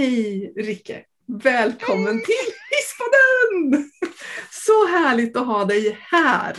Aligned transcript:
Hej 0.00 0.52
Ricke! 0.56 1.04
Välkommen 1.26 2.14
Hej. 2.14 2.24
till 2.24 2.52
Hisspodden! 2.70 3.90
Så 4.50 4.86
härligt 4.86 5.36
att 5.36 5.46
ha 5.46 5.64
dig 5.64 5.98
här. 6.00 6.56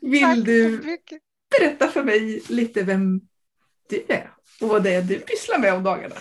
Vill 0.00 0.22
Tack 0.22 0.44
du 0.44 0.80
berätta 1.58 1.88
för 1.88 2.02
mig 2.02 2.42
lite 2.48 2.82
vem 2.82 3.20
du 3.88 4.04
är 4.08 4.30
och 4.60 4.68
vad 4.68 4.82
det 4.82 4.94
är 4.94 5.02
du 5.02 5.18
pysslar 5.18 5.58
med 5.58 5.74
om 5.74 5.82
dagarna? 5.82 6.14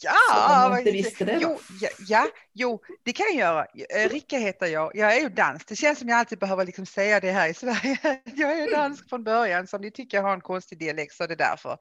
Ja, 0.00 0.78
inte 0.78 0.90
visste 0.90 1.24
det. 1.24 1.38
Jo, 1.42 1.58
ja, 1.80 1.88
ja, 2.08 2.26
jo, 2.54 2.80
det 3.02 3.12
kan 3.12 3.26
jag 3.26 3.36
göra. 3.36 3.66
Eh, 3.90 4.08
Ricka 4.08 4.38
heter 4.38 4.66
jag. 4.66 4.96
Jag 4.96 5.16
är 5.16 5.20
ju 5.20 5.28
dansk. 5.28 5.68
Det 5.68 5.76
känns 5.76 5.98
som 5.98 6.08
jag 6.08 6.18
alltid 6.18 6.38
behöver 6.38 6.64
liksom 6.64 6.86
säga 6.86 7.20
det 7.20 7.30
här 7.30 7.48
i 7.48 7.54
Sverige. 7.54 7.98
Jag 8.34 8.58
är 8.58 8.70
dansk 8.70 9.08
från 9.08 9.24
början, 9.24 9.66
som 9.66 9.80
ni 9.80 9.90
tycker 9.90 10.16
jag 10.16 10.24
har 10.24 10.32
en 10.32 10.40
konstig 10.40 10.78
dialekt 10.78 11.14
så 11.14 11.26
det 11.26 11.34
är 11.34 11.36
därför. 11.36 11.78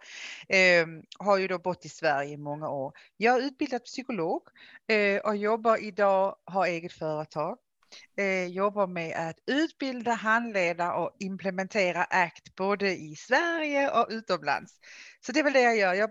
Eh, 0.50 0.88
har 1.20 1.38
ju 1.38 1.48
då 1.48 1.60
bott 1.60 1.86
i 1.86 1.90
Sverige 1.90 2.34
i 2.34 2.38
många 2.38 2.70
år. 2.70 2.94
Jag 3.18 3.36
är 3.36 3.42
utbildad 3.42 3.84
psykolog 3.84 4.42
eh, 4.88 5.22
och 5.22 5.36
jobbar 5.36 5.84
idag, 5.84 6.36
har 6.46 6.66
eget 6.66 6.94
företag. 6.94 7.58
Eh, 8.18 8.46
jobbar 8.46 8.88
med 8.88 9.30
att 9.30 9.38
utbilda, 9.48 10.12
handleda 10.12 10.94
och 10.94 11.16
implementera 11.20 12.04
ACT 12.04 12.56
både 12.56 12.98
i 12.98 13.16
Sverige 13.16 13.90
och 13.90 14.08
utomlands. 14.10 14.74
Så 15.20 15.32
det 15.32 15.40
är 15.40 15.44
väl 15.44 15.54
det 15.54 15.62
jag 15.62 15.78
gör. 15.78 15.94
Jag 15.94 16.10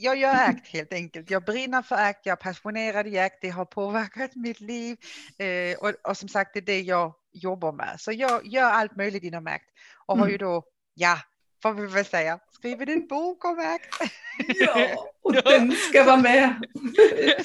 jag 0.00 0.16
gör 0.16 0.34
ACT 0.34 0.66
helt 0.66 0.92
enkelt. 0.92 1.30
Jag 1.30 1.44
brinner 1.44 1.82
för 1.82 1.96
ACT, 1.96 2.20
jag 2.26 2.32
är 2.32 2.36
passionerad 2.36 3.06
i 3.06 3.18
ACT, 3.18 3.38
det 3.40 3.48
har 3.48 3.64
påverkat 3.64 4.34
mitt 4.34 4.60
liv 4.60 4.96
eh, 5.38 5.78
och, 5.78 5.92
och, 6.04 6.16
som 6.16 6.28
sagt 6.28 6.50
det 6.54 6.60
är 6.60 6.62
det 6.62 6.80
jag 6.80 7.14
jobbar 7.32 7.72
med. 7.72 7.96
Så 7.98 8.12
jag 8.12 8.46
gör 8.46 8.70
allt 8.70 8.96
möjligt 8.96 9.22
inom 9.22 9.46
ACT 9.46 9.68
och 10.06 10.14
mm. 10.14 10.22
har 10.22 10.30
ju 10.30 10.38
då, 10.38 10.64
ja, 10.94 11.18
får 11.62 11.72
vi 11.72 11.86
väl 11.86 12.04
säga, 12.04 12.38
skrivit 12.50 12.88
en 12.88 13.06
bok 13.06 13.44
om 13.44 13.58
ACT. 13.58 14.12
Ja, 14.46 15.06
och 15.22 15.32
den 15.32 15.72
ska 15.72 16.04
vara 16.04 16.16
med. 16.16 16.64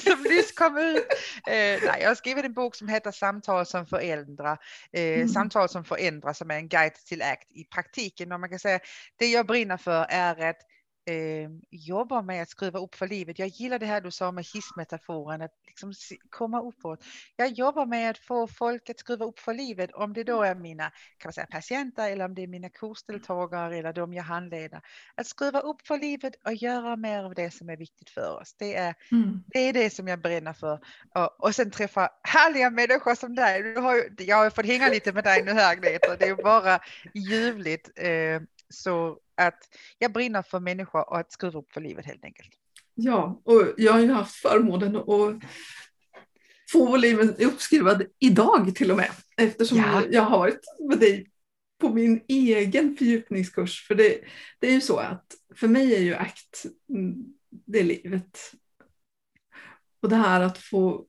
som 0.00 0.22
nyss 0.22 0.52
kom 0.52 0.78
ut. 0.78 1.06
Eh, 1.46 1.80
nej, 1.82 1.98
jag 2.00 2.08
har 2.08 2.14
skrivit 2.14 2.44
en 2.44 2.52
bok 2.52 2.74
som 2.74 2.88
heter 2.88 3.10
Samtal 3.10 3.66
som 3.66 3.86
förändrar. 3.86 4.58
Eh, 4.92 5.14
mm. 5.14 5.28
Samtal 5.28 5.68
som 5.68 5.84
förändrar 5.84 6.32
som 6.32 6.50
är 6.50 6.56
en 6.56 6.68
guide 6.68 6.94
till 6.94 7.22
ACT 7.22 7.50
i 7.50 7.64
praktiken. 7.64 8.32
Och 8.32 8.40
man 8.40 8.50
kan 8.50 8.58
säga 8.58 8.78
det 9.16 9.26
jag 9.26 9.46
brinner 9.46 9.76
för 9.76 10.06
är 10.08 10.50
att 10.50 10.60
eh, 11.06 11.50
jobbar 11.70 12.22
med 12.22 12.42
att 12.42 12.48
skruva 12.48 12.78
upp 12.78 12.94
för 12.94 13.08
livet. 13.08 13.38
Jag 13.38 13.48
gillar 13.48 13.78
det 13.78 13.86
här 13.86 14.00
du 14.00 14.10
sa 14.10 14.32
med 14.32 14.44
hissmetaforen, 14.54 15.42
att 15.42 15.52
liksom 15.66 15.92
komma 16.30 16.62
uppåt. 16.62 17.04
Jag 17.36 17.52
jobbar 17.52 17.86
med 17.86 18.10
att 18.10 18.18
få 18.18 18.46
folk 18.46 18.90
att 18.90 18.98
skruva 18.98 19.24
upp 19.24 19.38
för 19.38 19.54
livet, 19.54 19.92
om 19.92 20.12
det 20.12 20.24
då 20.24 20.42
är 20.42 20.54
mina 20.54 20.90
kan 21.18 21.28
man 21.28 21.32
säga, 21.32 21.46
patienter 21.46 22.10
eller 22.10 22.24
om 22.24 22.34
det 22.34 22.42
är 22.42 22.46
mina 22.46 22.68
kursdeltagare 22.68 23.78
eller 23.78 23.92
de 23.92 24.14
jag 24.14 24.22
handleder. 24.22 24.80
Att 25.14 25.26
skruva 25.26 25.60
upp 25.60 25.86
för 25.86 25.98
livet 25.98 26.34
och 26.44 26.54
göra 26.54 26.96
mer 26.96 27.24
av 27.24 27.34
det 27.34 27.50
som 27.50 27.68
är 27.68 27.76
viktigt 27.76 28.10
för 28.10 28.40
oss. 28.40 28.54
Det 28.58 28.74
är, 28.74 28.94
mm. 29.12 29.44
det, 29.46 29.58
är 29.58 29.72
det 29.72 29.90
som 29.90 30.08
jag 30.08 30.20
brinner 30.20 30.52
för. 30.52 30.80
Och, 31.14 31.44
och 31.44 31.54
sen 31.54 31.70
träffa 31.70 32.10
härliga 32.22 32.70
människor 32.70 33.14
som 33.14 33.34
dig. 33.34 33.62
Du 33.62 33.80
har, 33.80 34.04
jag 34.18 34.36
har 34.36 34.50
fått 34.50 34.66
hänga 34.66 34.88
lite 34.88 35.12
med 35.12 35.24
dig 35.24 35.42
nu 35.44 35.52
här 35.52 35.72
Agneta. 35.72 36.16
Det 36.16 36.28
är 36.28 36.42
bara 36.42 36.80
ljuvligt. 37.14 37.90
Eh, 37.96 38.40
så 38.68 39.18
att 39.34 39.58
jag 39.98 40.12
brinner 40.12 40.42
för 40.42 40.60
människor 40.60 41.10
och 41.10 41.18
att 41.18 41.32
skruva 41.32 41.58
upp 41.58 41.72
för 41.72 41.80
livet 41.80 42.06
helt 42.06 42.24
enkelt. 42.24 42.50
Ja, 42.94 43.42
och 43.44 43.62
jag 43.76 43.92
har 43.92 44.00
ju 44.00 44.10
haft 44.10 44.34
förmånen 44.34 44.96
att 44.96 45.42
få 46.72 46.86
volymen 46.86 47.34
uppskruvad 47.38 48.02
idag 48.18 48.74
till 48.74 48.90
och 48.90 48.96
med. 48.96 49.10
Eftersom 49.36 49.78
ja. 49.78 50.02
jag 50.10 50.22
har 50.22 50.38
varit 50.38 50.60
med 50.88 50.98
dig 50.98 51.30
på 51.78 51.88
min 51.88 52.24
egen 52.28 52.96
fördjupningskurs. 52.96 53.86
För 53.86 53.94
det, 53.94 54.20
det 54.58 54.68
är 54.68 54.72
ju 54.72 54.80
så 54.80 54.96
att 54.96 55.34
för 55.54 55.68
mig 55.68 55.94
är 55.94 56.00
ju 56.00 56.14
ACT, 56.14 56.66
mm, 56.88 57.24
det 57.50 57.80
är 57.80 57.84
livet. 57.84 58.38
Och 60.02 60.08
det 60.08 60.16
här 60.16 60.40
att 60.40 60.58
få 60.58 61.06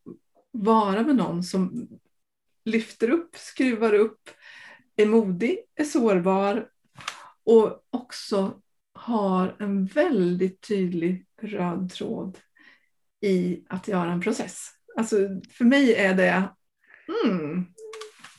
vara 0.51 1.03
med 1.03 1.15
någon 1.15 1.43
som 1.43 1.87
lyfter 2.65 3.09
upp, 3.09 3.35
skruvar 3.35 3.93
upp, 3.93 4.29
är 4.95 5.05
modig, 5.05 5.59
är 5.75 5.83
sårbar 5.83 6.69
och 7.45 7.85
också 7.89 8.61
har 8.93 9.55
en 9.59 9.85
väldigt 9.85 10.61
tydlig 10.61 11.25
röd 11.41 11.91
tråd 11.91 12.37
i 13.21 13.65
att 13.69 13.87
göra 13.87 14.11
en 14.11 14.21
process. 14.21 14.69
Alltså 14.97 15.15
för 15.51 15.65
mig 15.65 15.95
är 15.95 16.13
det 16.13 16.49
mm, 17.25 17.65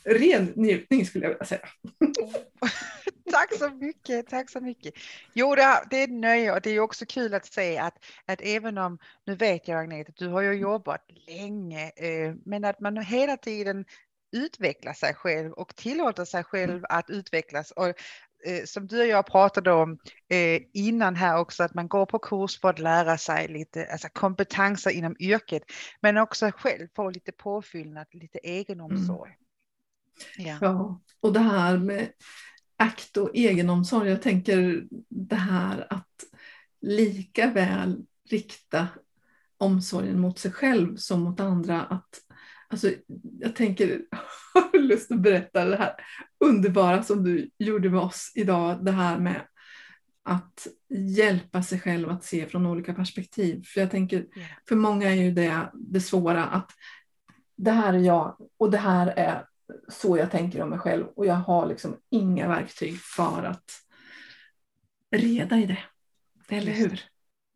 ren 0.03 0.53
njutning 0.55 1.05
skulle 1.05 1.25
jag 1.25 1.29
vilja 1.29 1.45
säga. 1.45 1.67
tack 3.31 3.57
så 3.57 3.69
mycket, 3.69 4.27
tack 4.27 4.49
så 4.49 4.61
mycket. 4.61 4.93
Jo, 5.33 5.55
det 5.55 5.61
är, 5.61 5.93
är 5.93 6.07
nöje 6.07 6.53
och 6.53 6.61
det 6.61 6.69
är 6.69 6.79
också 6.79 7.05
kul 7.05 7.33
att 7.33 7.45
se 7.45 7.77
att, 7.77 8.05
att 8.25 8.41
även 8.41 8.77
om, 8.77 8.97
nu 9.25 9.35
vet 9.35 9.67
jag 9.67 9.79
Agneta, 9.79 10.11
du 10.15 10.27
har 10.27 10.41
ju 10.41 10.53
jobbat 10.53 11.05
länge, 11.27 11.91
eh, 11.95 12.35
men 12.45 12.65
att 12.65 12.79
man 12.79 12.97
hela 12.97 13.37
tiden 13.37 13.85
utvecklar 14.31 14.93
sig 14.93 15.13
själv 15.13 15.51
och 15.51 15.75
tillåter 15.75 16.25
sig 16.25 16.43
själv 16.43 16.71
mm. 16.71 16.85
att 16.89 17.09
utvecklas. 17.09 17.71
Och 17.71 17.93
Eh, 18.45 18.63
som 18.65 18.87
du 18.87 19.01
och 19.01 19.07
jag 19.07 19.25
pratade 19.25 19.71
om 19.71 19.97
eh, 20.29 20.61
innan 20.73 21.15
här 21.15 21.39
också, 21.39 21.63
att 21.63 21.73
man 21.73 21.87
går 21.87 22.05
på 22.05 22.19
kurs 22.19 22.59
för 22.59 22.69
att 22.69 22.79
lära 22.79 23.17
sig 23.17 23.47
lite 23.47 23.91
alltså 23.91 24.07
kompetenser 24.13 24.91
inom 24.91 25.15
yrket, 25.19 25.63
men 26.01 26.17
också 26.17 26.51
själv 26.57 26.87
få 26.95 27.09
lite 27.09 27.31
påfyllnad, 27.31 28.07
lite 28.11 28.37
egenomsorg. 28.37 29.31
Mm. 30.37 30.47
Ja. 30.47 30.57
ja, 30.61 31.01
och 31.19 31.33
det 31.33 31.39
här 31.39 31.77
med 31.77 32.11
akt 32.77 33.17
och 33.17 33.31
egenomsorg, 33.33 34.09
jag 34.09 34.21
tänker 34.21 34.83
det 35.09 35.35
här 35.35 35.87
att 35.89 36.23
lika 36.81 37.51
väl 37.51 38.05
rikta 38.29 38.87
omsorgen 39.57 40.19
mot 40.19 40.39
sig 40.39 40.51
själv 40.51 40.95
som 40.95 41.21
mot 41.21 41.39
andra, 41.39 41.83
att 41.83 42.21
Alltså, 42.69 42.91
jag 43.39 43.55
tänker, 43.55 44.01
har 44.53 44.79
lust 44.79 45.11
att 45.11 45.21
berätta 45.21 45.65
det 45.65 45.77
här 45.77 45.93
underbara 46.39 47.03
som 47.03 47.23
du 47.23 47.49
gjorde 47.57 47.89
med 47.89 47.99
oss 47.99 48.31
idag, 48.35 48.85
det 48.85 48.91
här 48.91 49.19
med 49.19 49.41
att 50.23 50.67
hjälpa 50.89 51.63
sig 51.63 51.79
själv 51.79 52.09
att 52.09 52.23
se 52.23 52.45
från 52.45 52.65
olika 52.65 52.93
perspektiv. 52.93 53.63
För 53.65 53.81
jag 53.81 53.91
tänker, 53.91 54.25
för 54.67 54.75
många 54.75 55.09
är 55.09 55.15
ju 55.15 55.31
det 55.31 55.71
det 55.73 56.01
svåra 56.01 56.45
att 56.45 56.71
det 57.55 57.71
här 57.71 57.93
är 57.93 57.99
jag 57.99 58.37
och 58.57 58.71
det 58.71 58.77
här 58.77 59.07
är 59.07 59.45
så 59.87 60.17
jag 60.17 60.31
tänker 60.31 60.61
om 60.61 60.69
mig 60.69 60.79
själv 60.79 61.05
och 61.15 61.25
jag 61.25 61.35
har 61.35 61.67
liksom 61.67 61.97
inga 62.09 62.47
verktyg 62.47 62.99
för 62.99 63.43
att 63.43 63.71
reda 65.11 65.57
i 65.57 65.65
det. 65.65 65.79
Eller 66.49 66.71
hur? 66.71 67.01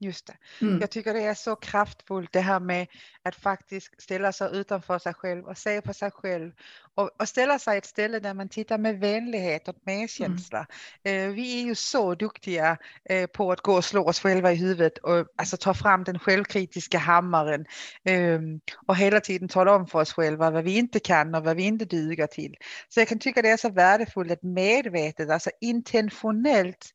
Just 0.04 0.28
det. 0.28 0.66
Mm. 0.66 0.80
Jag 0.80 0.92
tycker 0.92 1.14
det 1.14 1.24
är 1.24 1.34
så 1.34 1.56
kraftfullt 1.56 2.32
det 2.32 2.40
här 2.40 2.60
med 2.60 2.88
att 3.24 3.36
faktiskt 3.36 4.02
ställa 4.02 4.32
sig 4.32 4.50
utanför 4.54 5.00
sig 5.00 5.14
själv 5.14 5.46
och 5.46 5.58
se 5.58 5.82
på 5.82 5.94
sig 5.94 6.12
själv 6.12 6.52
och, 6.96 7.22
och 7.22 7.28
ställa 7.28 7.60
sig 7.60 7.78
ett 7.78 7.86
ställe 7.86 8.20
där 8.20 8.34
man 8.34 8.50
tittar 8.50 8.78
med 8.78 9.00
vänlighet 9.00 9.68
och 9.68 9.76
medkänsla. 9.84 10.68
Mm. 11.04 11.30
Eh, 11.30 11.36
vi 11.36 11.62
är 11.62 11.66
ju 11.66 11.76
så 11.76 12.16
duktiga 12.16 12.78
eh, 13.04 13.28
på 13.28 13.52
att 13.52 13.62
gå 13.62 13.74
och 13.74 13.86
slå 13.86 14.08
oss 14.08 14.20
själva 14.20 14.52
i 14.52 14.56
huvudet 14.56 14.98
och 14.98 15.28
alltså 15.36 15.58
ta 15.58 15.74
fram 15.74 16.04
den 16.04 16.20
självkritiska 16.20 16.98
hammaren 16.98 17.66
eh, 18.04 18.40
och 18.86 18.98
hela 18.98 19.20
tiden 19.20 19.48
tala 19.48 19.76
om 19.76 19.88
för 19.88 20.02
oss 20.02 20.14
själva 20.14 20.52
vad 20.52 20.64
vi 20.64 20.78
inte 20.78 21.00
kan 21.00 21.36
och 21.36 21.44
vad 21.44 21.56
vi 21.56 21.64
inte 21.64 21.86
duger 21.86 22.28
till. 22.28 22.56
Så 22.90 23.00
jag 23.00 23.08
kan 23.08 23.20
tycka 23.20 23.42
det 23.42 23.50
är 23.50 23.58
så 23.58 23.70
värdefullt 23.70 24.32
att 24.32 24.44
medvetet, 24.44 25.30
alltså 25.30 25.50
intentionellt 25.60 26.94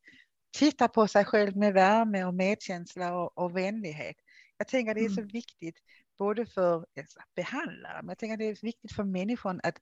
titta 0.56 0.88
på 0.88 1.08
sig 1.08 1.24
själv 1.24 1.56
med 1.56 1.72
värme 1.72 2.24
och 2.24 2.34
medkänsla 2.34 3.14
och, 3.14 3.38
och 3.38 3.56
vänlighet. 3.56 4.16
Jag 4.58 4.68
tänker 4.68 4.90
att 4.90 4.96
det 4.96 5.04
är 5.04 5.08
så 5.08 5.20
mm. 5.20 5.32
viktigt 5.32 5.76
både 6.18 6.46
för 6.46 6.86
alltså, 6.98 7.20
behandlare, 7.36 8.02
men 8.02 8.08
jag 8.08 8.18
tänker 8.18 8.34
att 8.34 8.38
det 8.38 8.48
är 8.48 8.58
viktigt 8.62 8.92
för 8.92 9.04
människan 9.04 9.60
att 9.62 9.78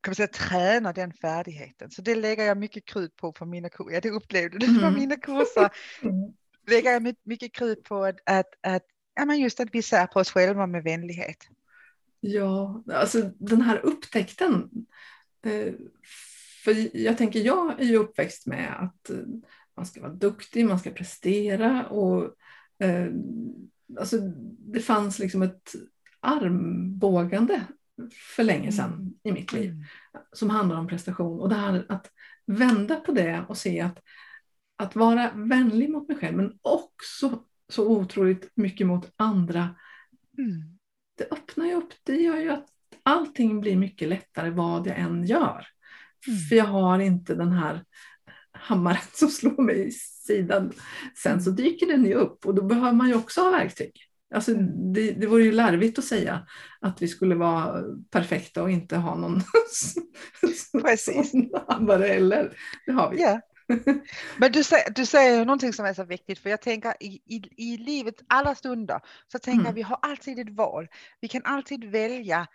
kan 0.00 0.10
man 0.10 0.14
säga, 0.14 0.28
träna 0.28 0.92
den 0.92 1.12
färdigheten. 1.12 1.90
Så 1.90 2.02
det 2.02 2.14
lägger 2.14 2.44
jag 2.44 2.58
mycket 2.58 2.84
krut 2.84 3.16
på 3.16 3.32
på 3.32 3.44
mina 3.44 3.68
kurser. 3.68 3.92
Ja, 3.92 4.00
det 4.00 4.10
upplevde 4.10 4.58
du 4.58 4.66
på 4.66 4.86
mm. 4.86 4.94
mina 4.94 5.16
kurser. 5.16 5.70
Mm. 6.02 6.32
lägger 6.66 6.92
jag 6.92 7.14
mycket 7.24 7.52
krut 7.52 7.82
på 7.82 8.04
att, 8.04 8.20
att, 8.24 8.54
att, 8.60 8.82
ja, 9.14 9.24
men 9.24 9.40
just 9.40 9.60
att 9.60 9.68
vi 9.72 9.82
ser 9.82 10.06
på 10.06 10.20
oss 10.20 10.30
själva 10.30 10.66
med 10.66 10.82
vänlighet. 10.82 11.48
Ja, 12.20 12.82
alltså 12.92 13.30
den 13.38 13.62
här 13.62 13.78
upptäckten. 13.78 14.70
Eh, 15.46 15.74
för 16.64 16.96
jag 16.96 17.18
tänker, 17.18 17.40
jag 17.40 17.80
är 17.80 17.84
ju 17.84 17.96
uppväxt 17.96 18.46
med 18.46 18.82
att 18.82 19.10
man 19.78 19.86
ska 19.86 20.00
vara 20.00 20.12
duktig, 20.12 20.66
man 20.66 20.78
ska 20.78 20.90
prestera 20.90 21.86
och 21.86 22.24
eh, 22.78 23.06
alltså, 24.00 24.18
det 24.58 24.80
fanns 24.80 25.18
liksom 25.18 25.42
ett 25.42 25.74
armbågande 26.20 27.62
för 28.36 28.44
länge 28.44 28.72
sedan 28.72 28.92
mm. 28.92 29.14
i 29.22 29.32
mitt 29.32 29.52
liv 29.52 29.70
mm. 29.70 29.84
som 30.32 30.50
handlar 30.50 30.76
om 30.76 30.88
prestation 30.88 31.40
och 31.40 31.48
det 31.48 31.54
här 31.54 31.86
att 31.88 32.10
vända 32.46 32.96
på 32.96 33.12
det 33.12 33.44
och 33.48 33.56
se 33.56 33.80
att 33.80 33.98
att 34.76 34.96
vara 34.96 35.30
vänlig 35.34 35.90
mot 35.90 36.08
mig 36.08 36.16
själv 36.16 36.36
men 36.36 36.58
också 36.62 37.44
så 37.68 37.88
otroligt 37.88 38.50
mycket 38.54 38.86
mot 38.86 39.12
andra. 39.16 39.74
Mm. 40.38 40.78
Det 41.14 41.32
öppnar 41.32 41.66
ju 41.66 41.74
upp, 41.74 41.92
det 42.02 42.16
gör 42.16 42.36
ju 42.36 42.50
att 42.50 42.66
allting 43.02 43.60
blir 43.60 43.76
mycket 43.76 44.08
lättare 44.08 44.50
vad 44.50 44.86
jag 44.86 44.98
än 44.98 45.24
gör. 45.24 45.66
Mm. 46.28 46.38
För 46.48 46.56
jag 46.56 46.64
har 46.64 46.98
inte 46.98 47.34
den 47.34 47.52
här 47.52 47.84
hammaren 48.52 49.02
som 49.12 49.28
slår 49.28 49.62
mig 49.62 49.88
i 49.88 49.90
sidan. 50.26 50.72
Sen 51.22 51.42
så 51.42 51.50
dyker 51.50 51.86
den 51.86 52.04
ju 52.04 52.14
upp 52.14 52.46
och 52.46 52.54
då 52.54 52.62
behöver 52.62 52.92
man 52.92 53.08
ju 53.08 53.14
också 53.14 53.40
ha 53.40 53.50
verktyg. 53.50 53.92
Alltså, 54.34 54.54
det, 54.94 55.12
det 55.12 55.26
vore 55.26 55.44
ju 55.44 55.52
larvigt 55.52 55.98
att 55.98 56.04
säga 56.04 56.46
att 56.80 57.02
vi 57.02 57.08
skulle 57.08 57.34
vara 57.34 57.82
perfekta 58.10 58.62
och 58.62 58.70
inte 58.70 58.96
ha 58.96 59.14
någon 59.14 59.40
Precis. 60.82 61.30
snabbare 61.66 62.08
eller. 62.08 62.58
Det 62.86 62.92
har 62.92 63.10
vi. 63.10 63.22
Ja. 63.22 63.40
Men 64.36 64.52
du 64.52 64.64
säger, 64.64 64.90
du 64.90 65.06
säger 65.06 65.44
någonting 65.44 65.72
som 65.72 65.86
är 65.86 65.94
så 65.94 66.04
viktigt, 66.04 66.38
för 66.38 66.50
jag 66.50 66.62
tänker 66.62 66.94
i, 67.00 67.06
i, 67.06 67.42
i 67.56 67.76
livet 67.76 68.14
alla 68.28 68.54
stunder 68.54 69.00
så 69.32 69.38
tänker 69.38 69.60
mm. 69.60 69.74
vi 69.74 69.82
har 69.82 69.98
alltid 70.02 70.38
ett 70.38 70.56
val. 70.56 70.88
Vi 71.20 71.28
kan 71.28 71.42
alltid 71.44 71.84
välja 71.84 72.46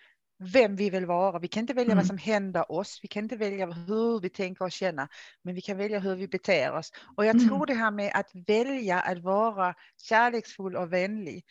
vem 0.43 0.75
vi 0.75 0.89
vill 0.89 1.05
vara. 1.05 1.39
Vi 1.39 1.47
kan 1.47 1.61
inte 1.61 1.73
välja 1.73 1.91
mm. 1.91 1.97
vad 1.97 2.07
som 2.07 2.17
händer 2.17 2.71
oss. 2.71 2.99
Vi 3.01 3.07
kan 3.07 3.23
inte 3.23 3.35
välja 3.35 3.65
hur 3.65 4.19
vi 4.19 4.29
tänker 4.29 4.65
och 4.65 4.71
känner, 4.71 5.07
men 5.43 5.55
vi 5.55 5.61
kan 5.61 5.77
välja 5.77 5.99
hur 5.99 6.15
vi 6.15 6.27
beter 6.27 6.73
oss. 6.73 6.91
Och 7.17 7.25
jag 7.25 7.35
mm. 7.35 7.47
tror 7.47 7.65
det 7.65 7.73
här 7.73 7.91
med 7.91 8.11
att 8.15 8.29
välja 8.47 8.99
att 8.99 9.19
vara 9.19 9.75
kärleksfull 10.03 10.75
och 10.75 10.93
vänlig. 10.93 11.45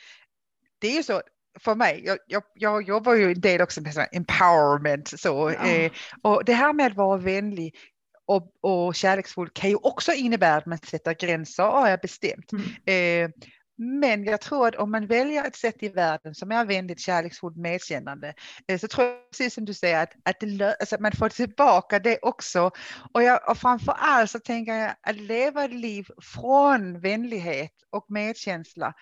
Det 0.79 0.87
är 0.87 0.97
ju 0.97 1.03
så 1.03 1.23
för 1.61 1.75
mig, 1.75 2.03
jag, 2.05 2.19
jag, 2.27 2.43
jag 2.55 2.83
jobbar 2.83 3.15
ju 3.15 3.33
en 3.33 3.41
del 3.41 3.61
också 3.61 3.81
med 3.81 4.09
empowerment 4.13 5.21
så, 5.21 5.55
ja. 5.59 5.67
eh, 5.67 5.93
och 6.23 6.45
det 6.45 6.53
här 6.53 6.73
med 6.73 6.87
att 6.87 6.97
vara 6.97 7.17
vänlig 7.17 7.75
och, 8.27 8.53
och 8.61 8.95
kärleksfull 8.95 9.49
kan 9.49 9.71
ju 9.71 9.77
också 9.77 10.13
innebära 10.13 10.57
att 10.57 10.67
man 10.67 10.79
sätter 10.79 11.15
gränser 11.15 11.69
och 11.69 11.89
är 11.89 11.99
bestämt. 11.99 12.53
Mm. 12.53 13.25
Eh, 13.25 13.31
men 13.83 14.25
jag 14.25 14.41
tror 14.41 14.69
att 14.69 14.75
om 14.75 14.91
man 14.91 15.07
väljer 15.07 15.45
ett 15.45 15.57
sätt 15.57 15.83
i 15.83 15.89
världen 15.89 16.35
som 16.35 16.53
är 16.53 16.65
vänligt, 16.65 17.01
kärleksfullt, 17.01 17.57
medkännande, 17.57 18.35
eh, 18.69 18.79
så 18.79 18.89
tror 18.89 19.07
jag 19.07 19.31
precis 19.31 19.55
som 19.55 19.65
du 19.65 19.75
säger 19.75 20.03
att, 20.03 20.13
att, 20.25 20.41
det, 20.41 20.77
alltså 20.81 20.95
att 20.95 21.01
man 21.01 21.13
får 21.13 21.29
tillbaka 21.29 21.99
det 21.99 22.19
också. 22.23 22.71
Och, 23.15 23.23
jag, 23.23 23.51
och 23.51 23.59
framför 23.59 23.93
allt 23.99 24.31
så 24.31 24.39
tänker 24.39 24.75
jag 24.75 24.95
att 25.03 25.17
leva 25.17 25.65
ett 25.65 25.75
liv 25.75 26.07
från 26.23 27.01
vänlighet 27.01 27.73
och 27.91 28.07
medkänsla 28.09 28.95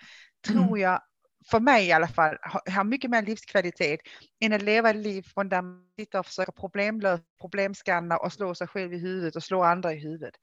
tror 0.47 0.67
mm. 0.67 0.79
jag 0.79 1.01
för 1.45 1.59
mig 1.59 1.87
i 1.87 1.91
alla 1.91 2.07
fall, 2.07 2.37
har 2.65 2.83
mycket 2.83 3.11
mer 3.11 3.21
livskvalitet 3.21 3.99
än 4.39 4.53
att 4.53 4.61
leva 4.61 4.89
ett 4.89 4.95
liv 4.95 5.21
från 5.21 5.49
där 5.49 5.61
man 5.61 5.85
sitter 5.99 6.19
och 6.19 6.25
försöker 6.25 6.51
problemlösa, 6.51 7.23
problemskanna 7.41 8.17
och 8.17 8.33
slå 8.33 8.55
sig 8.55 8.67
själv 8.67 8.93
i 8.93 8.97
huvudet 8.97 9.35
och 9.35 9.43
slå 9.43 9.63
andra 9.63 9.93
i 9.93 9.99
huvudet. 9.99 10.33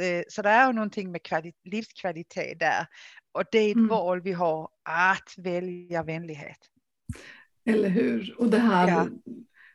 Eh, 0.00 0.22
så 0.28 0.42
det 0.42 0.48
är 0.48 0.72
någonting 0.72 1.12
med 1.12 1.52
livskvalitet 1.64 2.58
där. 2.58 2.86
Och 3.32 3.44
det 3.52 3.58
är 3.58 3.70
ett 3.70 3.76
mm. 3.76 3.88
val 3.88 4.20
vi 4.20 4.32
har 4.32 4.68
att 4.82 5.34
välja 5.36 6.02
vänlighet. 6.02 6.58
Eller 7.64 7.88
hur? 7.88 8.34
Och 8.38 8.50
det 8.50 8.58
här, 8.58 8.88
ja. 8.88 9.08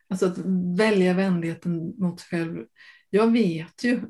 alltså 0.08 0.26
att 0.26 0.38
välja 0.78 1.14
vänligheten 1.14 1.94
mot 1.98 2.20
sig 2.20 2.28
själv. 2.28 2.66
Jag 3.10 3.32
vet 3.32 3.84
ju 3.84 4.00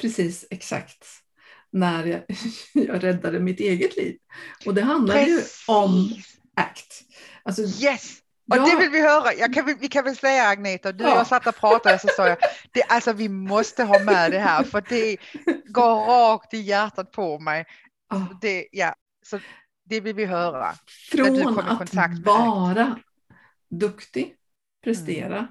precis 0.00 0.46
exakt 0.50 1.06
när 1.72 2.06
jag, 2.06 2.22
jag 2.72 3.04
räddade 3.04 3.40
mitt 3.40 3.60
eget 3.60 3.96
liv. 3.96 4.16
Och 4.66 4.74
det 4.74 4.82
handlade 4.82 5.22
ju 5.22 5.42
om 5.66 6.14
ACT. 6.54 7.04
Alltså, 7.42 7.62
yes! 7.62 8.18
Och 8.50 8.56
ja. 8.56 8.66
det 8.66 8.76
vill 8.76 8.90
vi 8.90 9.00
höra. 9.00 9.34
Jag 9.34 9.54
kan, 9.54 9.76
vi 9.80 9.88
kan 9.88 10.04
väl 10.04 10.16
säga 10.16 10.48
Agneta, 10.48 10.92
du 10.92 11.04
och 11.04 11.10
jag 11.10 11.26
satt 11.26 11.46
och 11.46 11.56
pratade 11.56 11.94
och 11.94 12.00
så 12.00 12.08
sa 12.16 12.28
jag, 12.28 12.38
det, 12.72 12.82
alltså 12.82 13.12
vi 13.12 13.28
måste 13.28 13.84
ha 13.84 13.98
med 13.98 14.30
det 14.30 14.38
här 14.38 14.64
för 14.64 14.84
det 14.88 15.16
går 15.66 16.06
rakt 16.06 16.54
i 16.54 16.58
hjärtat 16.58 17.12
på 17.12 17.38
mig. 17.38 17.66
Det, 18.40 18.68
ja, 18.72 18.94
så 19.26 19.38
det 19.84 20.00
vill 20.00 20.14
vi 20.14 20.24
höra. 20.24 20.74
Från 21.10 21.58
att 21.58 21.94
vara 22.24 22.98
duktig, 23.70 24.34
prestera, 24.84 25.38
mm. 25.38 25.48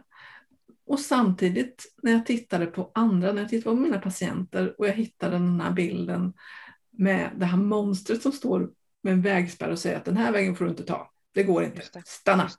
Och 0.87 0.99
samtidigt 0.99 1.95
när 2.03 2.11
jag 2.11 2.25
tittade 2.25 2.65
på 2.65 2.91
andra, 2.93 3.33
när 3.33 3.41
jag 3.41 3.49
tittade 3.49 3.75
på 3.75 3.81
mina 3.81 3.99
patienter 3.99 4.75
och 4.77 4.87
jag 4.87 4.93
hittade 4.93 5.35
den 5.35 5.61
här 5.61 5.71
bilden 5.71 6.33
med 6.91 7.31
det 7.35 7.45
här 7.45 7.57
monstret 7.57 8.21
som 8.21 8.31
står 8.31 8.71
med 9.03 9.13
en 9.13 9.21
vägspärr 9.21 9.69
och 9.69 9.79
säger 9.79 9.97
att 9.97 10.05
den 10.05 10.17
här 10.17 10.31
vägen 10.31 10.55
får 10.55 10.65
du 10.65 10.71
inte 10.71 10.83
ta. 10.83 11.11
Det 11.33 11.43
går 11.43 11.63
inte. 11.63 11.81
Stanna. 12.05 12.49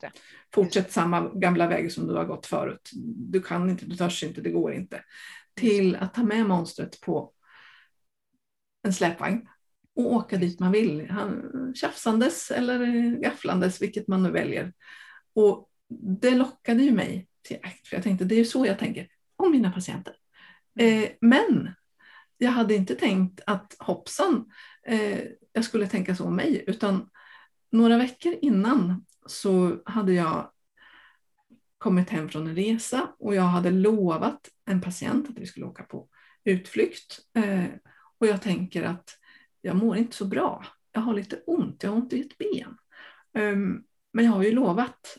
Fortsätt 0.55 0.93
samma 0.93 1.29
gamla 1.29 1.67
väg 1.67 1.93
som 1.93 2.07
du 2.07 2.15
har 2.15 2.25
gått 2.25 2.47
förut. 2.47 2.91
Du 3.17 3.43
kan 3.43 3.71
inte, 3.71 3.87
du 3.87 3.97
törs 3.97 4.23
inte, 4.23 4.41
det 4.41 4.51
går 4.51 4.73
inte. 4.73 5.05
Till 5.55 5.97
att 5.97 6.15
ta 6.15 6.23
med 6.23 6.47
monstret 6.47 7.01
på 7.01 7.33
en 8.83 8.93
släpvagn 8.93 9.49
och 9.97 10.13
åka 10.13 10.37
dit 10.37 10.61
man 10.61 10.73
vill. 10.73 11.11
Han, 11.11 11.53
tjafsandes 11.75 12.51
eller 12.51 13.11
gafflandes, 13.23 13.83
vilket 13.83 14.09
man 14.09 14.23
nu 14.23 14.31
väljer. 14.31 14.73
Och 15.35 15.69
det 16.21 16.31
lockade 16.31 16.83
ju 16.83 16.93
mig 16.93 17.28
till 17.49 17.59
ACT, 17.63 17.89
för 17.89 17.97
jag 17.97 18.05
tänkte 18.05 18.25
det 18.25 18.41
är 18.41 18.45
så 18.45 18.67
jag 18.67 18.79
tänker 18.79 19.09
om 19.37 19.51
mina 19.51 19.73
patienter. 19.73 20.15
Eh, 20.79 21.11
men 21.21 21.71
jag 22.39 22.51
hade 22.51 22.75
inte 22.75 22.95
tänkt 22.95 23.41
att 23.47 23.77
hoppsan, 23.79 24.53
eh, 24.87 25.21
jag 25.53 25.65
skulle 25.65 25.89
tänka 25.89 26.17
så 26.17 26.25
om 26.25 26.37
mig, 26.37 26.65
utan 26.67 27.11
några 27.73 27.99
veckor 27.99 28.35
innan 28.43 29.07
så 29.27 29.83
hade 29.85 30.13
jag 30.13 30.51
kommit 31.79 32.11
hem 32.11 32.29
från 32.29 32.47
en 32.47 32.55
resa 32.55 33.15
och 33.19 33.35
jag 33.35 33.43
hade 33.43 33.71
lovat 33.71 34.49
en 34.65 34.81
patient 34.81 35.31
att 35.31 35.39
vi 35.39 35.47
skulle 35.47 35.67
åka 35.67 35.83
på 35.83 36.09
utflykt. 36.45 37.19
Eh, 37.35 37.65
och 38.19 38.27
jag 38.27 38.43
tänker 38.43 38.83
att 38.83 39.19
jag 39.61 39.77
mår 39.77 39.97
inte 39.97 40.17
så 40.17 40.25
bra. 40.25 40.65
Jag 40.93 41.01
har 41.01 41.15
lite 41.15 41.43
ont, 41.47 41.83
jag 41.83 41.91
har 41.91 41.97
ont 41.97 42.13
i 42.13 42.21
ett 42.21 42.39
ben. 42.39 42.79
Um, 43.35 43.85
men 44.13 44.25
jag 44.25 44.33
har 44.33 44.43
ju 44.43 44.53
lovat. 44.53 45.19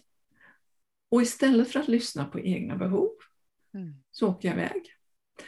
Och 1.10 1.22
istället 1.22 1.72
för 1.72 1.80
att 1.80 1.88
lyssna 1.88 2.26
på 2.26 2.40
egna 2.40 2.76
behov 2.76 3.10
mm. 3.74 3.94
så 4.12 4.28
åker 4.28 4.48
jag 4.48 4.58
iväg. 4.58 4.94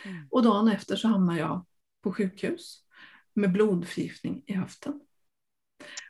Mm. 0.06 0.28
Och 0.32 0.44
dagen 0.44 0.68
efter 0.68 0.96
så 0.96 1.08
hamnar 1.08 1.38
jag 1.38 1.66
på 2.02 2.14
sjukhus 2.14 2.84
med 3.34 3.52
blodförgiftning 3.52 4.44
i 4.48 4.54
höften. 4.54 5.02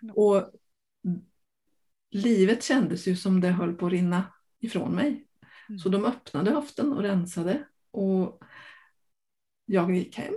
Mm. 0.01 0.15
Och 0.15 0.51
livet 2.11 2.63
kändes 2.63 3.07
ju 3.07 3.15
som 3.15 3.41
det 3.41 3.49
höll 3.49 3.73
på 3.73 3.85
att 3.85 3.91
rinna 3.91 4.33
ifrån 4.59 4.95
mig. 4.95 5.27
Mm. 5.69 5.79
Så 5.79 5.89
de 5.89 6.05
öppnade 6.05 6.51
höften 6.51 6.93
och 6.93 7.01
rensade 7.01 7.67
och 7.91 8.43
jag 9.65 9.95
gick 9.95 10.17
hem 10.17 10.33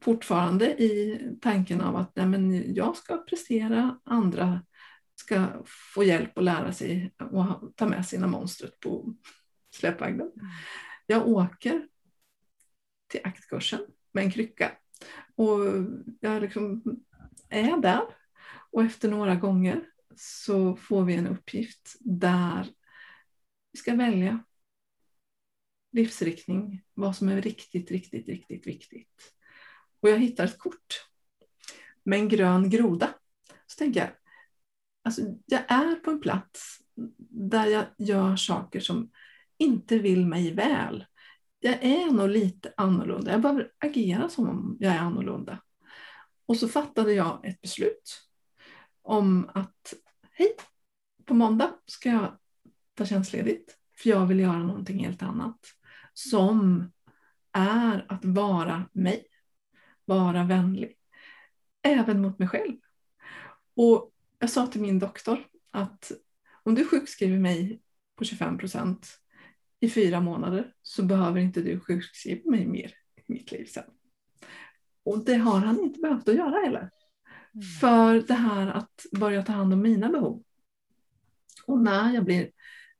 fortfarande 0.00 0.82
i 0.82 1.20
tanken 1.40 1.80
av 1.80 1.96
att 1.96 2.16
nej, 2.16 2.26
men 2.26 2.74
jag 2.74 2.96
ska 2.96 3.16
prestera, 3.16 4.00
andra 4.04 4.60
ska 5.22 5.62
få 5.94 6.04
hjälp 6.04 6.38
att 6.38 6.44
lära 6.44 6.72
sig 6.72 7.14
och 7.30 7.76
ta 7.76 7.86
med 7.86 8.06
sina 8.06 8.26
monstret 8.26 8.80
på 8.80 9.14
släpvagnen. 9.74 10.32
Jag 11.06 11.28
åker 11.28 11.88
till 13.08 13.20
aktkursen 13.24 13.80
med 14.12 14.24
en 14.24 14.30
krycka 14.30 14.72
och 15.34 15.58
jag 16.20 16.42
liksom 16.42 16.82
är 17.48 17.76
där 17.76 18.02
och 18.70 18.82
efter 18.82 19.10
några 19.10 19.34
gånger 19.34 19.84
så 20.16 20.76
får 20.76 21.04
vi 21.04 21.14
en 21.14 21.26
uppgift 21.26 21.96
där 22.00 22.68
vi 23.72 23.78
ska 23.78 23.94
välja 23.94 24.44
livsriktning, 25.92 26.82
vad 26.94 27.16
som 27.16 27.28
är 27.28 27.42
riktigt, 27.42 27.90
riktigt, 27.90 28.28
riktigt 28.28 28.66
viktigt. 28.66 29.34
Och 30.00 30.08
jag 30.08 30.18
hittar 30.18 30.44
ett 30.44 30.58
kort 30.58 31.06
med 32.04 32.18
en 32.18 32.28
grön 32.28 32.70
groda. 32.70 33.14
Så 33.66 33.78
tänker 33.78 34.00
jag, 34.00 34.10
alltså 35.04 35.22
jag 35.46 35.62
är 35.68 35.94
på 35.94 36.10
en 36.10 36.20
plats 36.20 36.78
där 37.30 37.66
jag 37.66 37.84
gör 37.98 38.36
saker 38.36 38.80
som 38.80 39.10
inte 39.58 39.98
vill 39.98 40.26
mig 40.26 40.54
väl. 40.54 41.04
Jag 41.60 41.84
är 41.84 42.10
nog 42.10 42.28
lite 42.28 42.72
annorlunda. 42.76 43.30
Jag 43.30 43.40
behöver 43.40 43.72
agera 43.78 44.28
som 44.28 44.48
om 44.48 44.76
jag 44.80 44.94
är 44.94 44.98
annorlunda. 44.98 45.58
Och 46.46 46.56
så 46.56 46.68
fattade 46.68 47.12
jag 47.12 47.46
ett 47.46 47.60
beslut 47.60 48.22
om 49.02 49.50
att 49.54 49.94
hej, 50.30 50.56
på 51.24 51.34
måndag 51.34 51.70
ska 51.86 52.08
jag 52.08 52.38
ta 52.94 53.06
tjänstledigt 53.06 53.76
för 53.98 54.10
jag 54.10 54.26
vill 54.26 54.40
göra 54.40 54.58
någonting 54.58 55.04
helt 55.04 55.22
annat. 55.22 55.58
Som 56.14 56.92
är 57.52 58.06
att 58.08 58.24
vara 58.24 58.84
mig 58.92 59.26
vara 60.04 60.44
vänlig. 60.44 60.96
Även 61.82 62.22
mot 62.22 62.38
mig 62.38 62.48
själv. 62.48 62.76
Och 63.76 64.11
jag 64.42 64.50
sa 64.50 64.66
till 64.66 64.80
min 64.80 64.98
doktor 64.98 65.46
att 65.70 66.12
om 66.62 66.74
du 66.74 66.88
sjukskriver 66.88 67.38
mig 67.38 67.82
på 68.16 68.24
25 68.24 68.58
procent 68.58 69.18
i 69.80 69.90
fyra 69.90 70.20
månader 70.20 70.74
så 70.82 71.02
behöver 71.02 71.40
inte 71.40 71.60
du 71.60 71.80
sjukskriva 71.80 72.50
mig 72.50 72.66
mer 72.66 72.94
i 73.16 73.22
mitt 73.32 73.52
liv 73.52 73.64
sen. 73.64 73.84
Och 75.04 75.24
det 75.24 75.34
har 75.34 75.58
han 75.58 75.80
inte 75.80 76.00
behövt 76.00 76.28
att 76.28 76.34
göra 76.34 76.64
heller. 76.64 76.90
Mm. 77.54 77.62
För 77.80 78.20
det 78.20 78.34
här 78.34 78.66
att 78.66 79.06
börja 79.12 79.42
ta 79.42 79.52
hand 79.52 79.72
om 79.72 79.82
mina 79.82 80.08
behov. 80.08 80.42
Och 81.66 81.80
när 81.80 82.14
jag 82.14 82.24
blir 82.24 82.50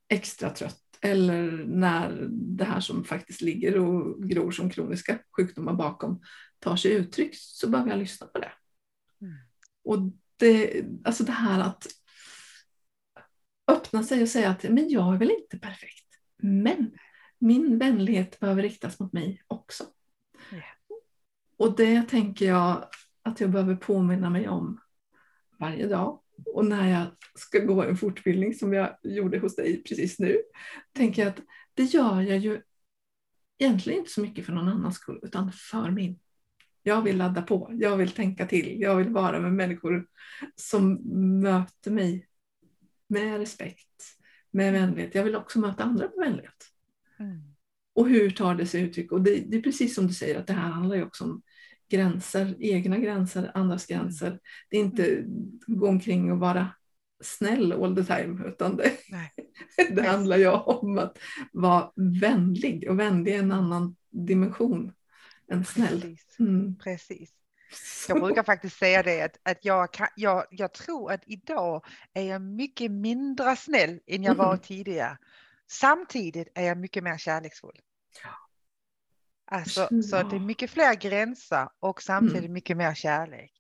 extra 0.08 0.50
trött 0.50 0.98
eller 1.00 1.64
när 1.66 2.28
det 2.30 2.64
här 2.64 2.80
som 2.80 3.04
faktiskt 3.04 3.40
ligger 3.40 3.78
och 3.78 4.22
gror 4.22 4.50
som 4.50 4.70
kroniska 4.70 5.18
sjukdomar 5.36 5.74
bakom 5.74 6.22
tar 6.58 6.76
sig 6.76 6.92
uttryck 6.92 7.30
så 7.34 7.68
behöver 7.68 7.90
jag 7.90 7.98
lyssna 7.98 8.26
på 8.26 8.38
det. 8.38 8.52
Mm. 9.20 9.34
Och 9.84 10.12
det, 10.42 10.84
alltså 11.04 11.24
det 11.24 11.32
här 11.32 11.60
att 11.60 11.86
öppna 13.68 14.02
sig 14.02 14.22
och 14.22 14.28
säga 14.28 14.50
att 14.50 14.62
men 14.62 14.88
jag 14.88 15.14
är 15.14 15.18
väl 15.18 15.30
inte 15.30 15.58
perfekt, 15.58 16.06
men 16.42 16.92
min 17.38 17.78
vänlighet 17.78 18.40
behöver 18.40 18.62
riktas 18.62 19.00
mot 19.00 19.12
mig 19.12 19.42
också. 19.46 19.84
Yeah. 20.52 20.64
Och 21.56 21.76
det 21.76 22.02
tänker 22.02 22.46
jag 22.46 22.88
att 23.22 23.40
jag 23.40 23.50
behöver 23.50 23.76
påminna 23.76 24.30
mig 24.30 24.48
om 24.48 24.80
varje 25.58 25.86
dag. 25.86 26.20
Och 26.46 26.64
när 26.64 26.90
jag 26.90 27.06
ska 27.34 27.58
gå 27.58 27.82
en 27.82 27.96
fortbildning 27.96 28.54
som 28.54 28.72
jag 28.72 28.98
gjorde 29.02 29.38
hos 29.38 29.56
dig 29.56 29.82
precis 29.82 30.18
nu, 30.18 30.42
tänker 30.92 31.22
jag 31.22 31.28
att 31.28 31.40
det 31.74 31.82
gör 31.82 32.20
jag 32.20 32.38
ju 32.38 32.62
egentligen 33.58 33.98
inte 33.98 34.10
så 34.10 34.20
mycket 34.20 34.46
för 34.46 34.52
någon 34.52 34.68
annans 34.68 34.94
skull, 34.94 35.20
utan 35.22 35.52
för 35.52 35.90
min. 35.90 36.18
Jag 36.82 37.02
vill 37.02 37.16
ladda 37.16 37.42
på, 37.42 37.70
jag 37.72 37.96
vill 37.96 38.10
tänka 38.10 38.46
till, 38.46 38.80
jag 38.80 38.96
vill 38.96 39.08
vara 39.08 39.40
med 39.40 39.52
människor 39.52 40.06
som 40.56 40.94
möter 41.40 41.90
mig 41.90 42.26
med 43.08 43.38
respekt, 43.38 44.16
med 44.50 44.72
vänlighet. 44.72 45.14
Jag 45.14 45.24
vill 45.24 45.36
också 45.36 45.58
möta 45.58 45.84
andra 45.84 46.10
med 46.16 46.26
vänlighet. 46.26 46.68
Mm. 47.18 47.42
Och 47.94 48.08
hur 48.08 48.30
tar 48.30 48.54
det 48.54 48.66
sig 48.66 48.82
uttryck? 48.82 49.12
Och 49.12 49.22
det, 49.22 49.36
det, 49.36 49.56
är 49.56 49.62
precis 49.62 49.94
som 49.94 50.06
du 50.06 50.14
säger 50.14 50.40
att 50.40 50.46
det 50.46 50.52
här 50.52 50.70
handlar 50.70 50.96
ju 50.96 51.02
också 51.02 51.24
om 51.24 51.42
gränser, 51.88 52.56
egna 52.58 52.98
gränser, 52.98 53.50
andras 53.54 53.86
gränser. 53.86 54.40
Det 54.70 54.76
är 54.76 54.80
inte 54.80 55.24
gå 55.66 55.88
omkring 55.88 56.32
och 56.32 56.38
vara 56.38 56.68
snäll 57.22 57.72
all 57.72 57.96
the 57.96 58.04
time 58.04 58.48
utan 58.48 58.76
det, 58.76 58.92
det 59.94 60.02
handlar 60.02 60.36
ju 60.36 60.48
om 60.48 60.98
att 60.98 61.18
vara 61.52 61.92
vänlig 62.20 62.90
och 62.90 62.98
vänlig 62.98 63.34
är 63.34 63.38
en 63.38 63.52
annan 63.52 63.96
dimension 64.10 64.92
än 65.52 65.64
snäll. 65.64 66.00
Precis. 66.00 66.38
Mm. 66.40 66.78
Precis. 66.78 67.30
Jag 68.08 68.20
brukar 68.20 68.42
faktiskt 68.42 68.78
säga 68.78 69.02
det 69.02 69.22
att, 69.22 69.38
att 69.42 69.64
jag, 69.64 69.92
kan, 69.92 70.08
jag, 70.16 70.44
jag 70.50 70.72
tror 70.72 71.12
att 71.12 71.22
idag 71.26 71.84
är 72.12 72.22
jag 72.22 72.42
mycket 72.42 72.90
mindre 72.90 73.56
snäll 73.56 74.00
än 74.06 74.22
jag 74.22 74.34
var 74.34 74.52
mm. 74.52 74.58
tidigare. 74.58 75.18
Samtidigt 75.70 76.48
är 76.54 76.62
jag 76.62 76.78
mycket 76.78 77.04
mer 77.04 77.18
kärleksfull. 77.18 77.80
Alltså, 79.44 79.88
ja. 79.90 80.02
Så 80.02 80.22
det 80.22 80.36
är 80.36 80.40
mycket 80.40 80.70
fler 80.70 80.94
gränser 80.94 81.68
och 81.80 82.02
samtidigt 82.02 82.38
mm. 82.38 82.52
mycket 82.52 82.76
mer 82.76 82.94
kärlek. 82.94 83.52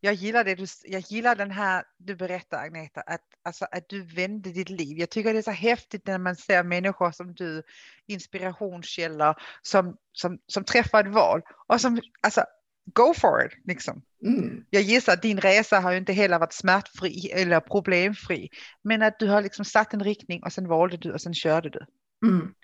Jag 0.00 0.14
gillar, 0.14 0.44
det 0.44 0.54
du, 0.54 0.66
jag 0.84 1.00
gillar 1.00 1.36
den 1.36 1.50
här 1.50 1.84
du 1.98 2.16
berättar 2.16 2.64
Agneta, 2.64 3.00
att, 3.00 3.20
alltså, 3.42 3.64
att 3.64 3.88
du 3.88 4.02
vände 4.02 4.52
ditt 4.52 4.70
liv. 4.70 4.98
Jag 4.98 5.10
tycker 5.10 5.32
det 5.32 5.38
är 5.38 5.42
så 5.42 5.50
häftigt 5.50 6.06
när 6.06 6.18
man 6.18 6.36
ser 6.36 6.64
människor 6.64 7.12
som 7.12 7.34
du, 7.34 7.62
inspirationskällor, 8.06 9.34
som, 9.62 9.96
som, 10.12 10.38
som 10.46 10.64
träffar 10.64 11.04
ett 11.04 11.14
val 11.14 11.40
och 11.68 11.80
som, 11.80 12.00
alltså, 12.20 12.44
go 12.84 13.14
for 13.14 13.46
it. 13.46 13.52
Liksom. 13.64 14.02
Mm. 14.26 14.64
Jag 14.70 14.82
gissar 14.82 15.12
att 15.12 15.22
din 15.22 15.40
resa 15.40 15.80
har 15.80 15.92
ju 15.92 15.98
inte 15.98 16.12
heller 16.12 16.38
varit 16.38 16.52
smärtfri 16.52 17.30
eller 17.30 17.60
problemfri, 17.60 18.48
men 18.84 19.02
att 19.02 19.18
du 19.18 19.28
har 19.28 19.42
liksom 19.42 19.64
satt 19.64 19.94
en 19.94 20.04
riktning 20.04 20.42
och 20.42 20.52
sen 20.52 20.68
valde 20.68 20.96
du 20.96 21.12
och 21.12 21.20
sen 21.20 21.34
körde 21.34 21.70
du. 21.70 21.86
Mm. 22.26 22.54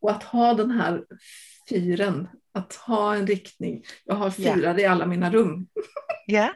Och 0.00 0.10
att 0.10 0.22
ha 0.22 0.54
den 0.54 0.70
här 0.70 1.04
fyren, 1.68 2.28
att 2.52 2.74
ha 2.74 3.14
en 3.14 3.26
riktning. 3.26 3.84
Jag 4.04 4.14
har 4.14 4.30
fyrar 4.30 4.58
yeah. 4.58 4.80
i 4.80 4.84
alla 4.84 5.06
mina 5.06 5.30
rum. 5.30 5.66
Yeah. 6.26 6.50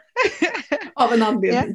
av 0.95 1.12
en 1.12 1.23
anledning. 1.23 1.75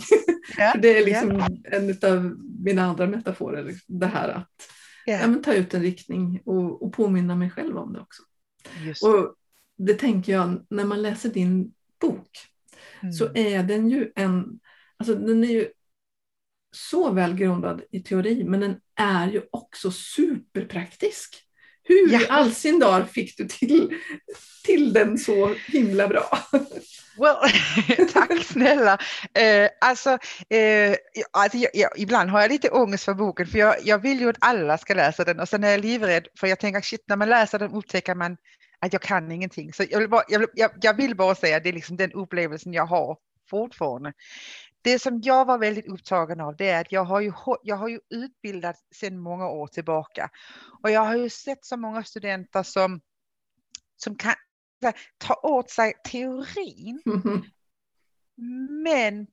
Yeah. 0.57 0.71
För 0.71 0.81
det 0.81 0.97
är 0.97 1.05
liksom 1.05 1.59
en 1.63 2.11
av 2.11 2.37
mina 2.59 2.83
andra 2.83 3.07
metaforer, 3.07 3.73
det 3.87 4.05
här 4.05 4.29
att 4.29 4.69
ja, 5.05 5.27
men 5.27 5.43
ta 5.43 5.53
ut 5.53 5.73
en 5.73 5.81
riktning 5.81 6.41
och, 6.45 6.83
och 6.83 6.93
påminna 6.93 7.35
mig 7.35 7.49
själv 7.49 7.77
om 7.77 7.93
det 7.93 7.99
också. 7.99 8.23
Just. 8.85 9.03
Och 9.03 9.35
det 9.77 9.93
tänker 9.93 10.33
jag, 10.33 10.65
när 10.69 10.85
man 10.85 11.01
läser 11.01 11.29
din 11.29 11.73
bok 12.01 12.29
mm. 13.01 13.13
så 13.13 13.29
är 13.35 13.63
den 13.63 13.89
ju 13.89 14.11
en, 14.15 14.59
alltså 14.97 15.15
den 15.15 15.43
är 15.43 15.51
ju 15.51 15.67
så 16.71 17.11
välgrundad 17.11 17.81
i 17.91 17.99
teori 18.03 18.43
men 18.43 18.59
den 18.59 18.81
är 18.95 19.31
ju 19.31 19.41
också 19.51 19.91
superpraktisk. 19.91 21.44
Hur 21.87 22.13
ja. 22.13 22.21
i 22.21 22.27
all 22.29 22.51
sin 22.51 22.79
dar 22.79 23.03
fick 23.03 23.37
du 23.37 23.47
till, 23.47 23.97
till 24.63 24.93
den 24.93 25.17
så 25.17 25.55
himla 25.67 26.07
bra? 26.07 26.39
Well, 27.17 27.35
tack 28.13 28.43
snälla. 28.43 28.97
Eh, 29.33 29.69
alltså, 29.81 30.09
eh, 30.49 30.95
alltså 31.31 31.57
jag, 31.57 31.71
jag, 31.73 31.89
ibland 31.95 32.29
har 32.29 32.41
jag 32.41 32.51
lite 32.51 32.69
ångest 32.69 33.03
för 33.03 33.13
boken 33.13 33.47
för 33.47 33.59
jag, 33.59 33.75
jag 33.83 33.99
vill 33.99 34.19
ju 34.19 34.29
att 34.29 34.37
alla 34.39 34.77
ska 34.77 34.93
läsa 34.93 35.23
den 35.23 35.39
och 35.39 35.49
sen 35.49 35.63
är 35.63 35.71
jag 35.71 35.79
livrädd 35.79 36.27
för 36.39 36.47
jag 36.47 36.59
tänker 36.59 36.81
shit 36.81 37.03
när 37.07 37.15
man 37.15 37.29
läser 37.29 37.59
den 37.59 37.71
upptäcker 37.71 38.15
man 38.15 38.37
att 38.79 38.93
jag 38.93 39.01
kan 39.01 39.31
ingenting. 39.31 39.73
Så 39.73 39.83
jag 39.89 39.99
vill 39.99 40.09
bara, 40.09 40.23
jag, 40.27 40.45
jag, 40.53 40.71
jag 40.81 40.93
vill 40.93 41.15
bara 41.15 41.35
säga 41.35 41.57
att 41.57 41.63
det 41.63 41.69
är 41.69 41.73
liksom 41.73 41.97
den 41.97 42.11
upplevelsen 42.11 42.73
jag 42.73 42.85
har 42.85 43.17
fortfarande. 43.49 44.13
Det 44.85 44.99
som 44.99 45.21
jag 45.23 45.45
var 45.45 45.57
väldigt 45.57 45.87
upptagen 45.87 46.39
av 46.39 46.55
det 46.55 46.69
är 46.69 46.81
att 46.81 46.91
jag 46.91 47.03
har 47.03 47.21
ju, 47.21 47.33
jag 47.63 47.75
har 47.75 47.87
ju 47.89 47.99
utbildat 48.09 48.75
sedan 48.95 49.19
många 49.19 49.49
år 49.49 49.67
tillbaka 49.67 50.29
och 50.83 50.91
jag 50.91 51.01
har 51.01 51.15
ju 51.15 51.29
sett 51.29 51.65
så 51.65 51.77
många 51.77 52.03
studenter 52.03 52.63
som, 52.63 53.01
som 53.95 54.15
kan 54.15 54.33
ta 55.17 55.33
åt 55.33 55.69
sig 55.69 55.93
teorin 56.11 57.01
mm 57.05 57.21
-hmm. 57.21 57.43
men 58.83 59.27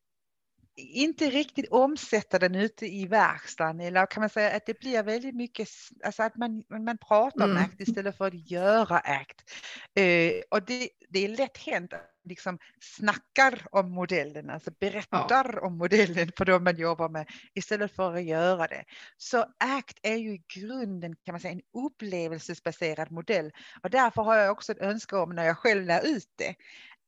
inte 0.77 1.31
riktigt 1.31 1.73
omsätta 1.73 2.39
den 2.39 2.55
ute 2.55 2.87
i 2.87 3.07
verkstaden 3.07 3.81
eller 3.81 4.07
kan 4.07 4.21
man 4.21 4.31
säga 4.31 4.57
att 4.57 4.67
det 4.67 4.81
blir 4.81 5.03
väldigt 5.03 5.35
mycket, 5.35 5.69
alltså 6.05 6.23
att 6.23 6.37
man, 6.37 6.65
man 6.69 6.99
pratar 6.99 7.45
mm. 7.45 7.57
om 7.57 7.63
ACT 7.63 7.81
istället 7.81 8.17
för 8.17 8.27
att 8.27 8.51
göra 8.51 8.99
ACT. 8.99 9.51
Eh, 9.95 10.33
och 10.51 10.63
det, 10.63 10.89
det 11.09 11.25
är 11.25 11.29
lätt 11.29 11.59
hänt 11.59 11.93
liksom 12.25 12.59
snackar 12.81 13.67
om 13.71 13.91
modellen, 13.91 14.51
alltså 14.51 14.71
berättar 14.81 15.51
ja. 15.55 15.67
om 15.67 15.79
modellen 15.79 16.31
för 16.37 16.45
de 16.45 16.65
man 16.65 16.77
jobbar 16.77 17.09
med 17.09 17.27
istället 17.55 17.97
för 17.97 18.15
att 18.15 18.25
göra 18.25 18.67
det. 18.67 18.85
Så 19.17 19.47
ACT 19.59 19.99
är 20.03 20.17
ju 20.17 20.35
i 20.35 20.43
grunden 20.55 21.17
kan 21.25 21.33
man 21.33 21.41
säga 21.41 21.53
en 21.53 21.85
upplevelsesbaserad 21.87 23.11
modell 23.11 23.53
och 23.83 23.91
därför 23.91 24.23
har 24.23 24.37
jag 24.37 24.53
också 24.53 24.73
ett 24.73 24.81
önskan 24.81 25.21
om 25.21 25.35
när 25.35 25.45
jag 25.45 25.59
själv 25.59 25.87
lär 25.87 26.07
ut 26.07 26.29
det 26.37 26.55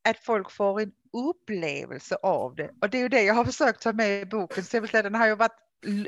att 0.09 0.18
folk 0.18 0.50
får 0.50 0.80
en 0.80 0.92
upplevelse 1.12 2.16
av 2.23 2.54
det. 2.54 2.71
Och 2.80 2.90
det 2.90 2.99
är 2.99 3.02
ju 3.02 3.09
det 3.09 3.23
jag 3.23 3.35
har 3.35 3.44
försökt 3.44 3.83
ta 3.83 3.92
med 3.92 4.23
i 4.23 4.26
boken. 4.26 4.64
Så 4.64 4.87
säga, 4.87 5.02
den 5.02 5.14
har 5.14 5.26
ju 5.26 5.35
varit 5.35 5.61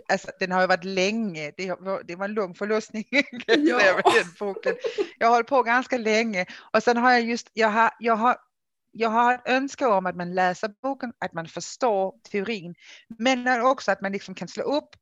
Alltså, 0.09 0.31
den 0.39 0.53
har 0.53 0.61
ju 0.61 0.67
varit 0.67 0.85
länge, 0.85 1.53
det 1.57 1.81
var, 1.81 2.03
det 2.05 2.17
var 2.17 2.25
en 2.25 2.35
lång 2.35 2.55
förlossning. 2.55 3.05
Ja. 3.47 4.01
den 4.05 4.27
boken. 4.39 4.75
Jag 5.19 5.27
har 5.27 5.35
hållit 5.35 5.49
på 5.49 5.63
ganska 5.63 5.99
länge 5.99 6.47
och 6.73 6.83
sen 6.83 6.97
har 6.97 7.13
jag 7.13 7.23
just, 7.23 7.51
jag 7.53 7.69
har, 7.69 7.91
jag 7.99 8.17
har, 8.17 8.37
jag 8.99 9.11
har 9.11 9.35
ett 9.35 9.43
önskan 9.45 9.93
om 9.93 10.07
att 10.07 10.17
man 10.17 10.35
läser 10.35 10.71
boken, 10.83 11.13
att 11.19 11.33
man 11.33 11.49
förstår 11.49 12.15
teorin, 12.31 12.75
men 13.19 13.63
också 13.63 13.93
att 13.93 14.01
man 14.01 14.13
liksom 14.13 14.35
kan 14.35 14.49
slå 14.49 14.63
upp 14.63 14.97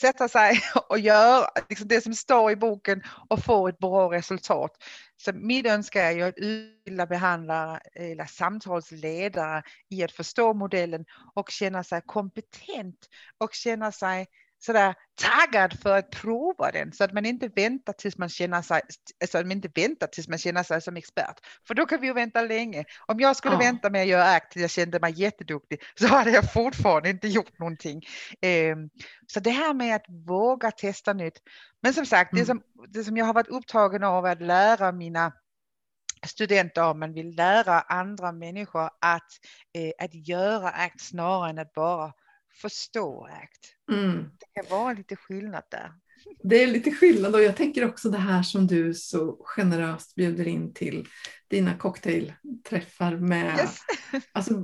sätta 0.00 0.28
sig 0.28 0.60
och 0.88 0.98
göra 0.98 1.46
liksom 1.68 1.88
det 1.88 2.00
som 2.00 2.14
står 2.14 2.50
i 2.50 2.56
boken 2.56 3.02
och 3.28 3.44
få 3.44 3.68
ett 3.68 3.78
bra 3.78 4.12
resultat. 4.12 4.70
Så 5.16 5.32
min 5.32 5.66
önskan 5.66 6.02
är 6.02 6.10
ju 6.10 6.22
att 6.22 6.38
utbilda 6.38 7.06
behandlare 7.06 7.80
eller 7.94 8.24
samtalsledare 8.24 9.62
i 9.88 10.04
att 10.04 10.12
förstå 10.12 10.54
modellen 10.54 11.04
och 11.34 11.50
känna 11.50 11.84
sig 11.84 12.02
kompetent 12.06 13.08
och 13.38 13.54
känna 13.54 13.92
sig 13.92 14.26
sådär 14.58 14.94
taggad 15.20 15.80
för 15.80 15.96
att 15.96 16.10
prova 16.10 16.70
den 16.70 16.92
så 16.92 17.04
att 17.04 17.12
man 17.12 17.26
inte 17.26 17.48
väntar 17.48 17.92
tills 17.92 18.18
man 18.18 18.28
känner 18.28 18.62
sig, 18.62 18.80
alltså 19.20 19.38
att 19.38 19.46
man 19.46 19.52
inte 19.52 19.70
väntar 19.74 20.06
tills 20.06 20.28
man 20.28 20.38
känner 20.38 20.62
sig 20.62 20.82
som 20.82 20.96
expert. 20.96 21.40
För 21.66 21.74
då 21.74 21.86
kan 21.86 22.00
vi 22.00 22.06
ju 22.06 22.12
vänta 22.12 22.42
länge. 22.42 22.84
Om 23.06 23.20
jag 23.20 23.36
skulle 23.36 23.54
ja. 23.54 23.58
vänta 23.58 23.90
med 23.90 24.02
att 24.02 24.08
göra 24.08 24.24
ACT 24.24 24.52
tills 24.52 24.62
jag 24.62 24.70
kände 24.70 25.00
mig 25.00 25.12
jätteduktig 25.16 25.82
så 25.98 26.06
hade 26.06 26.30
jag 26.30 26.52
fortfarande 26.52 27.10
inte 27.10 27.28
gjort 27.28 27.58
någonting. 27.58 28.02
Um, 28.72 28.90
så 29.26 29.40
det 29.40 29.50
här 29.50 29.74
med 29.74 29.96
att 29.96 30.04
våga 30.26 30.70
testa 30.70 31.12
nytt. 31.12 31.38
Men 31.82 31.94
som 31.94 32.06
sagt, 32.06 32.32
mm. 32.32 32.42
det, 32.42 32.46
som, 32.46 32.62
det 32.88 33.04
som 33.04 33.16
jag 33.16 33.24
har 33.24 33.34
varit 33.34 33.48
upptagen 33.48 34.04
av 34.04 34.24
att 34.24 34.42
lära 34.42 34.92
mina 34.92 35.32
studenter 36.26 36.90
om 36.90 36.98
man 36.98 37.12
vill 37.12 37.36
lära 37.36 37.80
andra 37.80 38.32
människor 38.32 38.90
att, 39.00 39.28
eh, 39.74 40.04
att 40.04 40.28
göra 40.28 40.68
ACT 40.68 41.00
snarare 41.00 41.50
än 41.50 41.58
att 41.58 41.72
bara 41.72 42.12
förstå 42.60 43.26
ACT. 43.26 43.92
Mm. 43.92 44.30
Det 44.38 44.62
kan 44.62 44.78
vara 44.78 44.92
lite 44.92 45.16
skillnad 45.16 45.62
där. 45.70 45.92
Det 46.42 46.62
är 46.62 46.66
lite 46.66 46.90
skillnad 46.90 47.34
och 47.34 47.42
jag 47.42 47.56
tänker 47.56 47.84
också 47.84 48.10
det 48.10 48.18
här 48.18 48.42
som 48.42 48.66
du 48.66 48.94
så 48.94 49.36
generöst 49.40 50.14
bjuder 50.14 50.48
in 50.48 50.74
till 50.74 51.08
dina 51.48 51.74
cocktailträffar 51.74 53.16
med 53.16 53.58
yes. 53.58 53.78
alltså, 54.32 54.54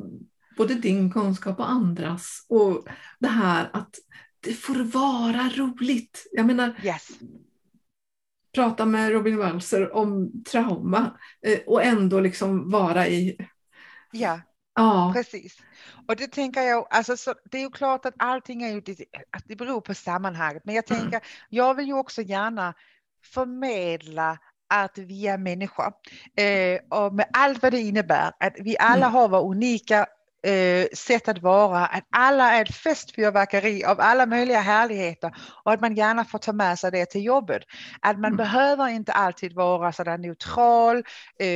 både 0.57 0.75
din 0.75 1.13
kunskap 1.13 1.59
och 1.59 1.71
andras. 1.71 2.47
Och 2.49 2.89
det 3.19 3.29
här 3.29 3.71
att 3.73 3.95
det 4.41 4.53
får 4.53 4.85
vara 4.85 5.49
roligt. 5.57 6.27
Jag 6.33 6.47
menar, 6.47 6.81
yes. 6.83 7.09
prata 8.55 8.87
med 8.87 9.13
Robin 9.13 9.37
Walser 9.37 9.95
om 9.95 10.43
trauma 10.45 11.19
eh, 11.43 11.59
och 11.67 11.83
ändå 11.83 12.21
liksom 12.21 12.71
vara 12.71 13.09
i 13.09 13.37
Ja. 14.13 14.41
Ja. 14.75 15.11
Precis. 15.15 15.57
Och 16.09 16.17
det 16.17 16.27
tänker 16.27 16.63
jag, 16.63 16.87
alltså, 16.91 17.17
så, 17.17 17.35
det 17.51 17.59
är 17.59 17.63
ju 17.63 17.71
klart 17.71 18.07
att 18.07 18.15
allting 18.19 18.63
är 18.63 18.69
ju, 18.69 18.83
att 19.31 19.43
det 19.47 19.57
beror 19.57 19.81
på 19.81 19.95
sammanhanget, 19.95 20.63
men 20.65 20.75
jag 20.75 20.91
mm. 20.91 21.01
tänker, 21.01 21.19
mm. 21.19 21.29
jag 21.49 21.75
vill 21.75 21.87
ju 21.87 21.95
också 21.95 22.23
gärna 22.23 22.75
förmedla 23.25 24.39
att 24.69 24.99
vi 24.99 25.27
är 25.27 25.39
människor 25.39 25.93
eh, 26.37 26.99
och 26.99 27.15
med 27.15 27.27
allt 27.33 27.63
vad 27.63 27.73
det 27.73 27.81
innebär, 27.81 28.33
att 28.41 28.55
vi 28.61 28.77
alla 28.79 29.07
mm. 29.07 29.13
har 29.13 29.29
våra 29.29 29.41
unika 29.41 30.07
eh, 30.45 30.87
sätt 30.93 31.29
att 31.29 31.43
vara, 31.43 31.87
att 31.87 32.05
alla 32.11 32.53
är 32.53 32.63
ett 32.63 32.75
festfyrverkeri 32.75 33.85
av 33.85 34.01
alla 34.01 34.27
möjliga 34.27 34.61
härligheter 34.61 35.35
och 35.65 35.73
att 35.73 35.81
man 35.81 35.95
gärna 35.95 36.25
får 36.25 36.39
ta 36.39 36.53
med 36.53 36.79
sig 36.79 36.91
det 36.91 37.07
till 37.07 37.25
jobbet. 37.25 37.63
Att 38.01 38.19
man 38.19 38.33
mm. 38.33 38.37
behöver 38.37 38.89
inte 38.89 39.13
alltid 39.13 39.53
vara 39.53 39.93
sådär 39.93 40.19
neutral, 40.19 41.05
eh, 41.41 41.49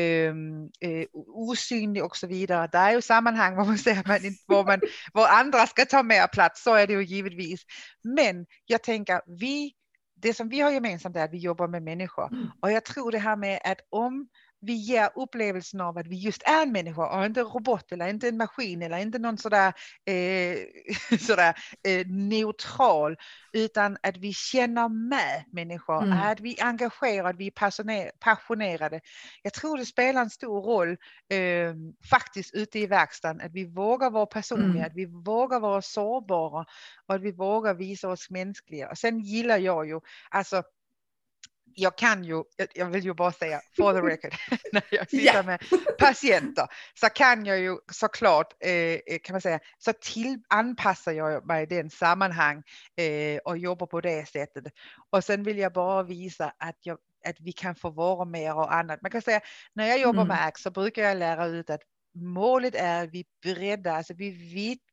eh, 0.90 1.07
osynlig 1.26 2.04
och 2.04 2.16
så 2.16 2.26
vidare. 2.26 2.68
Det 2.73 2.78
är 2.78 2.92
ju 2.92 3.02
sammanhang 3.02 3.57
var 3.57 3.64
man 3.64 3.78
säger 3.78 4.02
man, 4.07 4.18
var, 4.47 4.64
man, 4.64 4.80
var 5.12 5.28
andra 5.28 5.66
ska 5.66 5.85
ta 5.85 6.02
mer 6.02 6.26
plats, 6.26 6.62
så 6.62 6.75
är 6.75 6.87
det 6.87 6.92
ju 6.92 7.04
givetvis. 7.04 7.62
Men 8.04 8.47
jag 8.66 8.83
tänker, 8.83 9.21
vi 9.26 9.73
det 10.23 10.35
som 10.35 10.49
vi 10.49 10.61
har 10.61 10.71
gemensamt 10.71 11.16
är 11.16 11.25
att 11.25 11.33
vi 11.33 11.38
jobbar 11.38 11.68
med 11.68 11.83
människor. 11.83 12.33
Mm. 12.33 12.47
Och 12.61 12.73
jag 12.73 12.85
tror 12.85 13.12
det 13.12 13.18
här 13.18 13.37
med 13.37 13.61
att 13.64 13.78
om 13.90 14.28
vi 14.61 14.73
ger 14.73 15.11
upplevelsen 15.15 15.81
av 15.81 15.99
att 15.99 16.07
vi 16.07 16.17
just 16.17 16.43
är 16.43 16.62
en 16.62 16.73
människa 16.73 17.19
och 17.19 17.25
inte 17.25 17.41
en 17.41 17.47
robot 17.47 17.93
eller 17.93 18.09
inte 18.09 18.29
en 18.29 18.37
maskin 18.37 18.83
eller 18.83 18.99
inte 18.99 19.19
någon 19.19 19.38
sådär, 19.38 19.73
eh, 20.05 20.59
sådär 21.19 21.55
eh, 21.88 22.07
neutral 22.07 23.17
utan 23.53 23.97
att 24.03 24.17
vi 24.17 24.33
känner 24.33 24.88
med 24.88 25.45
människor, 25.53 26.03
mm. 26.03 26.19
att 26.19 26.41
vi 26.41 26.61
är 26.61 26.65
engagerade, 26.65 27.38
vi 27.38 27.47
är 27.47 28.11
passionerade. 28.19 29.00
Jag 29.43 29.53
tror 29.53 29.79
det 29.79 29.87
spelar 29.87 30.21
en 30.21 30.31
stor 30.31 30.62
roll 30.62 30.91
eh, 31.29 31.75
faktiskt 32.11 32.55
ute 32.55 32.79
i 32.79 32.87
verkstaden 32.87 33.41
att 33.41 33.53
vi 33.53 33.65
vågar 33.65 34.11
vara 34.11 34.27
personliga, 34.27 34.71
mm. 34.71 34.87
att 34.87 34.97
vi 34.97 35.07
vågar 35.07 35.61
vara 35.61 35.83
sårbara 35.83 36.67
och 37.07 37.15
att 37.15 37.23
vi 37.23 37.33
vågar 37.33 37.75
visa 37.75 38.09
oss 38.09 38.31
mänskliga. 38.31 38.91
Och 38.91 38.99
sen 38.99 39.21
gillar 39.21 39.59
jag 39.59 39.87
ju, 39.87 40.00
alltså 40.31 40.62
jag 41.78 41.99
kan 41.99 42.25
ju, 42.25 42.42
jag 42.75 42.87
vill 42.87 43.04
ju 43.04 43.14
bara 43.14 43.32
säga 43.32 43.61
for 43.76 43.92
the 43.92 44.00
record, 44.00 44.35
när 44.73 44.82
jag 44.90 45.11
sitter 45.11 45.25
yeah. 45.25 45.47
med 45.47 45.61
patienter 45.99 46.66
så 46.94 47.08
kan 47.08 47.44
jag 47.44 47.58
ju 47.58 47.76
såklart, 47.92 48.54
eh, 48.61 48.73
eh, 48.73 49.18
kan 49.23 49.35
man 49.35 49.40
säga, 49.40 49.61
så 49.78 49.92
till, 49.92 50.42
anpassar 50.49 51.12
jag 51.12 51.47
mig 51.47 51.62
i 51.62 51.66
den 51.66 51.90
sammanhang 51.90 52.62
eh, 52.97 53.38
och 53.44 53.58
jobbar 53.58 53.87
på 53.87 54.00
det 54.00 54.28
sättet. 54.28 54.64
Och 55.11 55.25
sen 55.25 55.42
vill 55.42 55.58
jag 55.58 55.73
bara 55.73 56.02
visa 56.02 56.52
att 56.58 56.76
jag 56.82 56.99
att 57.28 57.40
vi 57.40 57.52
kan 57.52 57.75
få 57.75 57.90
vara 57.90 58.25
mer 58.25 58.54
och 58.54 58.75
annat. 58.75 59.02
Man 59.02 59.11
kan 59.11 59.23
säga 59.23 59.40
när 59.73 59.87
jag 59.87 60.00
jobbar 60.00 60.23
mm. 60.23 60.28
med 60.28 60.47
ACT 60.47 60.61
så 60.61 60.70
brukar 60.70 61.02
jag 61.02 61.16
lära 61.16 61.47
ut 61.47 61.70
att 61.70 61.80
målet 62.14 62.75
är 62.75 63.04
att 63.04 63.11
vi 63.12 63.25
bredda, 63.42 63.92
alltså 63.92 64.14
vi 64.14 64.30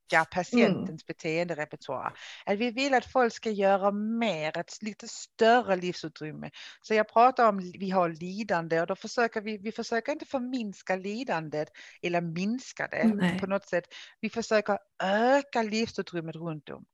vidgar 0.06 0.26
patientens 0.26 0.90
mm. 0.90 0.98
beteenderepertoar. 1.08 2.14
Att 2.46 2.58
vi 2.58 2.72
vill 2.72 2.94
att 2.94 3.12
folk 3.12 3.34
ska 3.34 3.50
göra 3.50 3.92
mer, 3.92 4.58
ett 4.58 4.82
lite 4.82 5.08
större 5.08 5.76
livsutrymme. 5.76 6.50
Så 6.82 6.94
jag 6.94 7.14
pratar 7.14 7.50
om 7.50 7.72
vi 7.80 7.90
har 7.90 8.10
lidande 8.10 8.82
och 8.82 8.88
då 8.88 8.96
försöker 8.96 9.42
vi, 9.42 9.58
vi 9.58 9.72
försöker 9.72 10.12
inte 10.12 10.26
förminska 10.26 10.96
lidandet 10.96 11.68
eller 12.02 12.22
minska 12.22 12.88
det 12.88 13.12
Nej. 13.16 13.40
på 13.40 13.48
något 13.48 13.68
sätt. 13.68 13.84
Vi 14.22 14.30
försöker 14.30 14.78
öka 15.04 15.62
livsutrymmet 15.62 16.36
runt 16.36 16.70
om. 16.70 16.86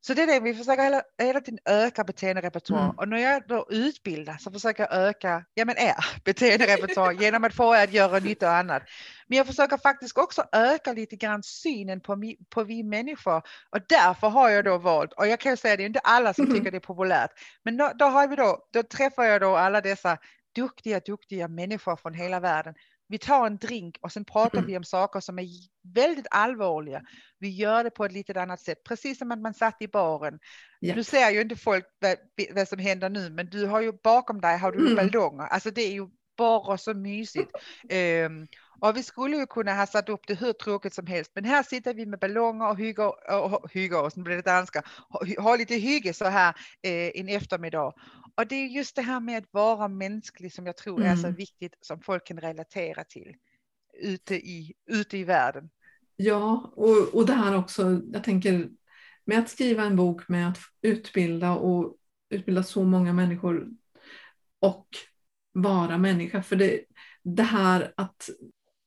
Så 0.00 0.14
det 0.14 0.22
är 0.22 0.26
det 0.26 0.40
vi 0.40 0.54
försöker 0.54 0.82
hela, 0.82 1.02
hela 1.18 1.40
tiden 1.40 1.58
öka 1.64 2.04
beteenderepertoar 2.04 2.84
mm. 2.84 2.96
och 2.98 3.08
när 3.08 3.18
jag 3.18 3.42
då 3.48 3.66
utbildar 3.70 4.36
så 4.38 4.50
försöker 4.50 4.82
jag 4.82 4.92
öka 4.92 5.44
ja, 5.54 5.64
men 5.64 5.78
er 5.78 5.94
beteenderepertoar 6.24 7.12
genom 7.12 7.44
att 7.44 7.54
få 7.54 7.76
er 7.76 7.84
att 7.84 7.92
göra 7.92 8.18
nytta 8.18 8.46
och 8.46 8.54
annat. 8.54 8.82
Men 9.26 9.38
jag 9.38 9.46
försöker 9.46 9.76
faktiskt 9.76 10.18
också 10.18 10.44
öka 10.52 10.92
lite 10.92 11.16
grann 11.16 11.42
synen 11.42 12.00
på, 12.00 12.16
mi, 12.16 12.36
på 12.50 12.64
vi 12.64 12.82
människor 12.82 13.42
och 13.70 13.80
därför 13.88 14.28
har 14.28 14.48
jag 14.48 14.64
då 14.64 14.78
valt, 14.78 15.12
och 15.12 15.26
jag 15.26 15.40
kan 15.40 15.52
ju 15.52 15.56
säga 15.56 15.76
det 15.76 15.82
är 15.82 15.86
inte 15.86 15.98
alla 15.98 16.34
som 16.34 16.46
tycker 16.46 16.70
det 16.70 16.78
är 16.78 16.80
populärt, 16.80 17.30
men 17.64 17.76
då, 17.76 17.92
då, 17.94 18.04
har 18.04 18.28
vi 18.28 18.36
då, 18.36 18.58
då 18.72 18.82
träffar 18.82 19.24
jag 19.24 19.40
då 19.40 19.56
alla 19.56 19.80
dessa 19.80 20.18
duktiga, 20.54 21.00
duktiga 21.00 21.48
människor 21.48 21.96
från 21.96 22.14
hela 22.14 22.40
världen 22.40 22.74
vi 23.08 23.18
tar 23.18 23.46
en 23.46 23.56
drink 23.56 23.98
och 24.00 24.12
sen 24.12 24.24
pratar 24.24 24.62
vi 24.62 24.76
om 24.76 24.84
saker 24.84 25.20
som 25.20 25.38
är 25.38 25.46
väldigt 25.94 26.26
allvarliga. 26.30 27.02
Vi 27.38 27.48
gör 27.48 27.84
det 27.84 27.90
på 27.90 28.04
ett 28.04 28.12
lite 28.12 28.42
annat 28.42 28.60
sätt, 28.60 28.84
precis 28.84 29.18
som 29.18 29.32
att 29.32 29.40
man 29.40 29.54
satt 29.54 29.82
i 29.82 29.88
baren. 29.88 30.38
Ja. 30.80 30.94
Nu 30.94 31.04
ser 31.04 31.30
ju 31.30 31.40
inte 31.40 31.56
folk 31.56 31.84
vad, 31.98 32.16
vad, 32.54 32.68
som 32.68 32.78
händer 32.78 33.08
nu, 33.08 33.30
men 33.30 33.46
du 33.46 33.66
har 33.66 33.80
ju 33.80 33.92
bakom 33.92 34.40
dig 34.40 34.58
har 34.58 34.72
du 34.72 34.78
mm. 34.78 34.96
ballonger. 34.96 35.46
Alltså 35.46 35.70
det 35.70 35.82
är 35.82 35.92
ju 35.92 36.08
bara 36.36 36.78
så 36.78 36.94
mysigt. 36.94 37.50
Um, 38.26 38.46
och 38.80 38.96
vi 38.96 39.02
skulle 39.02 39.36
ju 39.36 39.46
kunna 39.46 39.74
ha 39.74 39.86
satt 39.86 40.08
upp 40.08 40.26
det 40.26 40.34
hur 40.34 40.52
tråkigt 40.52 40.94
som 40.94 41.06
helst, 41.06 41.32
men 41.34 41.44
här 41.44 41.62
sitter 41.62 41.94
vi 41.94 42.06
med 42.06 42.18
ballonger 42.18 42.68
och 42.68 42.78
hygger, 42.78 43.32
och 43.42 43.70
hygger 43.72 44.02
och 44.02 44.12
sen 44.12 44.24
blir 44.24 44.36
det 44.36 44.42
danska, 44.42 44.82
har 45.38 45.58
lite 45.58 45.74
hygge 45.74 46.12
så 46.12 46.24
här 46.24 46.54
eh, 46.82 47.20
en 47.20 47.28
eftermiddag. 47.28 47.92
Och 48.38 48.46
det 48.46 48.54
är 48.54 48.66
just 48.66 48.96
det 48.96 49.02
här 49.02 49.20
med 49.20 49.38
att 49.38 49.52
vara 49.52 49.88
mänsklig 49.88 50.52
som 50.52 50.66
jag 50.66 50.76
tror 50.76 51.02
är 51.02 51.16
så 51.16 51.26
mm. 51.26 51.36
viktigt 51.36 51.76
som 51.80 52.00
folk 52.00 52.26
kan 52.26 52.40
relatera 52.40 53.04
till 53.04 53.36
ute 54.00 54.34
i, 54.34 54.74
ute 54.86 55.18
i 55.18 55.24
världen. 55.24 55.70
Ja, 56.16 56.72
och, 56.76 57.14
och 57.14 57.26
det 57.26 57.32
här 57.32 57.56
också, 57.56 58.00
jag 58.12 58.24
tänker 58.24 58.68
med 59.24 59.38
att 59.38 59.50
skriva 59.50 59.84
en 59.84 59.96
bok, 59.96 60.28
med 60.28 60.48
att 60.48 60.58
utbilda 60.82 61.52
och 61.52 61.96
utbilda 62.30 62.62
så 62.62 62.84
många 62.84 63.12
människor 63.12 63.68
och 64.60 64.88
vara 65.52 65.98
människa. 65.98 66.42
För 66.42 66.56
det, 66.56 66.80
det 67.22 67.42
här 67.42 67.92
att 67.96 68.30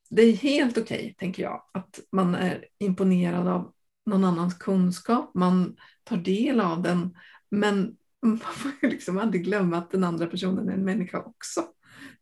det 0.10 0.22
är 0.22 0.34
helt 0.34 0.78
okej, 0.78 1.00
okay, 1.00 1.14
tänker 1.14 1.44
jag, 1.44 1.64
att 1.72 2.00
man 2.12 2.36
är 2.36 2.66
imponerad 2.78 3.48
av 3.48 3.74
någon 4.06 4.24
annans 4.24 4.54
kunskap, 4.54 5.32
man 5.34 5.76
tar 6.04 6.18
del 6.18 6.62
av 6.62 6.82
den, 6.82 7.18
men 7.50 7.98
man 8.22 8.38
får 8.38 8.72
ju 8.82 8.90
liksom 8.90 9.18
aldrig 9.18 9.44
glömma 9.44 9.78
att 9.78 9.92
den 9.92 10.04
andra 10.04 10.28
personen 10.28 10.70
är 10.70 10.74
en 10.74 10.86
människa 10.86 11.20
också. 11.20 11.66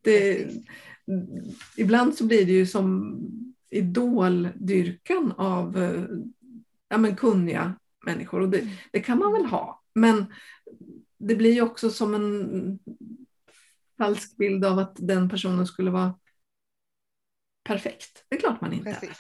Det, 0.02 0.48
ibland 1.78 2.16
så 2.16 2.26
blir 2.26 2.46
det 2.46 2.52
ju 2.52 2.66
som 2.66 3.18
idoldyrkan 3.70 5.32
av 5.38 5.78
ja, 6.90 6.98
men 6.98 7.16
kunniga 7.16 7.76
människor 8.06 8.42
och 8.42 8.50
det, 8.50 8.60
mm. 8.60 8.74
det 8.92 9.00
kan 9.00 9.20
man 9.20 9.34
väl 9.34 9.46
ha. 9.46 9.84
Men 9.94 10.34
det 11.18 11.36
blir 11.36 11.54
ju 11.54 11.62
också 11.62 11.90
som 11.90 12.14
en 12.14 12.80
falsk 13.98 14.38
bild 14.38 14.66
av 14.66 14.80
att 14.80 14.96
den 14.96 15.30
personen 15.30 15.68
skulle 15.68 15.92
vara 15.92 16.20
perfekt. 17.64 18.26
Det 18.30 18.36
är 18.36 18.40
klart 18.40 18.62
man 18.62 18.74
inte 18.74 18.94
precis. 18.94 19.10
är. 19.10 19.18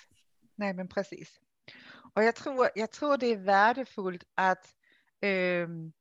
Nej, 0.55 0.73
men 0.73 0.87
precis. 0.87 1.39
Och 2.13 2.23
jag 2.23 2.35
tror, 2.35 2.67
jag 2.75 2.91
tror 2.91 3.17
det 3.17 3.27
är 3.27 3.37
värdefullt 3.37 4.23
att 4.35 4.75
um, 5.65 5.91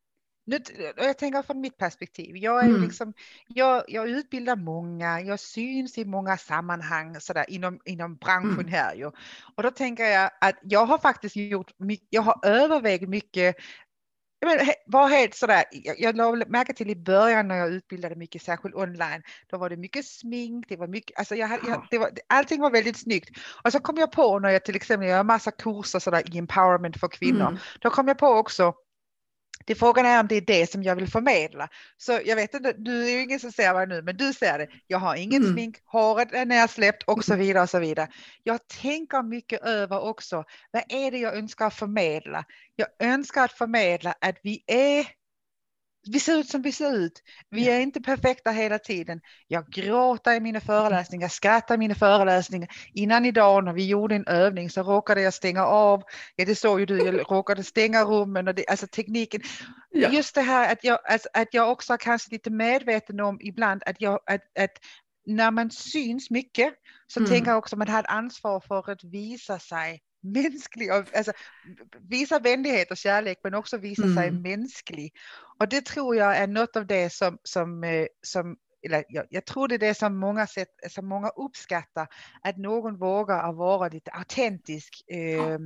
nu, 0.48 0.58
jag 0.96 1.18
tänker 1.18 1.42
från 1.42 1.60
mitt 1.60 1.76
perspektiv. 1.76 2.36
Jag, 2.36 2.64
är 2.64 2.68
mm. 2.68 2.82
liksom, 2.82 3.12
jag, 3.46 3.84
jag 3.88 4.08
utbildar 4.08 4.56
många, 4.56 5.20
jag 5.20 5.40
syns 5.40 5.98
i 5.98 6.04
många 6.04 6.36
sammanhang 6.36 7.20
sådär, 7.20 7.44
inom, 7.48 7.80
inom 7.84 8.16
branschen 8.16 8.60
mm. 8.60 8.72
här. 8.72 8.94
Ju. 8.94 9.06
Och 9.56 9.62
då 9.62 9.70
tänker 9.70 10.04
jag 10.04 10.30
att 10.40 10.58
jag 10.62 10.86
har 10.86 10.98
faktiskt 10.98 11.36
gjort, 11.36 11.70
jag 12.10 12.22
har 12.22 12.40
övervägt 12.42 13.08
mycket 13.08 13.56
men, 14.46 14.58
var 14.86 15.08
helt 15.08 15.34
sådär, 15.34 15.64
jag, 15.70 16.00
jag 16.00 16.16
la 16.16 16.32
märke 16.48 16.74
till 16.74 16.90
i 16.90 16.96
början 16.96 17.48
när 17.48 17.56
jag 17.56 17.72
utbildade 17.72 18.16
mycket, 18.16 18.42
särskilt 18.42 18.74
online, 18.74 19.22
då 19.50 19.58
var 19.58 19.70
det 19.70 19.76
mycket 19.76 20.06
smink, 20.06 20.68
det 20.68 20.76
var 20.76 20.86
mycket, 20.86 21.18
alltså 21.18 21.34
jag, 21.34 21.50
jag, 21.50 21.86
det 21.90 21.98
var, 21.98 22.10
allting 22.26 22.60
var 22.60 22.70
väldigt 22.70 22.96
snyggt. 22.96 23.38
Och 23.64 23.72
så 23.72 23.80
kom 23.80 23.96
jag 23.96 24.12
på 24.12 24.38
när 24.38 24.50
jag 24.50 24.64
till 24.64 24.76
exempel 24.76 25.08
gör 25.08 25.24
massa 25.24 25.50
kurser 25.50 25.98
sådär 25.98 26.34
i 26.34 26.38
empowerment 26.38 27.00
för 27.00 27.08
kvinnor, 27.08 27.48
mm. 27.48 27.58
då 27.80 27.90
kom 27.90 28.08
jag 28.08 28.18
på 28.18 28.26
också 28.26 28.74
det 29.64 29.74
frågan 29.74 30.06
är 30.06 30.20
om 30.20 30.26
det 30.26 30.36
är 30.36 30.40
det 30.40 30.70
som 30.70 30.82
jag 30.82 30.96
vill 30.96 31.08
förmedla. 31.08 31.68
Så 31.96 32.20
jag 32.24 32.36
vet 32.36 32.54
inte, 32.54 32.72
du 32.72 33.04
är 33.04 33.10
ju 33.10 33.22
ingen 33.22 33.40
som 33.40 33.52
ser 33.52 33.74
mig 33.74 33.86
nu, 33.86 34.02
men 34.02 34.16
du 34.16 34.32
ser 34.32 34.58
det. 34.58 34.68
Jag 34.86 34.98
har 34.98 35.16
ingen 35.16 35.42
mm. 35.42 35.54
smink, 35.54 35.76
håret 35.84 36.32
är 36.32 36.46
nersläppt 36.46 37.02
och 37.02 37.24
så 37.24 37.36
vidare 37.36 37.62
och 37.62 37.70
så 37.70 37.78
vidare. 37.78 38.08
Jag 38.42 38.68
tänker 38.68 39.22
mycket 39.22 39.62
över 39.62 40.00
också, 40.00 40.44
vad 40.70 40.82
är 40.88 41.10
det 41.10 41.18
jag 41.18 41.36
önskar 41.36 41.70
förmedla? 41.70 42.44
Jag 42.76 42.88
önskar 42.98 43.44
att 43.44 43.52
förmedla 43.52 44.14
att 44.20 44.36
vi 44.42 44.64
är 44.66 45.06
vi 46.06 46.20
ser 46.20 46.38
ut 46.38 46.48
som 46.48 46.62
vi 46.62 46.72
ser 46.72 46.96
ut. 46.96 47.22
Vi 47.50 47.68
är 47.68 47.80
inte 47.80 48.00
perfekta 48.00 48.50
hela 48.50 48.78
tiden. 48.78 49.20
Jag 49.46 49.66
gråter 49.66 50.34
i 50.34 50.40
mina 50.40 50.60
föreläsningar, 50.60 51.28
skrattar 51.28 51.74
i 51.74 51.78
mina 51.78 51.94
föreläsningar. 51.94 52.68
Innan 52.94 53.24
idag 53.24 53.64
när 53.64 53.72
vi 53.72 53.86
gjorde 53.86 54.14
en 54.14 54.26
övning 54.26 54.70
så 54.70 54.82
råkade 54.82 55.22
jag 55.22 55.34
stänga 55.34 55.66
av. 55.66 56.02
Ja, 56.36 56.44
det 56.44 56.54
såg 56.54 56.80
ju 56.80 56.86
du, 56.86 56.98
jag 56.98 57.30
råkade 57.30 57.64
stänga 57.64 58.04
rummen 58.04 58.48
och 58.48 58.54
det, 58.54 58.68
alltså 58.68 58.86
tekniken. 58.86 59.40
Ja. 59.90 60.08
Just 60.08 60.34
det 60.34 60.42
här 60.42 60.72
att 60.72 60.84
jag, 60.84 60.98
alltså, 61.04 61.28
att 61.34 61.54
jag 61.54 61.72
också 61.72 61.92
är 61.92 61.96
kanske 61.96 62.32
lite 62.32 62.50
medveten 62.50 63.20
om 63.20 63.38
ibland 63.40 63.82
att, 63.86 64.00
jag, 64.00 64.20
att, 64.26 64.58
att 64.58 64.72
när 65.26 65.50
man 65.50 65.70
syns 65.70 66.30
mycket 66.30 66.74
så 67.06 67.20
mm. 67.20 67.30
tänker 67.30 67.50
jag 67.50 67.58
också 67.58 67.76
att 67.76 67.78
man 67.78 67.88
har 67.88 68.00
ett 68.00 68.06
ansvar 68.08 68.60
för 68.60 68.90
att 68.92 69.04
visa 69.04 69.58
sig 69.58 70.00
mänsklig, 70.34 70.90
alltså, 70.90 71.32
visa 72.00 72.38
vänlighet 72.38 72.90
och 72.90 72.96
kärlek 72.96 73.38
men 73.42 73.54
också 73.54 73.78
visa 73.78 74.02
mm. 74.02 74.16
sig 74.16 74.30
mänsklig. 74.30 75.12
Och 75.58 75.68
det 75.68 75.86
tror 75.86 76.16
jag 76.16 76.36
är 76.36 76.46
något 76.46 76.76
av 76.76 76.86
det 76.86 77.12
som, 77.12 77.38
som, 77.42 77.84
eh, 77.84 78.06
som 78.22 78.56
eller 78.82 79.04
jag, 79.08 79.26
jag, 79.30 79.44
tror 79.44 79.68
det 79.68 79.74
är 79.74 79.78
det 79.78 79.94
som 79.94 80.18
många, 80.18 80.46
sätt, 80.46 80.68
som 80.90 81.08
många 81.08 81.28
uppskattar, 81.28 82.06
att 82.42 82.56
någon 82.56 82.98
vågar 82.98 83.52
vara 83.52 83.88
lite 83.88 84.10
autentisk 84.10 85.02
eh, 85.10 85.58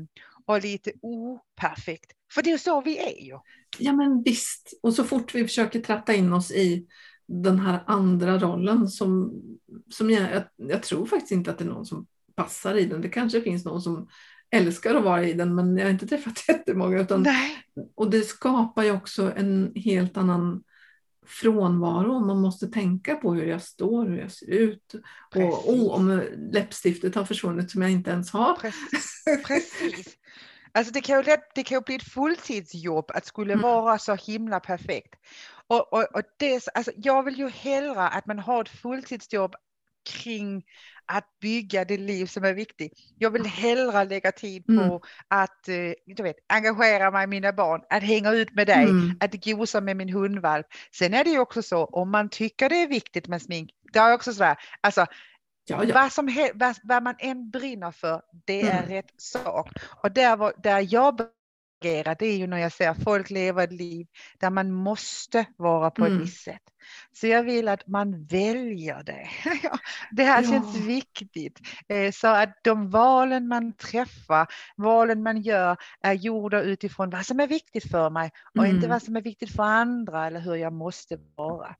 och 0.47 0.63
lite 0.63 0.93
operfekt. 1.03 2.13
För 2.35 2.43
det 2.43 2.53
är 2.53 2.59
så 2.59 2.81
vi 2.81 2.99
är 2.99 3.25
ju. 3.25 3.39
Ja 3.79 3.93
men 3.93 4.23
visst, 4.23 4.79
och 4.83 4.95
så 4.95 5.05
fort 5.05 5.35
vi 5.35 5.45
försöker 5.45 5.81
tratta 5.81 6.15
in 6.15 6.33
oss 6.33 6.51
i 6.51 6.87
den 7.27 7.59
här 7.59 7.85
andra 7.87 8.39
rollen 8.39 8.89
som, 8.89 9.41
som 9.91 10.11
jag, 10.11 10.33
jag, 10.33 10.43
jag 10.57 10.83
tror 10.83 11.07
faktiskt 11.07 11.33
inte 11.33 11.51
att 11.51 11.59
det 11.59 11.65
är 11.65 11.69
någon 11.69 11.87
som 11.87 12.07
passar 12.35 12.75
i 12.75 12.85
den. 12.85 13.01
Det 13.01 13.09
kanske 13.09 13.41
finns 13.41 13.65
någon 13.65 13.83
som 13.83 14.09
älskar 14.53 14.95
att 14.95 15.05
vara 15.05 15.25
i 15.25 15.33
den 15.33 15.55
men 15.55 15.77
jag 15.77 15.85
har 15.85 15.91
inte 15.91 16.07
träffat 16.07 16.45
jättemånga. 16.49 17.01
Utan, 17.01 17.27
och 17.95 18.11
det 18.11 18.23
skapar 18.23 18.83
ju 18.83 18.91
också 18.91 19.33
en 19.37 19.73
helt 19.75 20.17
annan 20.17 20.63
frånvaro. 21.27 22.27
Man 22.27 22.41
måste 22.41 22.67
tänka 22.67 23.17
på 23.17 23.35
hur 23.35 23.47
jag 23.47 23.63
står, 23.63 24.07
hur 24.07 24.19
jag 24.19 24.33
ser 24.33 24.51
ut. 24.51 24.95
Precis. 25.33 25.55
Och 25.55 25.75
oh, 25.75 25.95
om 25.95 26.23
läppstiftet 26.53 27.15
har 27.15 27.25
försvunnit 27.25 27.71
som 27.71 27.83
jag 27.83 27.91
inte 27.91 28.11
ens 28.11 28.31
har. 28.31 28.55
Precis. 28.55 29.25
Precis. 29.47 30.17
Alltså 30.75 30.93
det 30.93 31.01
kan, 31.01 31.17
ju 31.17 31.23
lätt, 31.23 31.55
det 31.55 31.63
kan 31.63 31.77
ju 31.77 31.83
bli 31.83 31.95
ett 31.95 32.13
fulltidsjobb 32.13 33.11
att 33.11 33.27
skulle 33.27 33.53
mm. 33.53 33.63
vara 33.63 33.99
så 33.99 34.15
himla 34.15 34.61
perfekt. 34.61 35.15
Och, 35.67 35.93
och, 35.93 36.15
och 36.15 36.23
det, 36.39 36.69
alltså 36.75 36.93
jag 36.97 37.23
vill 37.23 37.39
ju 37.39 37.49
hellre 37.49 38.09
att 38.09 38.27
man 38.27 38.39
har 38.39 38.61
ett 38.61 38.69
fulltidsjobb 38.69 39.55
kring 40.11 40.65
att 41.13 41.41
bygga 41.41 41.85
det 41.85 41.97
liv 41.97 42.27
som 42.27 42.45
är 42.45 42.55
viktigt. 42.55 42.93
Jag 43.19 43.31
vill 43.31 43.47
hellre 43.47 44.05
lägga 44.05 44.33
tid 44.33 44.67
på 44.67 44.73
mm. 44.73 45.01
att 45.29 45.69
eh, 45.69 45.93
du 46.07 46.23
vet, 46.23 46.37
engagera 46.49 47.11
mig 47.11 47.25
i 47.25 47.27
mina 47.27 47.53
barn, 47.53 47.83
att 47.91 48.03
hänga 48.03 48.33
ut 48.33 48.55
med 48.55 48.67
dig, 48.67 48.85
mm. 48.85 49.17
att 49.21 49.45
gosa 49.45 49.81
med 49.81 49.97
min 49.97 50.09
hundvalp. 50.09 50.67
Sen 50.95 51.15
är 51.15 51.25
det 51.25 51.31
ju 51.31 51.39
också 51.39 51.63
så 51.63 51.85
om 51.85 52.11
man 52.11 52.29
tycker 52.29 52.69
det 52.69 52.83
är 52.83 52.89
viktigt 52.89 53.29
med 53.29 53.43
smink, 53.43 53.71
det 53.93 53.99
är 53.99 54.15
också 54.15 54.33
sådär, 54.33 54.57
alltså 54.81 55.07
Ja, 55.65 55.85
ja. 55.85 55.95
Vad, 55.95 56.13
som, 56.13 56.51
vad, 56.55 56.77
vad, 56.83 57.03
man 57.03 57.15
än 57.19 57.51
brinner 57.51 57.91
för, 57.91 58.23
det 58.45 58.61
mm. 58.63 58.77
är 58.77 58.87
rätt 58.87 59.11
sak. 59.17 59.69
Och 60.03 60.13
där, 60.13 60.37
var, 60.37 60.53
där 60.63 60.87
jag 60.91 61.17
agerar, 61.83 62.17
det 62.19 62.27
är 62.27 62.37
ju 62.37 62.47
när 62.47 62.59
jag 62.59 62.73
ser 62.73 62.95
folk 62.95 63.31
leva 63.31 63.65
ett 63.65 63.73
liv 63.73 64.07
där 64.41 64.51
man 64.51 64.73
måste 64.73 65.47
vara 65.57 65.91
på 65.91 66.05
mm. 66.05 66.17
ett 66.17 66.27
visst 66.27 66.45
sätt. 66.45 66.63
Så 67.13 67.27
jag 67.27 67.43
vill 67.43 67.69
att 67.69 67.87
man 67.87 68.25
väljer 68.25 69.03
det. 69.03 69.29
det 70.11 70.23
här 70.23 70.43
ja. 70.43 70.49
känns 70.49 70.77
viktigt. 70.77 71.59
Eh, 71.89 72.13
så 72.13 72.29
att 72.29 72.59
de 72.65 72.91
valen 72.91 73.49
man 73.49 73.73
träffar, 73.73 74.47
valen 74.77 75.23
man 75.23 75.43
gör 75.43 75.77
är 76.03 76.13
gjorda 76.13 76.63
utifrån 76.63 77.11
vad 77.11 77.27
som 77.27 77.41
är 77.41 77.47
viktigt 77.47 77.91
för 77.91 78.11
mig 78.11 78.31
och 78.55 78.65
mm. 78.65 78.77
inte 78.77 78.89
vad 78.89 79.03
som 79.03 79.17
är 79.17 79.23
viktigt 79.23 79.57
för 79.57 79.63
andra 79.63 80.27
eller 80.27 80.41
hur 80.41 80.55
jag 80.55 80.73
måste 80.73 81.19
vara. 81.37 81.75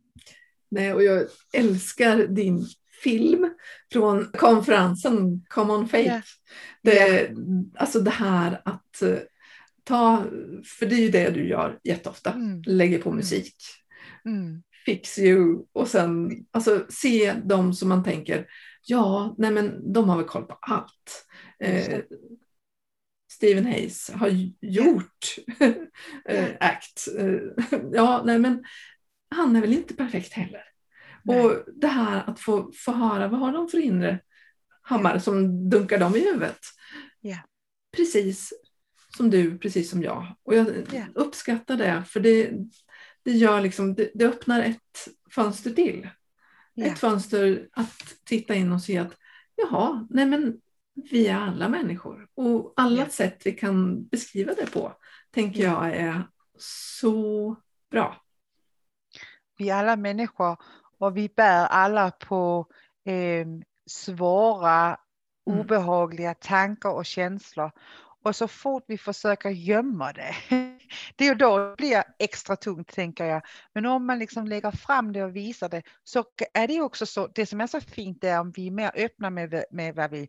Nej, 0.71 0.93
och 0.93 1.03
jag 1.03 1.27
älskar 1.53 2.17
din 2.17 2.67
film 3.03 3.55
från 3.93 4.33
konferensen 4.33 5.45
Common 5.49 5.89
Faith. 5.89 6.09
Yeah. 6.09 6.23
Det, 6.83 6.93
yeah. 6.93 7.31
Alltså 7.77 8.01
det 8.01 8.11
här 8.11 8.63
att 8.65 9.03
eh, 9.03 9.19
ta, 9.85 10.25
för 10.79 10.87
det 10.87 10.95
är 10.95 11.01
ju 11.01 11.09
det 11.09 11.31
du 11.31 11.49
gör 11.49 11.79
jätteofta, 11.85 12.33
mm. 12.33 12.63
lägger 12.67 12.99
på 12.99 13.09
mm. 13.09 13.17
musik. 13.17 13.57
Mm. 14.25 14.63
Fix 14.87 15.19
you 15.19 15.67
och 15.73 15.89
sen 15.89 16.31
alltså, 16.51 16.87
se 16.89 17.33
dem 17.33 17.75
som 17.75 17.89
man 17.89 18.05
tänker, 18.05 18.47
ja, 18.83 19.35
nej 19.39 19.51
men 19.51 19.93
de 19.93 20.09
har 20.09 20.17
väl 20.17 20.27
koll 20.27 20.45
på 20.45 20.59
allt. 20.61 21.27
Eh, 21.61 22.01
Stephen 23.33 23.67
Hayes 23.67 24.11
har 24.11 24.29
gjort 24.61 25.37
eh, 26.29 26.49
ACT. 26.61 27.09
Eh, 27.19 27.79
ja, 27.93 28.23
nej 28.25 28.39
men 28.39 28.65
han 29.31 29.57
är 29.57 29.61
väl 29.61 29.73
inte 29.73 29.95
perfekt 29.95 30.33
heller. 30.33 30.63
Nej. 31.25 31.41
Och 31.41 31.65
det 31.75 31.87
här 31.87 32.31
att 32.31 32.41
få, 32.41 32.73
få 32.85 32.93
höra, 32.93 33.29
vad 33.29 33.41
har 33.41 33.53
de 33.53 33.69
för 33.69 33.79
inre 33.79 34.21
hammare 34.83 35.21
som 35.21 35.71
dunkar 35.71 35.99
dem 35.99 36.17
i 36.17 36.21
huvudet? 36.21 36.59
Yeah. 37.23 37.41
Precis 37.97 38.53
som 39.17 39.31
du, 39.31 39.59
precis 39.59 39.91
som 39.91 40.03
jag. 40.03 40.37
Och 40.43 40.55
jag 40.55 40.95
yeah. 40.95 41.09
uppskattar 41.15 41.77
det 41.77 42.05
för 42.07 42.21
det, 42.21 42.51
det, 43.23 43.31
gör 43.31 43.61
liksom, 43.61 43.95
det, 43.95 44.11
det 44.15 44.27
öppnar 44.27 44.63
ett 44.63 45.09
fönster 45.31 45.71
till. 45.71 46.09
Yeah. 46.75 46.93
Ett 46.93 46.99
fönster 46.99 47.69
att 47.73 48.17
titta 48.25 48.55
in 48.55 48.73
och 48.73 48.83
se 48.83 48.99
att 48.99 49.17
jaha, 49.57 50.07
nej 50.11 50.27
men 50.27 50.61
vi 50.95 51.27
är 51.27 51.37
alla 51.37 51.69
människor 51.69 52.29
och 52.35 52.73
alla 52.77 52.97
yeah. 52.97 53.09
sätt 53.09 53.43
vi 53.45 53.53
kan 53.53 54.07
beskriva 54.07 54.55
det 54.55 54.71
på 54.71 54.93
tänker 55.31 55.63
jag 55.63 55.97
är 55.97 56.23
så 56.59 57.57
bra. 57.91 58.17
Vi 59.59 59.71
är 59.71 59.77
alla 59.77 59.97
människor 59.97 60.57
och 60.99 61.17
vi 61.17 61.29
bär 61.29 61.67
alla 61.67 62.11
på 62.11 62.67
eh, 63.05 63.47
svåra, 63.87 64.99
mm. 65.47 65.61
obehagliga 65.61 66.35
tankar 66.35 66.91
och 66.91 67.07
känslor. 67.07 67.71
Och 68.23 68.37
så 68.37 68.49
fort 68.49 68.85
vi 68.87 68.99
försöker 68.99 69.51
gömma 69.51 70.13
det, 70.13 70.35
det 71.17 71.27
är 71.27 71.35
då 71.35 71.59
det 71.59 71.75
blir 71.77 72.03
extra 72.19 72.57
tungt 72.57 72.89
tänker 72.95 73.25
jag. 73.25 73.43
Men 73.75 73.87
om 73.87 74.07
man 74.07 74.19
liksom 74.19 74.47
lägger 74.47 74.71
fram 74.71 75.13
det 75.13 75.25
och 75.25 75.37
visar 75.37 75.69
det 75.69 75.83
så 76.05 76.25
är 76.55 76.69
det 76.69 76.81
också 76.81 77.07
så, 77.07 77.27
det 77.27 77.47
som 77.47 77.61
är 77.61 77.67
så 77.67 77.81
fint 77.81 78.25
är 78.25 78.41
om 78.41 78.51
vi 78.51 78.67
är 78.67 78.71
mer 78.71 78.91
öppna 78.95 79.31
med, 79.31 79.65
med 79.71 79.95
vad 79.95 80.11
vi 80.11 80.29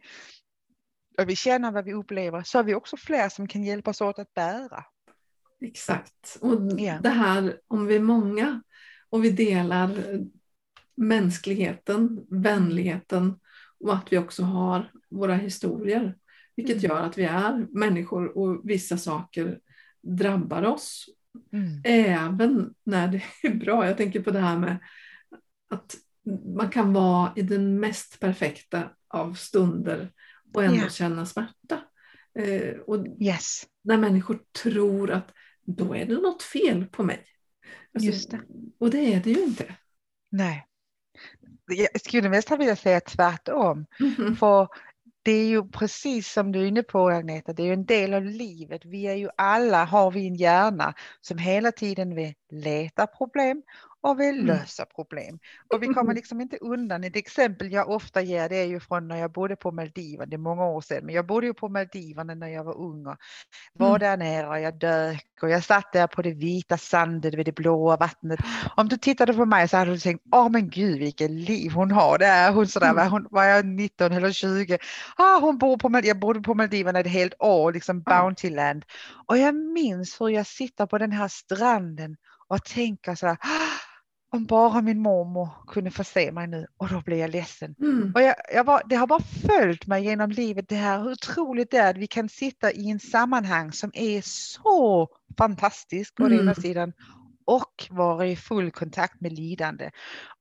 och 1.18 1.30
vi 1.30 1.36
känner 1.36 1.72
vad 1.72 1.86
vi 1.86 1.94
upplever 1.94 2.44
så 2.44 2.60
är 2.60 2.64
vi 2.64 2.76
också 2.76 2.98
fler 2.98 3.30
som 3.30 3.48
kan 3.48 3.64
hjälpas 3.64 4.02
åt 4.02 4.20
att 4.20 4.34
bära. 4.34 4.86
Exakt. 5.62 6.38
Och 6.42 6.80
yeah. 6.80 7.02
det 7.02 7.10
här 7.10 7.60
om 7.68 7.86
vi 7.86 7.96
är 7.96 8.00
många 8.00 8.62
och 9.10 9.24
vi 9.24 9.30
delar 9.30 9.90
mänskligheten, 10.96 12.26
vänligheten 12.30 13.40
och 13.80 13.94
att 13.94 14.14
vi 14.14 14.18
också 14.18 14.44
har 14.44 14.92
våra 15.10 15.36
historier. 15.36 16.16
Vilket 16.56 16.78
mm. 16.78 16.90
gör 16.90 17.02
att 17.02 17.18
vi 17.18 17.24
är 17.24 17.68
människor 17.72 18.38
och 18.38 18.62
vissa 18.64 18.98
saker 18.98 19.60
drabbar 20.02 20.64
oss. 20.64 21.06
Mm. 21.54 21.82
Även 21.84 22.74
när 22.84 23.08
det 23.08 23.24
är 23.48 23.54
bra. 23.54 23.88
Jag 23.88 23.98
tänker 23.98 24.22
på 24.24 24.32
det 24.32 24.40
här 24.40 24.58
med 24.58 24.78
att 25.70 25.96
man 26.56 26.70
kan 26.70 26.94
vara 26.94 27.34
i 27.36 27.42
den 27.42 27.80
mest 27.80 28.20
perfekta 28.20 28.90
av 29.08 29.34
stunder 29.34 30.12
och 30.54 30.64
ändå 30.64 30.78
yeah. 30.78 30.90
känna 30.90 31.26
smärta. 31.26 31.82
Eh, 32.40 32.76
och 32.80 33.06
yes. 33.20 33.64
När 33.84 33.98
människor 33.98 34.40
tror 34.64 35.12
att 35.12 35.32
då 35.66 35.96
är 35.96 36.06
det 36.06 36.14
något 36.14 36.44
fel 36.44 36.86
på 36.86 37.04
mig. 37.04 37.26
Alltså, 37.94 38.10
Just 38.10 38.32
det. 38.32 38.42
Och 38.80 38.90
det 38.90 39.14
är 39.14 39.20
det 39.20 39.32
ju 39.32 39.44
inte. 39.44 39.76
Nej. 40.32 40.68
Jag 41.68 42.02
skulle 42.02 42.30
nästan 42.30 42.60
vilja 42.60 42.76
säga 42.76 43.00
tvärtom. 43.00 43.86
Mm 44.00 44.14
-hmm. 44.14 44.36
För 44.36 44.68
det 45.24 45.32
är 45.32 45.46
ju 45.46 45.68
precis 45.70 46.32
som 46.32 46.52
du 46.52 46.62
är 46.62 46.66
inne 46.66 46.84
på 46.84 47.10
Agneta, 47.10 47.54
det 47.54 47.64
är 47.64 47.68
ju 47.68 47.74
en 47.74 47.86
del 47.86 48.14
av 48.14 48.26
livet. 48.26 48.86
Vi 48.86 49.08
är 49.08 49.16
ju 49.16 49.30
alla, 49.38 49.86
har 49.86 50.12
vi 50.12 50.28
en 50.28 50.36
hjärna 50.36 50.94
som 51.22 51.38
hela 51.38 51.72
tiden 51.72 52.16
vill 52.16 52.34
leta 52.52 53.08
problem 53.08 53.64
och 54.04 54.20
vill 54.20 54.40
mm. 54.40 54.46
lösa 54.46 54.86
problem. 54.86 55.40
Och 55.74 55.84
vi 55.84 55.88
kommer 55.88 56.14
liksom 56.14 56.42
inte 56.42 56.58
undan. 56.58 57.04
Ett 57.04 57.16
exempel 57.16 57.72
jag 57.72 57.90
ofta 57.90 58.22
ger 58.22 58.50
det 58.50 58.56
är 58.56 58.66
ju 58.66 58.80
från 58.80 59.08
när 59.08 59.18
jag 59.18 59.32
bodde 59.32 59.56
på 59.56 59.72
Maldiverna, 59.72 60.26
det 60.26 60.36
är 60.36 60.38
många 60.38 60.66
år 60.66 60.82
sedan, 60.82 61.06
men 61.06 61.16
jag 61.16 61.26
bodde 61.26 61.48
ju 61.48 61.54
på 61.54 61.70
Maldiverna 61.70 62.36
när 62.36 62.48
jag 62.48 62.64
var 62.64 62.78
ung 62.78 63.08
och 63.08 63.18
var 63.74 63.88
mm. 63.88 64.00
där 64.00 64.18
nere 64.18 64.48
och 64.48 64.60
jag 64.60 64.80
dök 64.80 65.28
och 65.42 65.50
jag 65.50 65.64
satt 65.64 65.94
där 65.94 66.08
på 66.08 66.22
det 66.22 66.34
vita 66.34 66.78
sanden 66.78 67.38
vid 67.38 67.46
det 67.46 67.52
blåa 67.56 67.98
vattnet. 67.98 68.40
Om 68.76 68.88
du 68.88 68.98
tittade 68.98 69.34
på 69.34 69.46
mig 69.46 69.68
så 69.68 69.78
hade 69.78 69.92
du 69.92 70.00
tänkt, 70.00 70.24
åh 70.32 70.50
men 70.50 70.70
gud 70.70 71.00
vilket 71.00 71.32
liv 71.32 71.72
hon 71.72 71.92
har 71.92 72.18
där. 72.18 72.52
Hon 72.52 72.68
sådär, 72.68 72.90
mm. 72.90 73.12
hon, 73.12 73.28
var 73.32 73.44
jag 73.44 73.66
19 73.66 74.12
eller 74.12 74.32
20? 74.32 74.78
Ah, 75.18 75.40
hon 75.40 75.58
bor 75.58 75.78
på, 75.78 76.02
jag 76.04 76.20
bodde 76.20 76.42
på 76.42 76.54
Maldiverna 76.54 77.00
ett 77.00 77.08
helt 77.08 77.34
år, 77.40 77.74
liksom 77.74 78.02
Bountyland. 78.02 78.86
Och 79.28 79.38
jag 79.38 79.56
minns 79.56 80.22
hur 80.22 80.30
jag 80.30 80.48
sitter 80.48 80.86
på 80.86 80.98
den 80.98 81.12
här 81.12 81.28
stranden 81.28 82.16
och 82.48 82.66
tänker 82.66 83.16
så 83.16 83.28
här, 83.28 83.38
om 84.34 84.46
bara 84.46 84.82
min 84.82 85.00
mormor 85.00 85.50
kunde 85.68 85.92
få 85.92 86.04
se 86.04 86.32
mig 86.32 86.48
nu 86.48 86.68
och 86.78 86.90
då 86.90 87.02
blir 87.02 87.18
jag 87.18 87.30
ledsen. 87.30 87.76
Mm. 87.82 88.12
Och 88.16 88.22
jag, 88.22 88.36
jag 88.54 88.64
var, 88.64 88.82
det 88.86 88.96
har 88.96 89.08
bara 89.08 89.24
följt 89.48 89.88
mig 89.88 90.04
genom 90.04 90.32
livet 90.32 90.70
det 90.70 90.76
här 90.76 91.00
hur 91.00 91.12
otroligt 91.12 91.72
det 91.72 91.78
är 91.78 91.90
att 91.90 91.98
vi 91.98 92.08
kan 92.08 92.30
sitta 92.30 92.72
i 92.72 92.90
en 92.90 93.00
sammanhang 93.00 93.72
som 93.72 93.92
är 93.94 94.22
så 94.26 95.08
fantastisk 95.38 96.16
på 96.16 96.26
mm. 96.26 96.40
ena 96.40 96.56
sidan 96.56 96.94
och 97.46 97.88
vara 97.90 98.28
i 98.28 98.36
full 98.36 98.72
kontakt 98.72 99.22
med 99.22 99.34
lidande. 99.34 99.92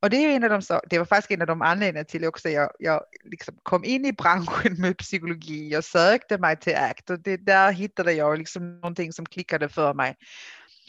Och 0.00 0.10
det, 0.10 0.16
är 0.16 0.36
en 0.36 0.44
av 0.44 0.50
de, 0.50 0.80
det 0.90 0.98
var 0.98 1.06
faktiskt 1.06 1.30
en 1.30 1.40
av 1.40 1.46
de 1.46 1.62
anledningarna 1.62 2.04
till 2.04 2.24
också 2.24 2.48
jag, 2.48 2.70
jag 2.78 3.02
liksom 3.24 3.54
kom 3.62 3.84
in 3.84 4.04
i 4.04 4.12
branschen 4.12 4.80
med 4.80 4.98
psykologi 4.98 5.76
och 5.76 5.84
sökte 5.84 6.38
mig 6.38 6.56
till 6.56 6.76
ACT 6.76 7.10
och 7.10 7.20
det, 7.20 7.36
där 7.36 7.72
hittade 7.72 8.12
jag 8.12 8.38
liksom 8.38 8.74
någonting 8.74 9.12
som 9.12 9.26
klickade 9.26 9.68
för 9.68 9.94
mig. 9.94 10.16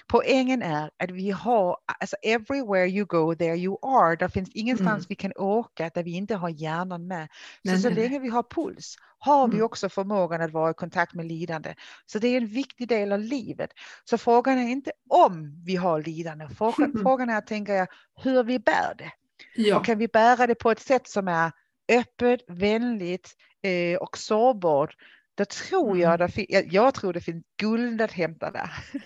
Poängen 0.08 0.62
är 0.62 0.90
att 1.04 1.12
vi 1.12 1.32
har, 1.32 1.78
alltså 2.00 2.16
everywhere 2.22 2.88
you 2.88 3.06
go 3.06 3.36
there 3.36 3.56
you 3.56 3.78
are. 3.82 4.16
Det 4.16 4.30
finns 4.30 4.50
ingenstans 4.54 4.90
mm. 4.90 5.06
vi 5.10 5.16
kan 5.16 5.32
åka 5.36 5.90
där 5.94 6.04
vi 6.04 6.12
inte 6.12 6.36
har 6.36 6.50
hjärnan 6.50 7.08
med. 7.08 7.28
Så 7.32 7.72
nej, 7.72 7.82
så 7.82 7.90
nej. 7.90 7.98
länge 7.98 8.20
vi 8.20 8.30
har 8.30 8.44
puls 8.44 8.96
har 9.20 9.48
vi 9.48 9.54
mm. 9.54 9.66
också 9.66 9.90
förmågan 9.90 10.42
att 10.42 10.52
vara 10.52 10.72
i 10.72 10.74
kontakt 10.74 11.14
med 11.14 11.26
lidande. 11.26 11.76
Så 12.06 12.20
det 12.20 12.28
är 12.28 12.38
en 12.38 12.48
viktig 12.48 12.88
del 12.88 13.12
av 13.12 13.20
livet. 13.20 13.70
Så 14.04 14.18
frågan 14.18 14.58
är 14.58 14.70
inte 14.70 14.92
om 15.10 15.64
vi 15.66 15.76
har 15.76 16.02
lidande. 16.02 16.48
Frågan, 16.58 16.92
mm. 16.92 17.02
frågan 17.04 17.30
är, 17.30 17.42
tänker 17.42 17.74
jag, 17.74 17.88
hur 18.24 18.44
vi 18.44 18.60
bär 18.60 18.96
det. 18.98 19.12
Ja. 19.56 19.78
Och 19.78 19.86
kan 19.86 19.98
vi 19.98 20.08
bära 20.08 20.48
det 20.48 20.56
på 20.56 20.72
ett 20.72 20.80
sätt 20.80 21.08
som 21.08 21.28
är 21.28 21.52
öppet, 21.92 22.42
vänligt 22.48 23.32
eh, 23.62 23.98
och 23.98 24.18
sårbart. 24.18 24.96
Då 25.36 25.46
tror 25.46 25.98
jag, 25.98 26.22
mm. 26.22 26.32
det, 26.36 26.66
jag 26.72 26.94
tror 26.94 27.14
det 27.14 27.22
finns 27.22 27.44
guld 27.58 28.02
att 28.02 28.12
hämta 28.12 28.52
där. 28.52 28.70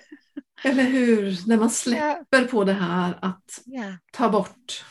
Eller 0.63 0.83
hur? 0.83 1.47
När 1.47 1.57
man 1.57 1.69
släpper 1.69 2.37
yeah. 2.37 2.51
på 2.51 2.63
det 2.63 2.73
här 2.73 3.19
att 3.21 3.63
yeah. 3.65 3.93
ta 4.11 4.29
bort, 4.29 4.85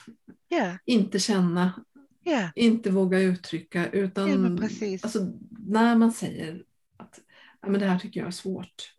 yeah. 0.51 0.77
inte 0.85 1.19
känna. 1.19 1.83
Inte 2.55 2.91
våga 2.91 3.19
uttrycka 3.21 3.91
utan 3.91 4.59
alltså, 5.03 5.33
när 5.51 5.97
man 5.97 6.13
säger 6.13 6.65
att 6.97 7.21
ja, 7.61 7.69
men 7.69 7.81
det 7.81 7.87
här 7.87 7.99
tycker 7.99 8.21
jag 8.21 8.27
är 8.27 8.31
svårt. 8.31 8.95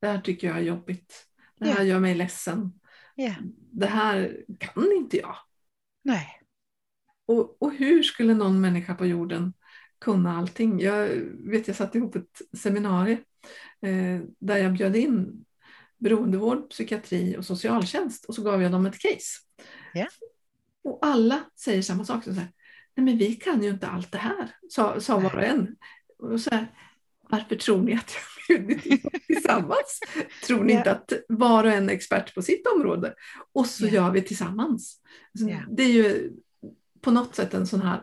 Det 0.00 0.06
här 0.06 0.20
tycker 0.20 0.48
jag 0.48 0.56
är 0.56 0.62
jobbigt. 0.62 1.26
Det 1.58 1.70
här 1.70 1.84
gör 1.84 2.00
mig 2.00 2.14
ledsen. 2.14 2.72
Det 3.70 3.86
här 3.86 4.44
kan 4.58 4.92
inte 4.96 5.16
jag. 5.16 5.36
Nej. 6.04 6.40
Och, 7.26 7.62
och 7.62 7.72
hur 7.72 8.02
skulle 8.02 8.34
någon 8.34 8.60
människa 8.60 8.94
på 8.94 9.06
jorden 9.06 9.52
kunna 9.98 10.38
allting? 10.38 10.80
Jag 10.80 11.08
vet 11.50 11.66
jag 11.66 11.76
satte 11.76 11.98
ihop 11.98 12.16
ett 12.16 12.42
seminarium 12.58 13.18
eh, 13.80 14.20
där 14.38 14.56
jag 14.56 14.72
bjöd 14.72 14.96
in 14.96 15.44
beroendevård, 15.98 16.70
psykiatri 16.70 17.36
och 17.38 17.44
socialtjänst 17.44 18.24
och 18.24 18.34
så 18.34 18.42
gav 18.42 18.62
jag 18.62 18.72
dem 18.72 18.86
ett 18.86 18.98
case. 18.98 19.40
Yeah. 19.94 20.08
Och 20.84 20.98
alla 21.02 21.44
säger 21.56 21.82
samma 21.82 22.04
sak. 22.04 22.24
Så 22.24 22.32
här, 22.32 22.48
Nej, 22.98 23.04
men 23.04 23.18
vi 23.18 23.34
kan 23.34 23.62
ju 23.62 23.68
inte 23.68 23.86
allt 23.86 24.12
det 24.12 24.18
här, 24.18 24.50
sa, 24.68 25.00
sa 25.00 25.18
var 25.18 25.36
och 25.36 25.42
en. 25.42 25.76
Och 26.18 26.40
så 26.40 26.50
här, 26.50 26.66
varför 27.30 27.56
tror 27.56 27.82
ni 27.82 27.94
att 27.94 28.12
jag 28.48 28.66
bjudit 28.66 29.02
tillsammans? 29.26 30.00
tror 30.46 30.64
ni 30.64 30.72
yeah. 30.72 30.80
inte 30.80 30.90
att 30.90 31.12
var 31.28 31.64
och 31.64 31.70
en 31.70 31.90
är 31.90 31.94
expert 31.94 32.34
på 32.34 32.42
sitt 32.42 32.66
område? 32.66 33.14
Och 33.52 33.66
så 33.66 33.84
yeah. 33.84 33.94
gör 33.94 34.10
vi 34.10 34.22
tillsammans. 34.22 35.00
Yeah. 35.48 35.62
Det 35.70 35.82
är 35.82 35.92
ju 35.92 36.32
på 37.00 37.10
något 37.10 37.34
sätt 37.34 37.54
en 37.54 37.66
sån 37.66 37.82
här 37.82 38.02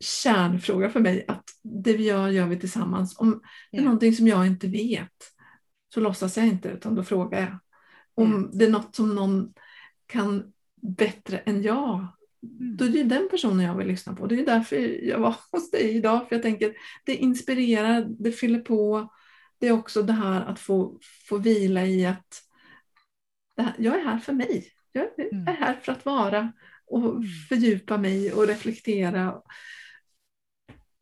kärnfråga 0.00 0.90
för 0.90 1.00
mig 1.00 1.24
att 1.28 1.44
det 1.62 1.96
vi 1.96 2.04
gör, 2.04 2.28
gör 2.28 2.46
vi 2.46 2.58
tillsammans. 2.58 3.18
Om 3.18 3.42
det 3.72 3.78
är 3.78 3.82
någonting 3.82 4.14
som 4.14 4.28
jag 4.28 4.46
inte 4.46 4.66
vet 4.66 5.31
så 5.94 6.00
låtsas 6.00 6.36
jag 6.36 6.46
inte 6.46 6.68
utan 6.68 6.94
då 6.94 7.04
frågar 7.04 7.40
jag. 7.40 7.58
Om 8.14 8.50
det 8.52 8.64
är 8.64 8.70
något 8.70 8.96
som 8.96 9.14
någon 9.14 9.54
kan 10.06 10.52
bättre 10.82 11.38
än 11.38 11.62
jag 11.62 12.08
Mm. 12.42 12.76
Då 12.76 12.84
är 12.84 12.88
det 12.88 13.02
den 13.02 13.28
personen 13.30 13.66
jag 13.66 13.74
vill 13.74 13.86
lyssna 13.86 14.14
på. 14.14 14.26
Det 14.26 14.40
är 14.40 14.46
därför 14.46 14.76
jag 15.06 15.18
var 15.18 15.36
hos 15.52 15.70
dig 15.70 15.96
idag. 15.96 16.28
För 16.28 16.36
jag 16.36 16.42
tänker, 16.42 16.74
det 17.04 17.16
inspirerar, 17.16 18.06
det 18.08 18.32
fyller 18.32 18.60
på. 18.60 19.12
Det 19.58 19.68
är 19.68 19.72
också 19.72 20.02
det 20.02 20.12
här 20.12 20.40
att 20.40 20.60
få, 20.60 20.98
få 21.28 21.38
vila 21.38 21.86
i 21.86 22.06
att 22.06 22.42
här, 23.56 23.74
jag 23.78 24.00
är 24.00 24.04
här 24.04 24.18
för 24.18 24.32
mig. 24.32 24.68
Jag 24.92 25.18
mm. 25.18 25.48
är 25.48 25.52
här 25.52 25.74
för 25.74 25.92
att 25.92 26.04
vara 26.04 26.52
och 26.86 27.10
mm. 27.10 27.22
fördjupa 27.48 27.98
mig 27.98 28.32
och 28.32 28.46
reflektera. 28.46 29.42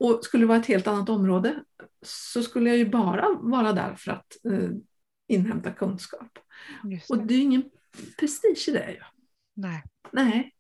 Och 0.01 0.25
skulle 0.25 0.43
det 0.43 0.49
vara 0.49 0.59
ett 0.59 0.67
helt 0.67 0.87
annat 0.87 1.09
område 1.09 1.65
så 2.03 2.43
skulle 2.43 2.71
jag 2.71 2.79
ju 2.79 2.89
bara 2.89 3.29
vara 3.41 3.73
där 3.73 3.95
för 3.95 4.11
att 4.11 4.37
eh, 4.45 4.71
inhämta 5.29 5.71
kunskap. 5.71 6.39
Det. 6.83 7.11
Och 7.11 7.27
det 7.27 7.35
är 7.35 7.41
ingen 7.41 7.63
prestige 8.19 8.69
i 8.69 8.73
det. 8.73 8.97
Nej. 9.55 9.83
Nej. 10.11 10.55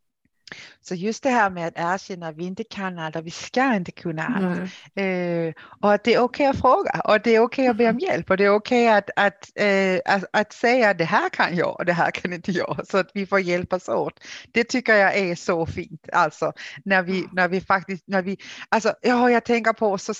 Så 0.80 0.94
just 0.94 1.22
det 1.22 1.30
här 1.30 1.50
med 1.50 1.68
att 1.68 1.74
erkänna 1.76 2.28
att 2.28 2.36
vi 2.36 2.44
inte 2.44 2.64
kan 2.64 2.98
allt 2.98 3.16
och 3.16 3.26
vi 3.26 3.30
ska 3.30 3.74
inte 3.74 3.92
kunna 3.92 4.26
allt. 4.26 4.70
Eh, 4.94 5.54
och 5.80 5.92
att 5.92 6.04
det 6.04 6.14
är 6.14 6.18
okej 6.18 6.22
okay 6.22 6.46
att 6.46 6.60
fråga 6.60 7.00
och 7.04 7.20
det 7.20 7.30
är 7.30 7.40
okej 7.40 7.42
okay 7.42 7.66
att 7.68 7.76
be 7.76 7.90
om 7.90 7.98
hjälp 7.98 8.30
och 8.30 8.36
det 8.36 8.44
är 8.44 8.54
okej 8.54 8.86
okay 8.86 8.98
att, 8.98 9.10
att, 9.16 9.50
eh, 9.54 10.14
att, 10.14 10.24
att, 10.32 10.52
säga 10.52 10.94
det 10.94 11.04
här 11.04 11.28
kan 11.28 11.56
jag 11.56 11.78
och 11.78 11.84
det 11.84 11.92
här 11.92 12.10
kan 12.10 12.32
inte 12.32 12.52
jag 12.52 12.80
så 12.86 12.98
att 12.98 13.10
vi 13.14 13.26
får 13.26 13.40
hjälpas 13.40 13.88
åt. 13.88 14.20
Det 14.52 14.64
tycker 14.64 14.94
jag 14.94 15.16
är 15.16 15.34
så 15.34 15.66
fint 15.66 16.08
alltså 16.12 16.52
när 16.84 17.02
vi, 17.02 17.26
när 17.32 17.48
vi 17.48 17.60
faktiskt, 17.60 18.04
när 18.06 18.22
vi, 18.22 18.36
alltså 18.68 18.94
ja 19.02 19.30
jag 19.30 19.44
tänker 19.44 19.72
på 19.72 19.98
så 19.98 20.12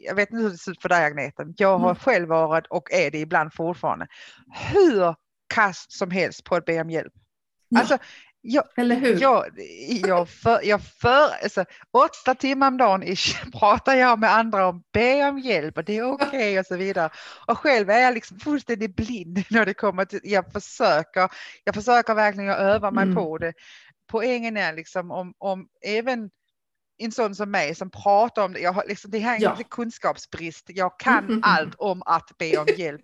jag 0.00 0.14
vet 0.14 0.30
inte 0.30 0.42
hur 0.42 0.50
det 0.50 0.58
ser 0.58 0.72
ut 0.72 0.82
för 0.82 0.88
dig 0.88 1.04
Agneta, 1.04 1.44
jag 1.56 1.78
har 1.78 1.90
mm. 1.90 1.96
själv 1.96 2.28
varit 2.28 2.66
och 2.66 2.92
är 2.92 3.10
det 3.10 3.18
ibland 3.18 3.54
fortfarande, 3.54 4.06
hur 4.72 5.14
kast 5.54 5.92
som 5.92 6.10
helst 6.10 6.44
på 6.44 6.54
att 6.56 6.64
be 6.64 6.80
om 6.80 6.90
hjälp. 6.90 7.12
Ja. 7.68 7.80
Alltså, 7.80 7.98
jag, 8.50 8.64
Eller 8.76 8.96
hur? 8.96 9.20
Jag, 9.20 9.44
jag 10.06 10.28
för, 10.28 10.60
jag 10.62 10.82
för, 10.82 11.30
alltså, 11.42 11.64
åtta 11.90 12.34
timmar 12.34 12.68
om 12.68 12.76
dagen 12.76 13.02
pratar 13.58 13.94
jag 13.94 14.18
med 14.18 14.34
andra 14.34 14.66
om 14.66 14.82
be 14.92 15.28
om 15.28 15.38
hjälp 15.38 15.78
och 15.78 15.84
det 15.84 15.96
är 15.96 16.12
okej 16.12 16.28
okay 16.28 16.58
och 16.58 16.66
så 16.66 16.76
vidare. 16.76 17.10
Och 17.46 17.58
själv 17.58 17.90
är 17.90 17.98
jag 17.98 18.14
liksom 18.14 18.38
fullständigt 18.38 18.96
blind 18.96 19.44
när 19.50 19.66
det 19.66 19.74
kommer 19.74 20.04
till, 20.04 20.20
jag 20.22 20.52
försöker, 20.52 21.30
jag 21.64 21.74
försöker 21.74 22.14
verkligen 22.14 22.50
öva 22.50 22.90
mig 22.90 23.04
mm. 23.04 23.14
på 23.14 23.38
det. 23.38 23.52
Poängen 24.10 24.56
är 24.56 24.72
liksom 24.72 25.10
om, 25.10 25.34
om 25.38 25.68
även 25.86 26.30
en 26.98 27.12
sån 27.12 27.34
som 27.34 27.50
mig 27.50 27.74
som 27.74 27.90
pratar 27.90 28.44
om 28.44 28.52
det, 28.52 28.60
jag 28.60 28.72
har 28.72 28.84
liksom, 28.88 29.10
det 29.10 29.18
här 29.18 29.36
är 29.36 29.42
ja. 29.42 29.50
inte 29.50 29.64
kunskapsbrist, 29.64 30.64
jag 30.68 30.98
kan 30.98 31.24
mm. 31.24 31.40
allt 31.42 31.74
om 31.78 32.02
att 32.06 32.38
be 32.38 32.56
om 32.56 32.66
hjälp. 32.76 33.02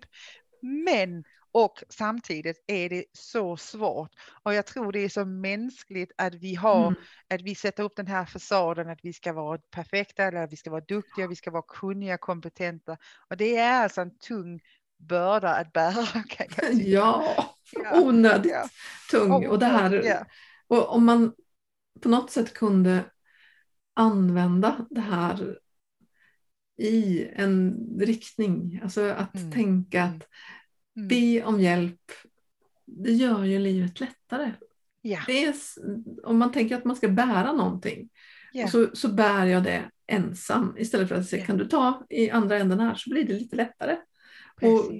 Men 0.61 1.23
och 1.55 1.83
samtidigt 1.89 2.63
är 2.67 2.89
det 2.89 3.05
så 3.13 3.57
svårt. 3.57 4.11
Och 4.43 4.53
jag 4.53 4.65
tror 4.65 4.91
det 4.91 4.99
är 4.99 5.09
så 5.09 5.25
mänskligt 5.25 6.11
att 6.17 6.35
vi 6.35 6.55
har, 6.55 6.87
mm. 6.87 6.99
att 7.29 7.41
vi 7.41 7.55
sätter 7.55 7.83
upp 7.83 7.95
den 7.95 8.07
här 8.07 8.25
fasaden 8.25 8.89
att 8.89 8.99
vi 9.03 9.13
ska 9.13 9.33
vara 9.33 9.57
perfekta 9.57 10.23
eller 10.23 10.47
vi 10.47 10.55
ska 10.55 10.71
vara 10.71 10.83
duktiga, 10.87 11.27
vi 11.27 11.35
ska 11.35 11.51
vara 11.51 11.63
kunniga, 11.67 12.17
kompetenta. 12.17 12.97
Och 13.29 13.37
det 13.37 13.57
är 13.57 13.83
alltså 13.83 14.01
en 14.01 14.17
tung 14.17 14.59
börda 14.97 15.55
att 15.55 15.73
bära. 15.73 16.23
Kan 16.29 16.47
jag 16.59 16.73
ja, 16.87 17.55
ja, 17.71 18.01
onödigt 18.01 18.51
ja. 18.51 18.69
tung. 19.11 19.47
Och, 19.47 19.59
det 19.59 19.65
här, 19.65 19.91
ja. 20.05 20.25
och 20.67 20.95
om 20.95 21.05
man 21.05 21.33
på 22.01 22.09
något 22.09 22.31
sätt 22.31 22.53
kunde 22.53 23.03
använda 23.93 24.85
det 24.89 25.01
här 25.01 25.59
i 26.77 27.27
en 27.35 27.75
riktning, 27.99 28.79
alltså 28.83 29.09
att 29.09 29.35
mm. 29.35 29.51
tänka 29.51 30.03
att 30.03 30.27
mm. 30.95 31.07
Be 31.07 31.43
om 31.43 31.59
hjälp. 31.59 32.11
Det 32.85 33.11
gör 33.11 33.43
ju 33.43 33.59
livet 33.59 33.99
lättare. 33.99 34.51
Ja. 35.01 35.19
Det 35.27 35.45
är, 35.45 35.55
om 36.23 36.37
man 36.37 36.51
tänker 36.51 36.75
att 36.75 36.85
man 36.85 36.95
ska 36.95 37.07
bära 37.07 37.53
någonting 37.53 38.09
ja. 38.53 38.67
så, 38.67 38.87
så 38.93 39.07
bär 39.07 39.45
jag 39.45 39.63
det 39.63 39.91
ensam 40.07 40.75
istället 40.77 41.09
för 41.09 41.15
att 41.15 41.27
säga 41.27 41.41
ja. 41.41 41.45
kan 41.45 41.57
du 41.57 41.65
ta 41.65 42.05
i 42.09 42.29
andra 42.29 42.57
änden 42.57 42.79
här 42.79 42.95
så 42.95 43.09
blir 43.09 43.23
det 43.23 43.33
lite 43.33 43.55
lättare. 43.55 43.97
Och 44.61 44.91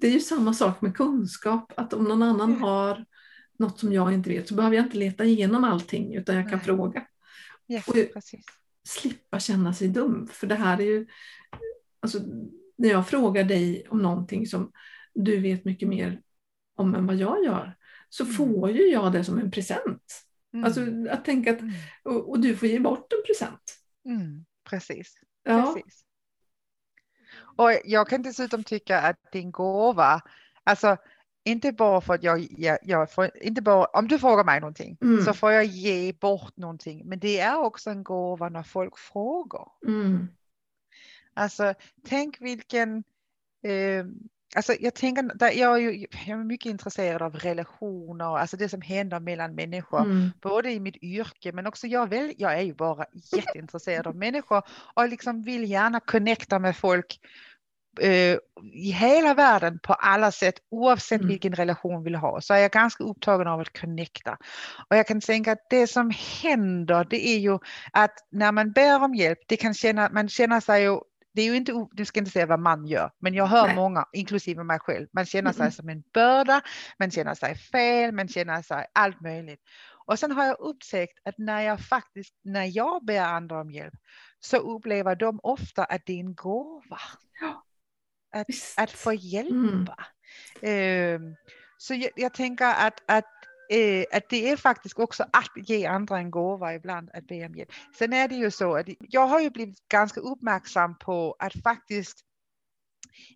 det 0.00 0.06
är 0.06 0.12
ju 0.12 0.20
samma 0.20 0.54
sak 0.54 0.80
med 0.80 0.96
kunskap 0.96 1.72
att 1.76 1.92
om 1.92 2.04
någon 2.04 2.22
annan 2.22 2.50
ja. 2.50 2.66
har 2.66 3.04
något 3.58 3.80
som 3.80 3.92
jag 3.92 4.12
inte 4.12 4.30
vet 4.30 4.48
så 4.48 4.54
behöver 4.54 4.76
jag 4.76 4.86
inte 4.86 4.98
leta 4.98 5.24
igenom 5.24 5.64
allting 5.64 6.14
utan 6.14 6.36
jag 6.36 6.48
kan 6.48 6.58
Nej. 6.58 6.64
fråga. 6.64 7.06
Och 7.86 7.94
slippa 8.84 9.40
känna 9.40 9.74
sig 9.74 9.88
dum 9.88 10.28
för 10.32 10.46
det 10.46 10.54
här 10.54 10.80
är 10.80 10.84
ju 10.84 11.06
alltså, 12.00 12.18
när 12.76 12.88
jag 12.88 13.08
frågar 13.08 13.44
dig 13.44 13.86
om 13.88 13.98
någonting 13.98 14.46
som 14.46 14.72
du 15.16 15.40
vet 15.40 15.64
mycket 15.64 15.88
mer 15.88 16.22
om 16.74 16.94
än 16.94 17.06
vad 17.06 17.16
jag 17.16 17.44
gör, 17.44 17.76
så 18.08 18.24
mm. 18.24 18.34
får 18.34 18.70
ju 18.70 18.82
jag 18.82 19.12
det 19.12 19.24
som 19.24 19.38
en 19.38 19.50
present. 19.50 20.22
Mm. 20.52 20.64
Alltså 20.64 20.80
att 21.10 21.24
tänka 21.24 21.52
att, 21.52 21.60
mm. 21.60 21.74
och, 22.02 22.30
och, 22.30 22.40
du 22.40 22.56
får 22.56 22.68
ge 22.68 22.78
bort 22.78 23.12
en 23.12 23.22
present. 23.26 23.78
Mm. 24.04 24.44
Precis. 24.64 25.14
Ja. 25.42 25.74
Precis. 25.74 26.04
Och 27.56 27.70
jag 27.84 28.08
kan 28.08 28.22
dessutom 28.22 28.64
tycka 28.64 29.00
att 29.00 29.32
din 29.32 29.50
gåva, 29.50 30.20
alltså 30.64 30.96
inte 31.44 31.72
bara 31.72 32.00
för 32.00 32.14
att 32.14 32.22
jag, 32.22 32.46
jag, 32.50 32.78
jag 32.82 33.12
får, 33.12 33.30
inte 33.42 33.62
bara, 33.62 33.84
om 33.84 34.08
du 34.08 34.18
frågar 34.18 34.44
mig 34.44 34.60
någonting 34.60 34.98
mm. 35.02 35.24
så 35.24 35.32
får 35.32 35.52
jag 35.52 35.64
ge 35.64 36.12
bort 36.12 36.56
någonting, 36.56 37.02
men 37.08 37.18
det 37.18 37.40
är 37.40 37.56
också 37.56 37.90
en 37.90 38.04
gåva 38.04 38.48
när 38.48 38.62
folk 38.62 38.98
frågar. 38.98 39.68
Mm. 39.86 40.28
Alltså 41.34 41.74
tänk 42.04 42.40
vilken 42.40 43.04
eh, 43.62 44.04
Alltså 44.54 44.74
jag, 44.80 44.94
tänker, 44.94 45.30
jag, 45.40 45.74
är 45.74 45.78
ju, 45.78 46.06
jag 46.26 46.38
är 46.38 46.44
mycket 46.44 46.70
intresserad 46.70 47.22
av 47.22 47.36
relationer, 47.36 48.38
alltså 48.38 48.56
det 48.56 48.68
som 48.68 48.80
händer 48.80 49.20
mellan 49.20 49.54
människor, 49.54 50.00
mm. 50.00 50.30
både 50.42 50.72
i 50.72 50.80
mitt 50.80 51.02
yrke 51.02 51.52
men 51.52 51.66
också 51.66 51.86
jag, 51.86 52.06
väl, 52.06 52.32
jag 52.38 52.54
är 52.54 52.62
ju 52.62 52.74
bara 52.74 53.06
jätteintresserad 53.32 54.06
av 54.06 54.16
människor 54.16 54.62
och 54.94 55.08
liksom 55.08 55.42
vill 55.42 55.70
gärna 55.70 56.00
connecta 56.00 56.58
med 56.58 56.76
folk 56.76 57.20
eh, 58.00 58.36
i 58.72 58.90
hela 58.90 59.34
världen 59.34 59.78
på 59.82 59.92
alla 59.92 60.32
sätt 60.32 60.54
oavsett 60.70 61.20
mm. 61.20 61.28
vilken 61.28 61.54
relation 61.54 62.02
vi 62.02 62.04
vill 62.04 62.14
ha 62.14 62.40
så 62.40 62.54
är 62.54 62.58
jag 62.58 62.70
ganska 62.70 63.04
upptagen 63.04 63.46
av 63.46 63.60
att 63.60 63.80
connecta. 63.80 64.38
Och 64.90 64.96
jag 64.96 65.06
kan 65.06 65.20
tänka 65.20 65.52
att 65.52 65.66
det 65.70 65.86
som 65.86 66.12
händer 66.42 67.06
det 67.10 67.28
är 67.28 67.38
ju 67.38 67.58
att 67.92 68.14
när 68.30 68.52
man 68.52 68.72
ber 68.72 69.02
om 69.02 69.14
hjälp, 69.14 69.38
det 69.46 69.56
kan 69.56 69.74
känna, 69.74 70.10
man 70.12 70.28
känner 70.28 70.60
sig 70.60 70.82
ju 70.82 70.98
det 71.36 71.42
är 71.42 71.46
ju 71.46 71.56
inte, 71.56 71.86
du 71.92 72.04
ska 72.04 72.18
inte 72.18 72.30
säga 72.30 72.46
vad 72.46 72.60
man 72.60 72.86
gör, 72.86 73.10
men 73.18 73.34
jag 73.34 73.46
hör 73.46 73.66
Nej. 73.66 73.76
många, 73.76 74.06
inklusive 74.12 74.64
mig 74.64 74.78
själv, 74.78 75.08
man 75.12 75.26
känner 75.26 75.52
sig 75.52 75.60
mm. 75.60 75.72
som 75.72 75.88
en 75.88 76.02
börda, 76.14 76.60
man 76.98 77.10
känner 77.10 77.34
sig 77.34 77.54
fel, 77.54 78.12
man 78.12 78.28
känner 78.28 78.62
sig 78.62 78.86
allt 78.92 79.20
möjligt. 79.20 79.60
Och 80.06 80.18
sen 80.18 80.32
har 80.32 80.44
jag 80.44 80.60
upptäckt 80.60 81.18
att 81.24 81.38
när 81.38 81.60
jag 81.60 81.80
faktiskt, 81.80 82.34
när 82.44 82.64
jag 82.64 83.04
ber 83.04 83.20
andra 83.20 83.60
om 83.60 83.70
hjälp, 83.70 83.94
så 84.40 84.56
upplever 84.56 85.16
de 85.16 85.40
ofta 85.42 85.84
att 85.84 86.06
det 86.06 86.12
är 86.12 86.20
en 86.20 86.34
gåva. 86.34 87.00
Att, 88.32 88.46
att 88.76 88.90
få 88.90 89.12
hjälpa. 89.12 90.06
Mm. 90.62 91.22
Um, 91.22 91.36
så 91.78 91.94
jag, 91.94 92.10
jag, 92.16 92.34
tänker 92.34 92.74
att, 92.86 93.02
att 93.06 93.32
eh, 93.70 94.04
att 94.12 94.28
det 94.28 94.50
är 94.50 94.56
faktiskt 94.56 94.98
också 94.98 95.22
att 95.32 95.68
ge 95.68 95.86
andra 95.86 96.18
en 96.18 96.30
gåva 96.30 96.74
ibland 96.74 97.10
att 97.14 97.26
be 97.26 97.46
om 97.46 97.54
hjälp. 97.54 97.70
Sen 97.98 98.12
är 98.12 98.28
det 98.28 98.34
ju 98.34 98.50
så 98.50 98.76
att 98.76 98.86
jag 98.98 99.26
har 99.26 99.40
ju 99.40 99.50
blivit 99.50 99.88
ganska 99.88 100.20
uppmärksam 100.20 100.98
på 100.98 101.36
att 101.38 101.62
faktiskt 101.62 102.26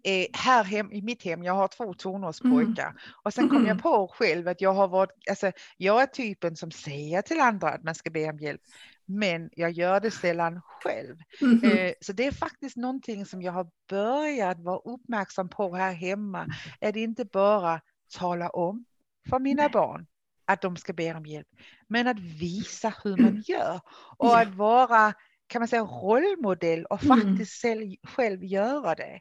eh, 0.05 0.27
här 0.33 0.65
hem, 0.65 0.93
i 0.93 1.03
mitt 1.03 1.23
hem, 1.23 1.45
jag 1.45 1.55
har 1.55 1.69
två 1.69 1.95
tonårspojkar 1.95 2.87
mm. 2.87 2.97
och 3.23 3.35
sen 3.35 3.49
kom 3.49 3.59
jag 3.59 3.71
mm. 3.71 3.83
på 3.83 4.09
själv 4.09 4.49
att 4.49 4.61
jag 4.61 4.73
har 4.73 4.89
varit, 4.89 5.11
alltså 5.31 5.53
jag 5.77 6.03
är 6.03 6.07
typen 6.07 6.57
som 6.57 6.71
säger 6.71 7.23
till 7.23 7.41
andra 7.41 7.69
att 7.69 7.83
man 7.83 7.95
ska 7.95 8.11
be 8.11 8.31
om 8.31 8.39
hjälp, 8.39 8.61
men 9.05 9.51
jag 9.53 9.71
gör 9.71 10.01
det 10.01 10.11
sällan 10.11 10.61
själv. 10.65 11.17
Mm. 11.41 11.65
Eh, 11.65 11.93
så 12.01 12.13
det 12.13 12.27
är 12.27 12.33
faktiskt 12.33 12.77
någonting 12.77 13.27
som 13.27 13.43
jag 13.43 13.53
har 13.53 13.71
börjat 13.89 14.61
vara 14.61 14.79
uppmärksam 14.79 15.49
på 15.49 15.75
här 15.75 15.93
hemma, 15.93 16.47
det 16.81 17.01
inte 17.01 17.25
bara 17.25 17.81
tala 18.19 18.49
om 18.49 18.85
för 19.29 19.39
mina 19.39 19.63
Nej. 19.63 19.71
barn 19.73 20.07
att 20.53 20.63
de 20.63 20.77
ska 20.77 20.93
be 20.93 21.15
om 21.15 21.27
hjälp, 21.27 21.49
men 21.89 22.07
att 22.07 22.19
visa 22.19 22.95
hur 23.05 23.17
man 23.17 23.43
gör 23.47 23.81
och 24.17 24.29
ja. 24.29 24.43
att 24.43 24.55
vara 24.55 25.15
kan 25.47 25.61
man 25.61 25.69
säga 25.69 25.83
rollmodell 25.83 26.85
och 26.85 27.05
mm. 27.05 27.19
faktiskt 27.19 27.65
mm. 27.65 27.97
själv 28.03 28.45
göra 28.45 28.95
det. 28.95 29.21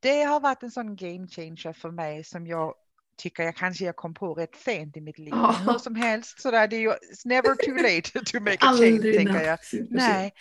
Det 0.00 0.22
har 0.22 0.40
varit 0.40 0.62
en 0.62 0.70
sån 0.70 0.96
game 0.96 1.28
changer 1.28 1.72
för 1.72 1.90
mig 1.90 2.24
som 2.24 2.46
jag 2.46 2.74
tycker 3.18 3.42
jag 3.42 3.56
kanske 3.56 3.84
jag 3.84 3.96
kom 3.96 4.14
på 4.14 4.34
rätt 4.34 4.56
sent 4.56 4.96
i 4.96 5.00
mitt 5.00 5.18
liv. 5.18 5.34
Oh. 5.34 5.72
Hur 5.72 5.78
som 5.78 5.94
helst, 5.94 6.40
så 6.40 6.50
där, 6.50 6.68
det 6.68 6.76
är 6.76 6.80
ju 6.80 6.90
it's 6.90 7.22
never 7.24 7.54
too 7.54 7.74
late 7.74 8.24
to 8.32 8.40
make 8.40 8.58
a 8.60 8.76
change, 8.78 9.12
tänker 9.16 9.44
jag. 9.44 9.58
Nej. 9.90 10.32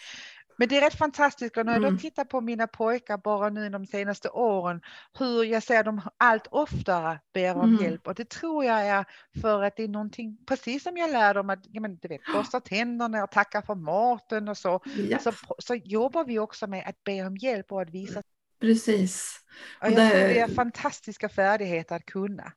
Men 0.58 0.68
det 0.68 0.78
är 0.78 0.82
rätt 0.82 0.98
fantastiskt 0.98 1.58
och 1.58 1.66
när 1.66 1.74
jag 1.74 1.82
då 1.82 1.88
mm. 1.88 2.00
tittar 2.00 2.26
på 2.26 2.42
mina 2.42 2.68
pojkar 2.68 3.18
bara 3.18 3.50
nu 3.50 3.70
de 3.70 3.86
senaste 3.86 4.30
åren, 4.30 4.82
hur 5.20 5.44
jag 5.44 5.64
ser 5.64 5.84
dem 5.84 6.02
allt 6.18 6.48
oftare 6.52 7.20
ber 7.34 7.56
om 7.56 7.70
mm. 7.70 7.84
hjälp 7.84 8.08
och 8.08 8.16
det 8.16 8.30
tror 8.30 8.66
jag 8.66 8.88
är 8.88 9.06
för 9.42 9.64
att 9.64 9.76
det 9.76 9.84
är 9.84 9.88
någonting, 9.88 10.38
precis 10.46 10.84
som 10.84 10.98
jag 10.98 11.12
lär 11.12 11.34
dem 11.34 11.50
att 11.50 11.60
ja, 11.72 11.82
men, 11.82 11.98
du 11.98 12.08
vet, 12.08 12.22
borsta 12.34 12.60
tänderna 12.60 13.24
och 13.24 13.32
tacka 13.32 13.62
för 13.62 13.76
maten 13.76 14.48
och 14.48 14.58
så, 14.58 14.82
ja. 15.10 15.20
så, 15.20 15.32
så 15.60 15.76
jobbar 15.76 16.26
vi 16.26 16.40
också 16.40 16.68
med 16.68 16.84
att 16.88 17.04
be 17.04 17.26
om 17.26 17.38
hjälp 17.38 17.72
och 17.72 17.82
att 17.82 17.90
visa. 17.90 18.22
Precis. 18.62 19.40
Och 19.82 19.88
jag 19.88 19.96
det... 19.96 20.10
tror 20.10 20.20
det 20.20 20.40
är 20.40 20.48
fantastiska 20.48 21.30
färdigheter 21.30 21.96
att 21.96 22.06
kunna. 22.06 22.52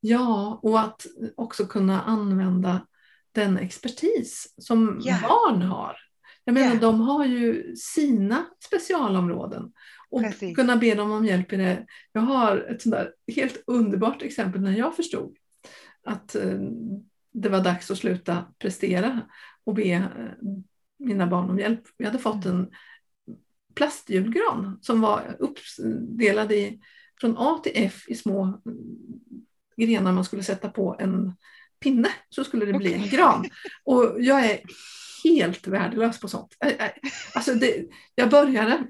Ja, 0.00 0.60
och 0.62 0.80
att 0.80 1.06
också 1.36 1.66
kunna 1.66 2.02
använda 2.02 2.86
den 3.32 3.58
expertis 3.58 4.54
som 4.58 5.00
yeah. 5.04 5.22
barn 5.22 5.62
har. 5.62 6.07
Jag 6.48 6.54
menar, 6.54 6.68
yeah. 6.68 6.80
de 6.80 7.00
har 7.00 7.24
ju 7.24 7.76
sina 7.76 8.46
specialområden 8.64 9.72
och 10.08 10.22
Precis. 10.22 10.56
kunna 10.56 10.76
be 10.76 10.94
dem 10.94 11.10
om 11.10 11.24
hjälp 11.24 11.52
i 11.52 11.56
det. 11.56 11.86
Jag 12.12 12.20
har 12.20 12.56
ett 12.58 12.82
sånt 12.82 12.94
helt 13.36 13.62
underbart 13.66 14.22
exempel 14.22 14.60
när 14.60 14.72
jag 14.72 14.96
förstod 14.96 15.36
att 16.02 16.34
eh, 16.34 16.60
det 17.32 17.48
var 17.48 17.64
dags 17.64 17.90
att 17.90 17.98
sluta 17.98 18.44
prestera 18.58 19.20
och 19.64 19.74
be 19.74 19.82
eh, 19.82 20.02
mina 20.98 21.26
barn 21.26 21.50
om 21.50 21.58
hjälp. 21.58 21.82
Vi 21.98 22.04
hade 22.04 22.18
fått 22.18 22.44
mm. 22.44 22.58
en 22.58 22.70
plastjulgran 23.74 24.78
som 24.82 25.00
var 25.00 25.36
uppdelad 25.38 26.52
i, 26.52 26.80
från 27.20 27.34
A 27.38 27.60
till 27.62 27.72
F 27.74 28.04
i 28.08 28.14
små 28.14 28.62
grenar 29.76 30.12
man 30.12 30.24
skulle 30.24 30.42
sätta 30.42 30.68
på 30.70 30.96
en 30.98 31.32
pinne 31.80 32.08
så 32.28 32.44
skulle 32.44 32.66
det 32.66 32.72
bli 32.72 32.94
en 32.94 33.08
gran. 33.08 33.50
Och 33.84 34.16
jag 34.18 34.46
är 34.46 34.60
helt 35.24 35.66
värdelös 35.66 36.20
på 36.20 36.28
sånt. 36.28 36.56
Alltså 37.34 37.54
det, 37.54 37.84
jag 38.14 38.30
började 38.30 38.84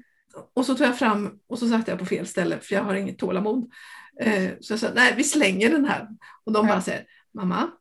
och 0.53 0.65
så 0.65 0.75
tog 0.75 0.87
jag 0.87 0.99
fram 0.99 1.39
och 1.47 1.59
så 1.59 1.69
satte 1.69 1.91
jag 1.91 1.99
på 1.99 2.05
fel 2.05 2.27
ställe 2.27 2.59
för 2.59 2.75
jag 2.75 2.83
har 2.83 2.93
inget 2.93 3.17
tålamod. 3.17 3.71
Eh, 4.19 4.51
så 4.61 4.73
jag 4.73 4.79
sa, 4.79 4.91
nej 4.95 5.13
vi 5.17 5.23
slänger 5.23 5.69
den 5.69 5.85
här. 5.85 6.07
Och 6.43 6.51
de 6.51 6.67
bara 6.67 6.81
säger, 6.81 7.05
mamma, 7.33 7.71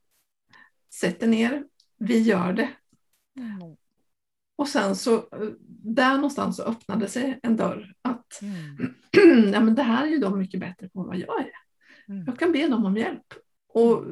sätt 1.00 1.20
dig 1.20 1.28
ner, 1.28 1.64
vi 1.98 2.20
gör 2.20 2.52
det. 2.52 2.68
Mm. 3.38 3.76
Och 4.56 4.68
sen 4.68 4.96
så, 4.96 5.28
där 5.84 6.14
någonstans 6.14 6.56
så 6.56 6.62
öppnade 6.62 7.08
sig 7.08 7.40
en 7.42 7.56
dörr 7.56 7.94
att 8.02 8.42
mm. 8.42 9.52
ja, 9.52 9.60
men 9.60 9.74
det 9.74 9.82
här 9.82 10.06
är 10.06 10.10
ju 10.10 10.18
de 10.18 10.38
mycket 10.38 10.60
bättre 10.60 10.88
på 10.88 11.00
än 11.00 11.06
vad 11.06 11.16
jag 11.16 11.40
är. 11.40 11.50
Mm. 12.08 12.24
Jag 12.26 12.38
kan 12.38 12.52
be 12.52 12.66
dem 12.66 12.84
om 12.84 12.96
hjälp. 12.96 13.34
Och 13.68 14.04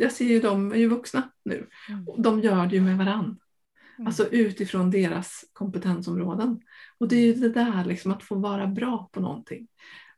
jag 0.00 0.12
ser 0.12 0.24
ju 0.24 0.40
de 0.40 0.72
är 0.72 0.76
ju 0.76 0.88
vuxna 0.88 1.30
nu. 1.44 1.68
Mm. 1.88 2.04
De 2.18 2.40
gör 2.40 2.66
det 2.66 2.76
ju 2.76 2.82
med 2.82 2.98
varann. 2.98 3.38
Mm. 3.98 4.06
Alltså 4.06 4.28
utifrån 4.28 4.90
deras 4.90 5.44
kompetensområden. 5.52 6.60
Och 6.98 7.08
det 7.08 7.16
är 7.16 7.20
ju 7.20 7.34
det 7.34 7.48
där 7.48 7.84
liksom 7.84 8.12
att 8.12 8.22
få 8.22 8.34
vara 8.34 8.66
bra 8.66 9.08
på 9.12 9.20
någonting. 9.20 9.68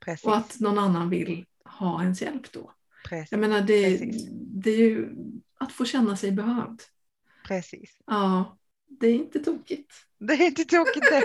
Precis. 0.00 0.26
Och 0.26 0.36
att 0.36 0.60
någon 0.60 0.78
annan 0.78 1.10
vill 1.10 1.44
ha 1.64 2.02
ens 2.02 2.22
hjälp 2.22 2.52
då. 2.52 2.72
Precis. 3.08 3.32
Jag 3.32 3.40
menar 3.40 3.60
det, 3.60 4.10
det 4.40 4.70
är 4.70 4.78
ju 4.78 5.08
att 5.58 5.72
få 5.72 5.84
känna 5.84 6.16
sig 6.16 6.32
behövd. 6.32 6.82
Precis. 7.48 7.96
Ja, 8.06 8.58
det 9.00 9.06
är 9.06 9.14
inte 9.14 9.38
tokigt. 9.38 9.92
Det 10.18 10.32
är 10.32 10.46
inte 10.46 10.64
tokigt 10.64 11.06
det. 11.10 11.22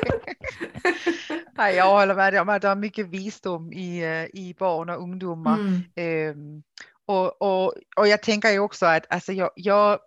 Nej, 1.58 1.76
jag 1.76 2.00
håller 2.00 2.16
med 2.16 2.42
om 2.42 2.50
att 2.50 2.62
det 2.62 2.68
är 2.68 2.76
mycket 2.76 3.08
visdom 3.08 3.74
i, 3.74 4.04
eh, 4.04 4.42
i 4.42 4.56
barn 4.60 4.90
och 4.90 5.02
ungdomar. 5.02 5.60
Mm. 5.60 6.32
Um, 6.32 6.64
och, 7.08 7.42
och, 7.42 7.74
och 7.98 8.08
jag 8.08 8.22
tänker 8.22 8.50
ju 8.50 8.60
också 8.60 8.86
att 8.86 9.06
alltså 9.10 9.34
jag, 9.34 9.50
jag, 9.56 10.00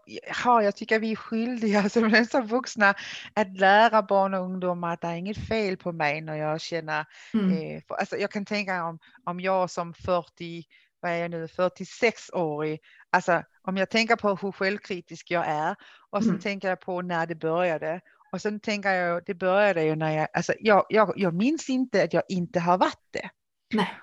ja, 0.45 0.63
jag 0.63 0.77
tycker 0.77 0.99
vi 0.99 1.13
är 1.13 1.17
skyldiga 1.17 1.89
som 1.89 2.09
nästan 2.09 2.47
vuxna 2.47 2.95
att 3.35 3.59
lära 3.59 4.03
barn 4.03 4.35
och 4.35 4.45
ungdomar 4.45 4.93
att 4.93 5.01
det 5.01 5.07
är 5.07 5.15
inget 5.15 5.49
fel 5.49 5.77
på 5.77 5.93
mig 5.93 6.21
när 6.21 6.35
jag 6.35 6.61
känner, 6.61 7.05
mm. 7.35 7.53
eh, 7.53 7.83
för, 7.89 7.95
alltså 7.95 8.17
jag 8.17 8.31
kan 8.31 8.45
tänka 8.45 8.85
om, 8.85 8.99
om 9.25 9.41
jag 9.41 9.71
som 9.71 9.95
40, 9.95 10.65
vad 11.01 11.13
är 11.13 11.17
jag 11.17 11.31
nu, 11.31 11.47
46-årig, 11.47 12.81
alltså 13.11 13.43
om 13.63 13.77
jag 13.77 13.91
tänker 13.91 14.17
på 14.17 14.35
hur 14.35 14.53
självkritisk 14.53 15.31
jag 15.31 15.47
är 15.47 15.77
och 16.11 16.23
sen 16.23 16.31
mm. 16.31 16.41
tänker 16.41 16.69
jag 16.69 16.81
på 16.81 17.03
när 17.03 17.27
det 17.27 17.35
började 17.35 18.01
och 18.33 18.43
sen 18.43 18.61
tänker 18.61 18.93
jag, 18.93 19.23
det 19.27 19.35
började 19.35 19.83
ju 19.83 19.97
när 19.97 20.17
jag, 20.17 20.29
alltså 20.33 20.55
jag, 20.61 20.87
jag, 20.89 21.13
jag 21.17 21.35
minns 21.35 21.71
inte 21.71 22.03
att 22.03 22.13
jag 22.13 22.23
inte 22.29 22.61
har 22.61 22.79
varit 22.79 23.09
det. 23.11 23.31
Nej. 23.75 23.95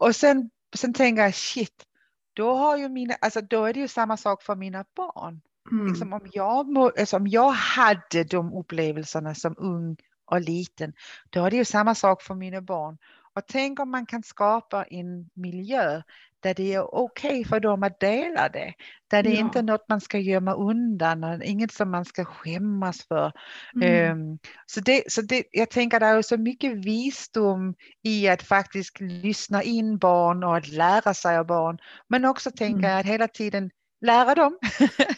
Och 0.00 0.16
sen, 0.16 0.50
sen 0.76 0.94
tänker 0.94 1.22
jag, 1.22 1.34
shit, 1.34 1.86
då, 2.40 2.54
har 2.54 2.76
ju 2.76 2.88
mina, 2.88 3.14
alltså 3.20 3.40
då 3.40 3.64
är 3.64 3.72
det 3.72 3.80
ju 3.80 3.88
samma 3.88 4.16
sak 4.16 4.42
för 4.42 4.56
mina 4.56 4.84
barn. 4.96 5.40
Mm. 5.70 5.86
Liksom 5.86 6.12
om, 6.12 6.28
jag, 6.32 6.76
alltså 6.98 7.16
om 7.16 7.26
jag 7.26 7.50
hade 7.50 8.24
de 8.24 8.52
upplevelserna 8.52 9.34
som 9.34 9.54
ung 9.58 9.96
och 10.24 10.40
liten, 10.40 10.92
då 11.30 11.44
är 11.44 11.50
det 11.50 11.56
ju 11.56 11.64
samma 11.64 11.94
sak 11.94 12.22
för 12.22 12.34
mina 12.34 12.60
barn. 12.60 12.98
Och 13.34 13.42
tänk 13.48 13.80
om 13.80 13.90
man 13.90 14.06
kan 14.06 14.22
skapa 14.22 14.84
en 14.84 15.30
miljö 15.34 16.02
där 16.40 16.54
det 16.54 16.74
är 16.74 16.94
okej 16.94 17.30
okay 17.30 17.44
för 17.44 17.60
dem 17.60 17.82
att 17.82 18.00
dela 18.00 18.48
det. 18.48 18.74
Där 19.10 19.22
det 19.22 19.30
ja. 19.30 19.40
inte 19.40 19.58
är 19.58 19.62
något 19.62 19.88
man 19.88 20.00
ska 20.00 20.18
gömma 20.18 20.54
undan, 20.54 21.42
inget 21.42 21.72
som 21.72 21.90
man 21.90 22.04
ska 22.04 22.24
skämmas 22.24 23.06
för. 23.08 23.32
Mm. 23.74 24.20
Um, 24.20 24.38
så 24.66 24.80
det, 24.80 25.12
så 25.12 25.22
det, 25.22 25.44
jag 25.50 25.70
tänker 25.70 25.96
att 25.96 26.00
det 26.00 26.06
är 26.06 26.22
så 26.22 26.36
mycket 26.36 26.72
visdom 26.72 27.74
i 28.02 28.28
att 28.28 28.42
faktiskt 28.42 29.00
lyssna 29.00 29.62
in 29.62 29.98
barn 29.98 30.44
och 30.44 30.56
att 30.56 30.68
lära 30.68 31.14
sig 31.14 31.36
av 31.36 31.46
barn. 31.46 31.78
Men 32.08 32.24
också 32.24 32.50
tänka 32.50 32.88
mm. 32.88 33.00
att 33.00 33.06
hela 33.06 33.28
tiden 33.28 33.70
lära 34.00 34.34
dem. 34.34 34.58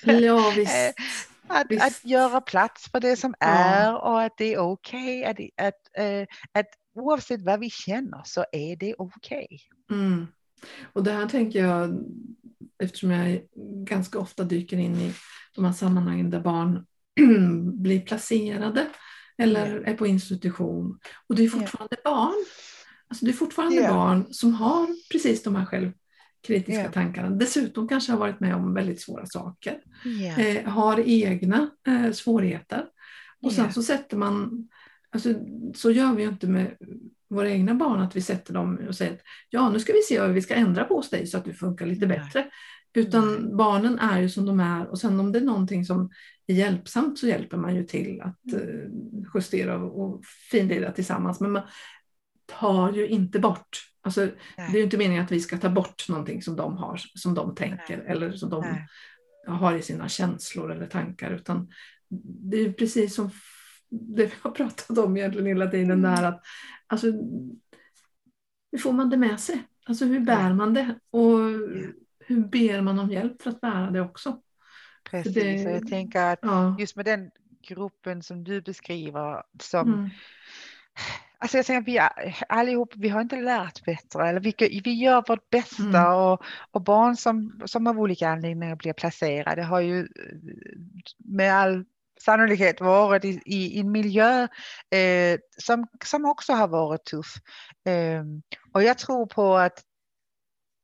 Ja, 0.02 0.52
visst. 0.56 0.74
Eh, 0.74 1.04
att, 1.48 1.82
att 1.82 2.04
göra 2.04 2.40
plats 2.40 2.90
för 2.90 3.00
det 3.00 3.16
som 3.16 3.34
ja. 3.38 3.46
är 3.46 3.94
och 3.94 4.22
att 4.22 4.32
det 4.38 4.54
är 4.54 4.58
okej. 4.58 5.20
Okay, 5.20 5.50
att, 5.56 5.66
att, 5.66 6.04
uh, 6.04 6.26
att 6.52 6.66
oavsett 6.94 7.42
vad 7.42 7.60
vi 7.60 7.70
känner 7.70 8.22
så 8.24 8.44
är 8.52 8.76
det 8.76 8.94
okej. 8.98 9.46
Okay. 9.88 9.98
Mm. 9.98 10.26
Och 10.92 11.04
det 11.04 11.12
här 11.12 11.28
tänker 11.28 11.64
jag, 11.64 12.04
eftersom 12.82 13.10
jag 13.10 13.42
ganska 13.86 14.18
ofta 14.18 14.44
dyker 14.44 14.76
in 14.76 14.96
i 14.96 15.14
de 15.54 15.64
här 15.64 15.72
sammanhangen 15.72 16.30
där 16.30 16.40
barn 16.40 16.86
blir 17.82 18.00
placerade 18.00 18.86
eller 19.38 19.66
yeah. 19.66 19.88
är 19.88 19.94
på 19.94 20.06
institution. 20.06 20.98
Och 21.26 21.36
det 21.36 21.44
är 21.44 21.48
fortfarande 21.48 21.96
yeah. 22.04 22.16
barn. 22.16 22.44
Alltså 23.08 23.24
det 23.24 23.30
är 23.30 23.32
fortfarande 23.32 23.76
yeah. 23.76 23.94
barn 23.94 24.26
som 24.30 24.54
har 24.54 24.86
precis 25.12 25.42
de 25.42 25.56
här 25.56 25.64
självkritiska 25.64 26.92
tankarna. 26.92 27.30
Dessutom 27.30 27.88
kanske 27.88 28.12
har 28.12 28.18
varit 28.18 28.40
med 28.40 28.54
om 28.54 28.74
väldigt 28.74 29.00
svåra 29.00 29.26
saker. 29.26 29.80
Eh, 30.38 30.70
har 30.70 31.00
egna 31.00 31.70
eh, 31.86 32.12
svårigheter. 32.12 32.86
Och 33.42 33.52
sen 33.52 33.72
så 33.72 33.82
sätter 33.82 34.16
man, 34.16 34.68
alltså, 35.12 35.34
så 35.74 35.90
gör 35.90 36.14
vi 36.14 36.22
ju 36.22 36.28
inte 36.28 36.46
med 36.46 36.76
våra 37.30 37.50
egna 37.50 37.74
barn, 37.74 38.00
att 38.00 38.16
vi 38.16 38.20
sätter 38.20 38.54
dem 38.54 38.78
och 38.88 38.94
säger 38.94 39.12
att 39.12 39.22
ja, 39.50 39.70
nu 39.70 39.80
ska 39.80 39.92
vi 39.92 40.02
se 40.02 40.20
vad 40.20 40.30
vi 40.30 40.42
ska 40.42 40.54
ändra 40.54 40.84
på 40.84 40.94
hos 40.94 41.10
dig 41.10 41.26
så 41.26 41.38
att 41.38 41.44
du 41.44 41.54
funkar 41.54 41.86
lite 41.86 42.06
Nej. 42.06 42.18
bättre. 42.18 42.50
Utan 42.94 43.34
Nej. 43.34 43.54
barnen 43.54 43.98
är 43.98 44.20
ju 44.20 44.28
som 44.28 44.46
de 44.46 44.60
är 44.60 44.86
och 44.86 44.98
sen 44.98 45.20
om 45.20 45.32
det 45.32 45.38
är 45.38 45.44
någonting 45.44 45.84
som 45.84 46.10
är 46.46 46.54
hjälpsamt 46.54 47.18
så 47.18 47.26
hjälper 47.26 47.56
man 47.56 47.74
ju 47.76 47.84
till 47.84 48.20
att 48.20 48.54
uh, 48.54 48.90
justera 49.34 49.76
och 49.78 50.24
finlira 50.50 50.92
tillsammans. 50.92 51.40
Men 51.40 51.52
man 51.52 51.62
tar 52.46 52.92
ju 52.92 53.08
inte 53.08 53.38
bort, 53.38 53.78
alltså, 54.02 54.28
det 54.56 54.62
är 54.62 54.76
ju 54.76 54.82
inte 54.82 54.98
meningen 54.98 55.24
att 55.24 55.32
vi 55.32 55.40
ska 55.40 55.58
ta 55.58 55.68
bort 55.68 56.08
någonting 56.08 56.42
som 56.42 56.56
de 56.56 56.76
har, 56.76 57.00
som 57.14 57.34
de 57.34 57.54
tänker 57.54 57.96
Nej. 57.96 58.06
eller 58.06 58.32
som 58.32 58.50
de 58.50 58.64
har 59.46 59.74
i 59.74 59.82
sina 59.82 60.08
känslor 60.08 60.72
eller 60.72 60.86
tankar 60.86 61.30
utan 61.30 61.68
det 62.50 62.56
är 62.56 62.72
precis 62.72 63.14
som 63.14 63.30
det 63.92 64.26
vi 64.26 64.32
har 64.42 64.50
pratat 64.50 64.98
om 64.98 65.16
egentligen 65.16 65.46
hela 65.46 65.66
tiden 65.66 65.90
mm. 65.90 66.02
där 66.02 66.22
att 66.22 66.42
alltså, 66.86 67.06
hur 68.72 68.78
får 68.78 68.92
man 68.92 69.10
det 69.10 69.16
med 69.16 69.40
sig? 69.40 69.62
Alltså 69.86 70.04
hur 70.04 70.20
bär 70.20 70.52
man 70.52 70.74
det? 70.74 70.94
Och 71.10 71.38
hur 72.26 72.48
ber 72.48 72.80
man 72.80 72.98
om 72.98 73.10
hjälp 73.10 73.42
för 73.42 73.50
att 73.50 73.60
bära 73.60 73.90
det 73.90 74.00
också? 74.00 74.40
Precis, 75.10 75.34
det, 75.34 75.62
jag 75.62 75.88
tänker 75.88 76.32
att 76.32 76.38
ja. 76.42 76.76
just 76.78 76.96
med 76.96 77.04
den 77.04 77.30
gruppen 77.68 78.22
som 78.22 78.44
du 78.44 78.60
beskriver 78.60 79.42
som 79.60 79.94
mm. 79.94 80.10
Alltså 81.38 81.56
jag 81.56 81.66
tänker, 81.66 81.92
vi 81.92 82.00
allihop, 82.48 82.92
vi 82.96 83.08
har 83.08 83.20
inte 83.20 83.40
lärt 83.40 83.84
bättre, 83.84 84.28
eller 84.28 84.40
vi, 84.40 84.80
vi 84.84 84.94
gör 84.94 85.24
vårt 85.28 85.50
bästa 85.50 85.98
mm. 85.98 86.14
och, 86.14 86.42
och 86.70 86.82
barn 86.82 87.16
som, 87.16 87.62
som 87.64 87.86
av 87.86 88.00
olika 88.00 88.28
anledningar 88.28 88.76
blir 88.76 88.92
placerade 88.92 89.62
har 89.62 89.80
ju 89.80 90.08
med 91.18 91.54
all 91.54 91.84
sannolikhet 92.24 92.80
varit 92.80 93.24
i, 93.24 93.40
i 93.44 93.80
en 93.80 93.90
miljö 93.90 94.48
eh, 94.90 95.38
som, 95.58 95.86
som 96.04 96.24
också 96.24 96.52
har 96.52 96.68
varit 96.68 97.04
tuff. 97.04 97.34
Eh, 97.84 98.24
och 98.72 98.82
jag 98.82 98.98
tror 98.98 99.26
på 99.26 99.56
att 99.56 99.82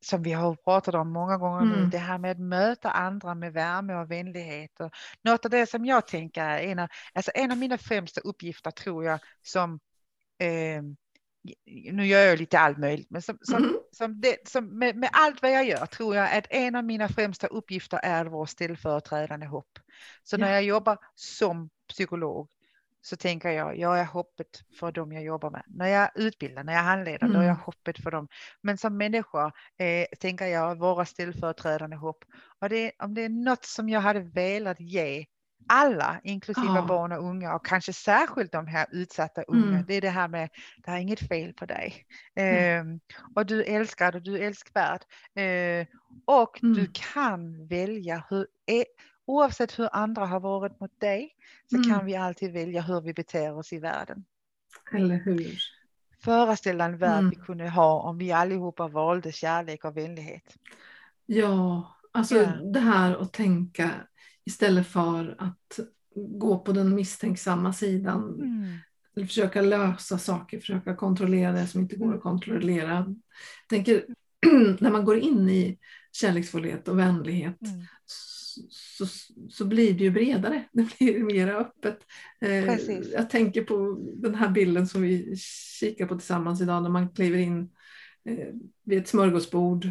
som 0.04 0.22
vi 0.22 0.32
har 0.32 0.54
pratat 0.54 0.94
om 0.94 1.12
många 1.12 1.36
gånger 1.36 1.64
nu, 1.64 1.78
mm. 1.78 1.90
det 1.90 1.98
här 1.98 2.18
med 2.18 2.30
att 2.30 2.38
möta 2.38 2.90
andra 2.90 3.34
med 3.34 3.52
värme 3.52 3.94
och 3.94 4.10
vänlighet. 4.10 4.80
Och 4.80 4.90
något 5.22 5.44
av 5.44 5.50
det 5.50 5.66
som 5.66 5.84
jag 5.84 6.06
tänker 6.06 6.44
är 6.44 6.58
en 6.58 6.78
av, 6.78 6.88
alltså 7.14 7.30
en 7.34 7.52
av 7.52 7.58
mina 7.58 7.78
främsta 7.78 8.20
uppgifter 8.20 8.70
tror 8.70 9.04
jag 9.04 9.20
som 9.42 9.80
eh, 10.38 10.82
nu 11.92 12.06
gör 12.06 12.20
jag 12.20 12.38
lite 12.38 12.58
allt 12.58 12.78
möjligt, 12.78 13.10
men 13.10 13.22
som, 13.22 13.38
som, 13.42 13.56
mm. 13.56 13.76
som, 13.92 14.20
det, 14.20 14.48
som 14.48 14.78
med, 14.78 14.96
med, 14.96 15.10
allt 15.12 15.42
vad 15.42 15.50
jag 15.50 15.64
gör 15.64 15.86
tror 15.86 16.16
jag 16.16 16.38
att 16.38 16.46
en 16.50 16.74
av 16.74 16.84
mina 16.84 17.08
främsta 17.08 17.46
uppgifter 17.46 18.00
är 18.02 18.24
vår 18.24 18.46
ställföreträdande 18.46 19.46
hopp. 19.46 19.78
Så 20.22 20.36
ja. 20.36 20.40
när 20.40 20.52
jag 20.52 20.62
jobbar 20.62 20.98
som 21.14 21.70
psykolog 21.88 22.48
så 23.02 23.16
tänker 23.16 23.50
jag, 23.50 23.78
jag 23.78 24.00
är 24.00 24.04
hoppet 24.04 24.62
för 24.78 24.92
dem 24.92 25.12
jag 25.12 25.24
jobbar 25.24 25.50
med. 25.50 25.62
När 25.66 25.88
jag 25.88 26.10
utbildar, 26.14 26.64
när 26.64 26.72
jag 26.72 26.82
handleder, 26.82 27.22
mm. 27.22 27.32
då 27.32 27.38
är 27.38 27.44
jag 27.44 27.54
mm. 27.54 27.64
hoppet 27.64 28.02
för 28.02 28.10
dem. 28.10 28.28
Men 28.62 28.78
som 28.78 28.96
människa 28.96 29.52
eh, 29.78 30.06
tänker 30.20 30.46
jag 30.46 30.78
vara 30.78 31.04
ställföreträdande 31.04 31.96
hopp. 31.96 32.24
Och 32.60 32.68
det, 32.68 32.92
om 32.98 33.14
det 33.14 33.22
är 33.22 33.28
något 33.28 33.64
som 33.64 33.88
jag 33.88 34.00
hade 34.00 34.20
velat 34.20 34.80
ge 34.80 35.26
alla, 35.68 36.20
inklusive 36.24 36.80
oh. 36.80 36.86
barn 36.86 37.12
och 37.12 37.24
unga 37.24 37.54
och 37.54 37.66
kanske 37.66 37.92
särskilt 37.92 38.52
de 38.52 38.66
här 38.66 38.86
utsatta 38.90 39.42
unga. 39.42 39.68
Mm. 39.68 39.84
Det 39.88 39.94
är 39.94 40.00
det 40.00 40.10
här 40.10 40.28
med, 40.28 40.50
det 40.84 40.90
är 40.90 40.96
inget 40.96 41.28
fel 41.28 41.52
på 41.52 41.66
dig. 41.66 42.06
Mm. 42.34 42.90
Eh, 42.90 42.98
och 43.34 43.46
du 43.46 43.60
är 43.60 43.80
älskad 43.80 44.14
och 44.14 44.22
du 44.22 44.38
är 44.38 44.46
älskvärd. 44.46 45.00
Eh, 45.34 45.86
och 46.24 46.62
mm. 46.62 46.74
du 46.74 46.90
kan 46.92 47.66
välja 47.66 48.24
hur, 48.30 48.46
är, 48.66 48.84
oavsett 49.26 49.78
hur 49.78 49.88
andra 49.92 50.26
har 50.26 50.40
varit 50.40 50.80
mot 50.80 51.00
dig 51.00 51.34
så 51.70 51.76
mm. 51.76 51.90
kan 51.90 52.06
vi 52.06 52.16
alltid 52.16 52.52
välja 52.52 52.80
hur 52.80 53.00
vi 53.00 53.14
beter 53.14 53.58
oss 53.58 53.72
i 53.72 53.78
världen. 53.78 54.24
Eller 54.92 55.16
hur? 55.16 55.58
Föreställa 56.20 56.84
en 56.84 56.98
värld 56.98 57.18
mm. 57.18 57.30
vi 57.30 57.36
kunde 57.36 57.68
ha 57.68 58.00
om 58.00 58.18
vi 58.18 58.32
allihopa 58.32 58.88
valde 58.88 59.32
kärlek 59.32 59.84
och 59.84 59.96
vänlighet. 59.96 60.56
Ja, 61.26 61.94
alltså 62.12 62.36
ja. 62.36 62.46
det 62.46 62.80
här 62.80 63.22
att 63.22 63.32
tänka 63.32 63.90
istället 64.48 64.86
för 64.86 65.36
att 65.38 65.80
gå 66.14 66.58
på 66.58 66.72
den 66.72 66.94
misstänksamma 66.94 67.72
sidan. 67.72 68.34
Mm. 68.34 68.78
Eller 69.16 69.26
försöka 69.26 69.62
lösa 69.62 70.18
saker, 70.18 70.60
försöka 70.60 70.96
kontrollera 70.96 71.52
det 71.52 71.66
som 71.66 71.80
inte 71.80 71.96
går 71.96 72.14
att 72.14 72.22
kontrollera. 72.22 72.94
Jag 72.94 73.16
tänker, 73.68 74.04
när 74.80 74.90
man 74.90 75.04
går 75.04 75.18
in 75.18 75.48
i 75.48 75.78
kärleksfullhet 76.12 76.88
och 76.88 76.98
vänlighet 76.98 77.62
mm 77.62 77.86
så, 78.70 79.06
så 79.50 79.64
blir 79.64 79.94
det 79.94 80.04
ju 80.04 80.10
bredare, 80.10 80.64
det 80.72 80.98
blir 80.98 81.24
mer 81.24 81.48
öppet. 81.48 81.98
Eh, 82.40 82.74
jag 83.12 83.30
tänker 83.30 83.64
på 83.64 83.98
den 84.16 84.34
här 84.34 84.48
bilden 84.48 84.86
som 84.86 85.02
vi 85.02 85.36
kikar 85.80 86.06
på 86.06 86.14
tillsammans 86.14 86.60
idag 86.60 86.82
när 86.82 86.90
man 86.90 87.08
kliver 87.08 87.38
in 87.38 87.70
eh, 88.24 88.48
vid 88.84 88.98
ett 88.98 89.08
smörgåsbord 89.08 89.90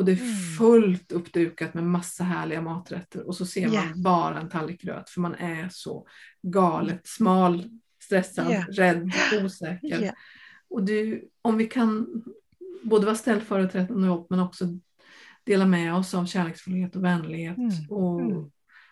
och 0.00 0.06
det 0.06 0.12
är 0.12 0.20
mm. 0.20 0.34
fullt 0.58 1.12
uppdukat 1.12 1.74
med 1.74 1.84
massa 1.84 2.24
härliga 2.24 2.62
maträtter 2.62 3.26
och 3.26 3.36
så 3.36 3.46
ser 3.46 3.66
man 3.66 3.74
yeah. 3.74 3.96
bara 3.96 4.40
en 4.40 4.48
tallrik 4.48 4.82
gröt 4.82 5.10
för 5.10 5.20
man 5.20 5.34
är 5.34 5.68
så 5.70 6.06
galet 6.42 7.06
smal, 7.06 7.70
stressad, 8.02 8.50
yeah. 8.50 8.66
rädd, 8.66 9.12
osäker. 9.44 10.02
Yeah. 10.02 10.14
Och 10.68 10.84
det, 10.84 11.22
om 11.42 11.56
vi 11.56 11.66
kan 11.66 12.22
både 12.82 13.06
vara 13.06 13.16
ställföreträdande 13.16 14.08
och 14.08 14.26
men 14.30 14.40
också 14.40 14.64
dela 15.44 15.66
med 15.66 15.94
oss 15.94 16.14
av 16.14 16.26
kärleksfullhet 16.26 16.96
och 16.96 17.04
vänlighet 17.04 17.58
mm. 17.58 17.70
Och, 17.88 18.20
mm. 18.20 18.50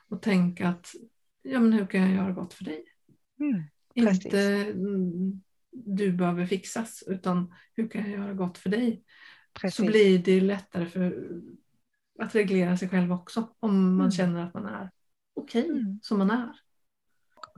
och 0.09 0.23
tänka 0.23 0.69
att 0.69 0.95
ja, 1.43 1.61
men 1.61 1.73
hur 1.73 1.87
kan 1.87 2.01
jag 2.01 2.11
göra 2.11 2.33
gott 2.33 2.55
för 2.55 2.65
dig? 2.65 2.85
Mm. 3.41 3.63
Inte 3.95 4.41
mm, 4.41 5.43
du 5.71 6.13
behöver 6.13 6.47
fixas 6.47 7.05
utan 7.07 7.55
hur 7.75 7.89
kan 7.89 8.11
jag 8.11 8.21
göra 8.21 8.35
gott 8.35 8.59
för 8.59 8.71
dig? 8.71 9.03
Precis. 9.61 9.77
Så 9.77 9.87
blir 9.87 10.19
det 10.19 10.41
lättare 10.41 10.87
för 10.87 11.27
att 12.19 12.35
reglera 12.35 12.77
sig 12.77 12.89
själv 12.89 13.13
också 13.13 13.49
om 13.61 13.97
man 13.97 14.01
mm. 14.01 14.11
känner 14.11 14.45
att 14.45 14.55
man 14.55 14.67
är 14.67 14.91
okej 15.35 15.63
okay, 15.63 15.81
mm. 15.81 16.01
som 16.03 16.19
man 16.19 16.31
är 16.31 16.61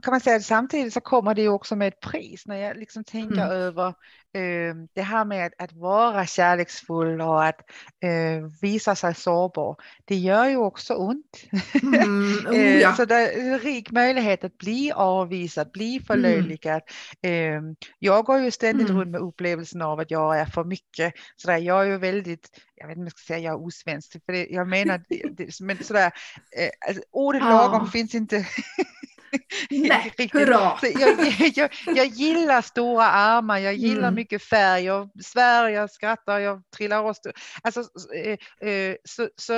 kan 0.01 0.11
man 0.11 0.21
säga 0.21 0.35
att 0.35 0.45
samtidigt 0.45 0.93
så 0.93 1.01
kommer 1.01 1.35
det 1.35 1.41
ju 1.41 1.49
också 1.49 1.75
med 1.75 1.87
ett 1.87 1.99
pris 1.99 2.45
när 2.45 2.55
jag 2.55 2.77
liksom 2.77 3.03
tänker 3.03 3.45
mm. 3.45 3.51
över 3.51 3.87
eh, 4.33 4.75
det 4.93 5.01
här 5.01 5.25
med 5.25 5.45
att, 5.45 5.53
att, 5.57 5.73
vara 5.73 6.25
kärleksfull 6.25 7.21
och 7.21 7.45
att 7.45 7.59
eh, 8.03 8.47
visa 8.61 8.95
sig 8.95 9.15
sårbar. 9.15 9.75
Det 10.05 10.15
gör 10.15 10.45
ju 10.45 10.57
också 10.57 10.93
ont. 10.93 11.43
Mm. 11.83 12.21
Oh, 12.51 12.57
ja. 12.57 12.89
eh, 12.89 12.95
så 12.95 13.05
det 13.05 13.15
är 13.15 13.53
en 13.53 13.59
rik 13.59 13.91
möjlighet 13.91 14.43
att 14.43 14.57
bli 14.57 14.91
avvisad, 14.91 15.71
bli 15.71 15.95
mm. 15.95 16.05
förlöjligad. 16.05 16.81
Mm. 17.21 17.75
jag 17.99 18.25
går 18.25 18.39
ju 18.39 18.51
ständigt 18.51 18.89
mm. 18.89 18.99
runt 18.99 19.11
med 19.11 19.21
upplevelsen 19.21 19.81
av 19.81 19.99
att 19.99 20.11
jag 20.11 20.39
är 20.39 20.45
för 20.45 20.63
mycket. 20.63 21.13
Så 21.35 21.47
där, 21.47 21.57
jag 21.57 21.81
är 21.81 21.85
ju 21.85 21.97
väldigt 21.97 22.49
jag 22.81 22.87
vet 22.87 22.97
inte 22.97 23.01
om 23.01 23.05
jag 23.05 23.11
ska 23.11 23.33
säga 23.33 23.39
jag 23.39 23.53
är 23.53 23.65
osvensk, 23.65 24.11
för 24.25 24.33
det, 24.33 24.47
jag 24.49 24.67
menar, 24.67 25.01
det, 25.09 25.59
men 25.61 25.83
sådär, 25.83 26.11
eh, 26.57 26.69
alltså, 26.87 27.03
ordet 27.11 27.41
lagom 27.41 27.87
finns 27.91 28.15
inte 28.15 28.47
Nej, 29.69 30.13
hurra! 30.33 30.77
Jag, 30.81 31.35
jag, 31.55 31.71
jag, 31.85 32.05
gillar 32.05 32.61
stora 32.61 33.05
armar, 33.05 33.57
jag 33.57 33.73
gillar 33.73 34.07
mm. 34.07 34.15
mycket 34.15 34.43
färg, 34.43 34.83
jag 34.83 35.09
svär, 35.23 35.69
jag 35.69 35.91
skrattar, 35.91 36.39
jag 36.39 36.61
trillar 36.77 37.03
oss. 37.03 37.21
Alltså, 37.61 37.81
eh, 38.15 38.69
eh, 38.69 38.95
så, 39.03 39.29
så 39.35 39.57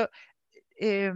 eh, 0.81 1.13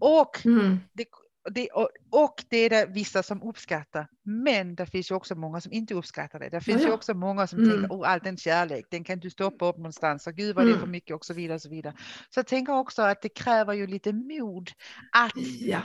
och, 0.00 0.46
mm. 0.46 0.80
det, 0.92 1.04
det, 1.50 1.68
och, 1.68 1.88
och, 2.10 2.44
det 2.48 2.56
är 2.56 2.70
det 2.70 2.86
vissa 2.86 3.22
som 3.22 3.42
uppskattar, 3.42 4.08
men 4.22 4.74
det 4.74 4.86
finns 4.86 5.10
ju 5.10 5.14
också 5.14 5.34
många 5.34 5.60
som 5.60 5.72
inte 5.72 5.94
uppskattar 5.94 6.38
det. 6.38 6.48
Det 6.48 6.60
finns 6.60 6.82
ja, 6.82 6.88
ju 6.88 6.94
också 6.94 7.14
många 7.14 7.46
som 7.46 7.58
mm. 7.58 7.70
tänker, 7.70 7.96
oh, 7.96 8.10
all 8.10 8.20
den 8.20 8.36
kärlek, 8.36 8.84
den 8.90 9.04
kan 9.04 9.20
du 9.20 9.30
stoppa 9.30 9.66
upp 9.66 9.76
någonstans, 9.76 10.26
och 10.26 10.34
gud 10.34 10.56
vad 10.56 10.64
det 10.64 10.70
är 10.70 10.74
för 10.74 10.78
mm. 10.78 10.90
mycket 10.90 11.16
och 11.16 11.24
så 11.24 11.34
vidare. 11.34 11.54
Och 11.54 11.62
så 11.62 11.68
vidare. 11.68 11.94
Så 12.30 12.38
jag 12.38 12.46
tänker 12.46 12.72
också 12.72 13.02
att 13.02 13.22
det 13.22 13.28
kräver 13.28 13.74
ju 13.74 13.86
lite 13.86 14.12
mod 14.12 14.70
att 15.12 15.32
ja 15.60 15.82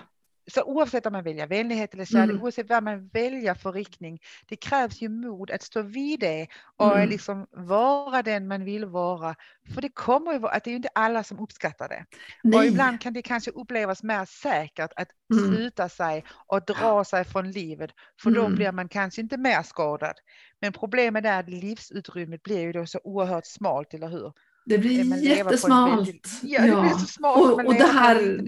så 0.48 0.64
oavsett 0.64 1.06
om 1.06 1.14
man 1.14 1.24
väljer 1.24 1.48
vänlighet 1.48 1.94
eller 1.94 2.06
kärlek, 2.06 2.30
mm. 2.30 2.44
oavsett 2.44 2.70
vad 2.70 2.84
man 2.84 3.08
väljer 3.08 3.54
för 3.54 3.72
riktning, 3.72 4.20
det 4.46 4.56
krävs 4.56 5.02
ju 5.02 5.10
mod 5.10 5.52
att 5.52 5.64
stå 5.64 5.82
vid 5.82 6.20
det 6.20 6.48
och 6.76 6.98
mm. 6.98 7.10
liksom 7.10 7.48
vara 7.52 8.24
den 8.24 8.48
man 8.48 8.66
vill 8.66 8.86
vara. 8.86 9.36
För 9.74 9.82
det 9.82 9.90
kommer 9.90 10.34
ju 10.34 10.48
att 10.48 10.64
det 10.64 10.72
är 10.72 10.76
inte 10.76 10.90
alla 10.96 11.24
som 11.24 11.40
uppskattar 11.40 11.90
det. 11.90 12.06
Nej. 12.44 12.60
Och 12.60 12.66
ibland 12.66 13.02
kan 13.02 13.14
det 13.14 13.22
kanske 13.22 13.52
upplevas 13.52 14.04
mer 14.04 14.26
säkert 14.26 14.92
att 14.96 15.10
mm. 15.34 15.56
sluta 15.56 15.90
sig 15.90 16.24
och 16.48 16.66
dra 16.66 17.04
sig 17.04 17.24
från 17.24 17.52
livet, 17.52 17.92
för 18.22 18.32
då 18.32 18.42
mm. 18.42 18.56
blir 18.56 18.72
man 18.72 18.90
kanske 18.90 19.22
inte 19.22 19.38
mer 19.38 19.64
skadad. 19.64 20.16
Men 20.62 20.74
problemet 20.74 21.26
är 21.26 21.40
att 21.40 21.50
livsutrymmet 21.50 22.44
blir 22.44 22.60
ju 22.60 22.72
då 22.72 22.86
så 22.86 23.00
oerhört 23.04 23.46
smalt, 23.46 23.94
eller 23.94 24.08
hur? 24.08 24.34
Det 24.66 24.78
blir 24.78 25.24
jättesmalt. 25.24 26.28
ja, 26.44 26.62
det 26.62 26.82
blir 26.82 26.90
så 26.90 27.06
smalt. 27.06 27.38
Och, 27.38 27.66
och 27.66 27.74
det 27.74 27.84
här 27.84 28.44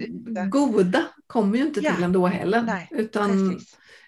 goda 0.48 1.04
kommer 1.26 1.58
ju 1.58 1.66
inte 1.66 1.80
ja. 1.80 1.94
till 1.94 2.04
ändå 2.04 2.26
heller. 2.26 2.62
Nej, 2.62 2.88
utan, 2.90 3.60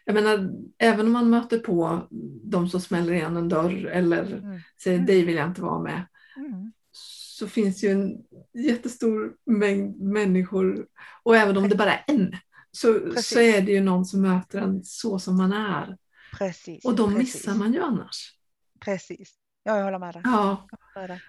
jag 0.04 0.14
menar, 0.14 0.50
även 0.78 1.06
om 1.06 1.12
man 1.12 1.30
möter 1.30 1.58
på 1.58 2.08
de 2.42 2.68
som 2.68 2.80
smäller 2.80 3.12
igen 3.12 3.36
en 3.36 3.48
dörr 3.48 3.86
eller 3.86 4.22
mm. 4.22 4.60
säger 4.82 4.96
mm. 4.96 5.06
dig 5.06 5.24
vill 5.24 5.36
jag 5.36 5.48
inte 5.48 5.62
vara 5.62 5.82
med. 5.82 6.06
Mm. 6.36 6.72
Så 6.92 7.46
finns 7.48 7.84
ju 7.84 7.88
en 7.88 8.16
jättestor 8.52 9.32
mängd 9.46 10.00
människor 10.00 10.86
och 11.22 11.36
även 11.36 11.56
om 11.56 11.68
det 11.68 11.76
bara 11.76 11.92
är 11.92 12.04
en 12.06 12.36
så, 12.72 13.12
så 13.22 13.40
är 13.40 13.62
det 13.62 13.72
ju 13.72 13.80
någon 13.80 14.04
som 14.04 14.22
möter 14.22 14.58
en 14.58 14.84
så 14.84 15.18
som 15.18 15.36
man 15.36 15.52
är. 15.52 15.96
Precis. 16.38 16.84
Och 16.84 16.94
de 16.94 17.14
Precis. 17.14 17.34
missar 17.34 17.54
man 17.54 17.72
ju 17.72 17.80
annars. 17.80 18.34
Precis. 18.80 19.34
Ja, 19.62 19.76
jag 19.76 19.84
håller 19.84 19.98
med 19.98 20.14
dig. 20.14 20.22
Ja. 20.24 20.68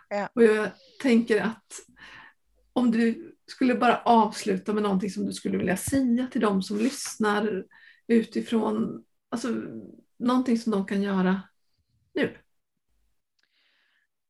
ja. 0.09 0.29
Och 0.34 0.43
jag 0.43 0.69
tänker 1.01 1.41
att 1.41 1.73
om 2.73 2.91
du 2.91 3.36
skulle 3.47 3.75
bara 3.75 3.97
avsluta 3.97 4.73
med 4.73 4.84
någonting 4.84 5.09
som 5.09 5.25
du 5.25 5.34
skulle 5.34 5.57
vilja 5.57 5.77
säga 5.77 6.27
till 6.27 6.41
de 6.41 6.61
som 6.61 6.77
lyssnar 6.77 7.65
utifrån, 8.07 9.05
alltså 9.29 9.47
någonting 10.19 10.57
som 10.57 10.71
de 10.71 10.86
kan 10.86 11.01
göra 11.01 11.41
nu. 12.13 12.38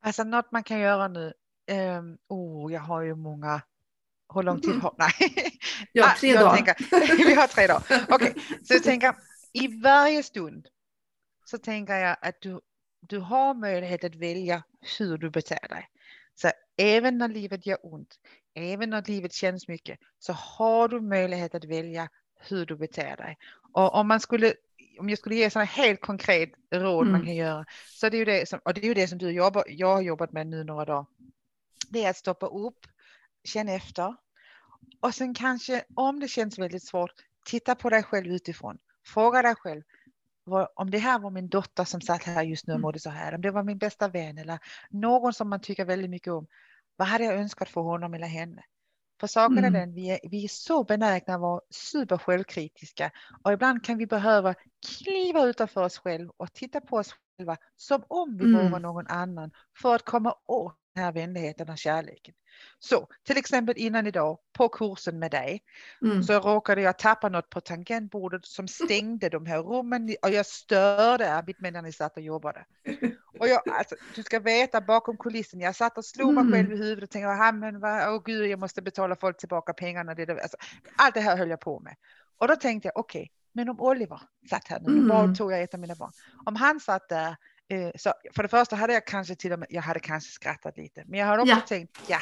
Alltså 0.01 0.23
något 0.23 0.51
man 0.51 0.63
kan 0.63 0.79
göra 0.79 1.07
nu, 1.07 1.33
um, 1.71 2.17
oh, 2.27 2.73
jag 2.73 2.81
har 2.81 3.01
ju 3.01 3.15
många, 3.15 3.61
hur 4.33 4.43
lång 4.43 4.61
tid 4.61 4.69
mm. 4.69 4.81
har, 4.81 4.95
nej. 4.97 5.59
Ja, 5.91 6.15
tre 6.19 6.33
dagar. 6.33 6.55
Tänker, 6.55 7.17
vi 7.25 7.33
har 7.33 7.47
tre 7.47 7.67
dagar, 7.67 8.05
okej. 8.09 8.31
Okay. 8.31 8.43
Så 8.63 8.73
jag 8.73 8.83
tänker, 8.83 9.15
i 9.53 9.81
varje 9.81 10.23
stund 10.23 10.67
så 11.45 11.57
tänker 11.57 11.95
jag 11.95 12.17
att 12.21 12.41
du 12.41 12.59
du 13.01 13.19
har 13.19 13.53
möjlighet 13.53 14.03
att 14.03 14.15
välja 14.15 14.63
hur 14.99 15.17
du 15.17 15.29
beter 15.29 15.67
dig. 15.69 15.89
Så 16.35 16.51
även 16.77 17.17
när 17.17 17.27
livet 17.27 17.65
gör 17.65 17.77
ont, 17.83 18.19
även 18.53 18.89
när 18.89 19.03
livet 19.07 19.33
känns 19.33 19.67
mycket, 19.67 19.99
så 20.19 20.33
har 20.33 20.87
du 20.87 21.01
möjlighet 21.01 21.55
att 21.55 21.65
välja 21.65 22.09
hur 22.39 22.65
du 22.65 22.75
beter 22.75 23.17
dig. 23.17 23.37
Och 23.73 23.95
om 23.95 24.07
man 24.07 24.19
skulle 24.19 24.53
om 24.99 25.09
jag 25.09 25.17
skulle 25.17 25.35
ge 25.35 25.49
sådana 25.49 25.65
helt 25.65 26.01
konkret 26.01 26.49
råd 26.71 27.01
mm. 27.01 27.11
man 27.11 27.25
kan 27.25 27.35
göra, 27.35 27.65
så 27.87 28.09
det 28.09 28.17
är 28.17 28.19
ju 28.19 28.25
det 28.25 28.49
som, 28.49 28.59
och 28.65 28.73
det 28.73 28.81
är 28.81 28.85
ju 28.85 28.93
det 28.93 29.07
som 29.07 29.17
du 29.17 29.31
jobbar, 29.31 29.63
jag 29.67 29.95
har 29.95 30.01
jobbat 30.01 30.31
med 30.31 30.47
nu 30.47 30.63
några 30.63 30.85
dagar. 30.85 31.05
Det 31.89 32.03
är 32.03 32.09
att 32.09 32.17
stoppa 32.17 32.45
upp, 32.45 32.87
känna 33.43 33.71
efter 33.71 34.15
och 34.99 35.15
sen 35.15 35.33
kanske 35.33 35.83
om 35.95 36.19
det 36.19 36.27
känns 36.27 36.59
väldigt 36.59 36.83
svårt, 36.83 37.11
titta 37.45 37.75
på 37.75 37.89
dig 37.89 38.03
själv 38.03 38.27
utifrån. 38.27 38.77
Fråga 39.05 39.41
dig 39.41 39.55
själv, 39.55 39.81
om 40.75 40.91
det 40.91 40.97
här 40.97 41.19
var 41.19 41.29
min 41.29 41.49
dotter 41.49 41.83
som 41.83 42.01
satt 42.01 42.23
här 42.23 42.43
just 42.43 42.67
nu 42.67 42.73
och 42.73 42.75
mm. 42.75 42.81
mådde 42.81 42.99
så 42.99 43.09
här, 43.09 43.35
om 43.35 43.41
det 43.41 43.51
var 43.51 43.63
min 43.63 43.77
bästa 43.77 44.07
vän 44.07 44.37
eller 44.37 44.59
någon 44.89 45.33
som 45.33 45.49
man 45.49 45.61
tycker 45.61 45.85
väldigt 45.85 46.09
mycket 46.09 46.33
om, 46.33 46.47
vad 46.95 47.07
hade 47.07 47.23
jag 47.23 47.35
önskat 47.35 47.69
för 47.69 47.81
honom 47.81 48.13
eller 48.13 48.27
henne? 48.27 48.63
För 49.19 49.27
saken 49.27 49.57
mm. 49.57 49.75
är 49.75 49.79
den, 49.79 49.93
vi 49.93 50.09
är, 50.09 50.19
vi 50.23 50.43
är 50.43 50.47
så 50.47 50.83
benägna 50.83 51.35
att 51.35 51.41
vara 51.41 51.61
super 51.69 52.17
självkritiska 52.17 53.11
och 53.43 53.53
ibland 53.53 53.83
kan 53.83 53.97
vi 53.97 54.07
behöva 54.07 54.55
kliva 54.87 55.43
utanför 55.43 55.83
oss 55.83 55.97
själva 55.97 56.33
och 56.37 56.53
titta 56.53 56.81
på 56.81 56.97
oss 56.97 57.15
själva 57.37 57.57
som 57.75 58.03
om 58.07 58.37
vi 58.37 58.45
mm. 58.45 58.71
vore 58.71 58.79
någon 58.79 59.07
annan 59.07 59.51
för 59.81 59.95
att 59.95 60.05
komma 60.05 60.35
åt 60.45 60.80
här 60.95 61.11
vänligheten 61.11 61.69
och 61.69 61.77
kärleken. 61.77 62.33
Så 62.79 63.07
till 63.23 63.37
exempel 63.37 63.75
innan 63.77 64.07
idag 64.07 64.37
på 64.53 64.69
kursen 64.69 65.19
med 65.19 65.31
dig 65.31 65.63
mm. 66.01 66.23
så 66.23 66.39
råkade 66.39 66.81
jag 66.81 66.99
tappa 66.99 67.29
något 67.29 67.49
på 67.49 67.61
tangentbordet 67.61 68.45
som 68.45 68.67
stängde 68.67 69.29
de 69.29 69.45
här 69.45 69.63
rummen 69.63 70.15
och 70.21 70.29
jag 70.29 70.45
störde 70.45 71.33
Arvid 71.33 71.55
medan 71.59 71.83
ni 71.83 71.91
satt 71.91 72.17
och 72.17 72.23
jobbade. 72.23 72.65
Och 73.39 73.47
jag, 73.47 73.69
alltså, 73.69 73.95
du 74.15 74.23
ska 74.23 74.39
veta 74.39 74.81
bakom 74.81 75.17
kulissen, 75.17 75.59
jag 75.59 75.75
satt 75.75 75.97
och 75.97 76.05
slog 76.05 76.33
mig 76.33 76.43
själv 76.43 76.71
i 76.71 76.75
mm. 76.75 76.87
huvudet 76.87 77.03
och 77.03 77.09
tänkte, 77.09 77.27
ah, 77.27 77.51
men 77.51 77.79
vad, 77.79 78.15
oh, 78.15 78.23
gud, 78.23 78.49
jag 78.49 78.59
måste 78.59 78.81
betala 78.81 79.15
folk 79.15 79.37
tillbaka 79.37 79.73
pengarna. 79.73 80.15
Det, 80.15 80.29
alltså, 80.29 80.57
allt 80.95 81.13
det 81.13 81.21
här 81.21 81.37
höll 81.37 81.49
jag 81.49 81.59
på 81.59 81.79
med. 81.79 81.95
Och 82.37 82.47
då 82.47 82.55
tänkte 82.55 82.87
jag, 82.87 82.97
okej, 82.97 83.21
okay, 83.21 83.29
men 83.53 83.69
om 83.69 83.81
Oliver 83.81 84.21
satt 84.49 84.67
här 84.67 84.79
nu, 84.79 84.97
mm. 84.97 85.35
tog 85.35 85.51
jag 85.51 85.61
ett 85.61 85.73
av 85.73 85.79
mina 85.79 85.95
barn, 85.95 86.11
om 86.45 86.55
han 86.55 86.79
satt 86.79 87.09
där 87.09 87.35
Eh, 87.71 87.91
så 87.95 88.13
för 88.35 88.43
det 88.43 88.49
första 88.49 88.75
hade 88.75 88.93
jag 88.93 89.07
kanske 89.07 89.35
till 89.35 89.53
och 89.53 89.59
med, 89.59 89.67
jag 89.71 89.81
hade 89.81 89.99
kanske 89.99 90.31
skrattat 90.31 90.77
lite, 90.77 91.03
men 91.07 91.19
jag 91.19 91.27
har 91.27 91.37
också 91.37 91.53
ja. 91.53 91.61
tänkt, 91.67 91.99
ja, 92.07 92.19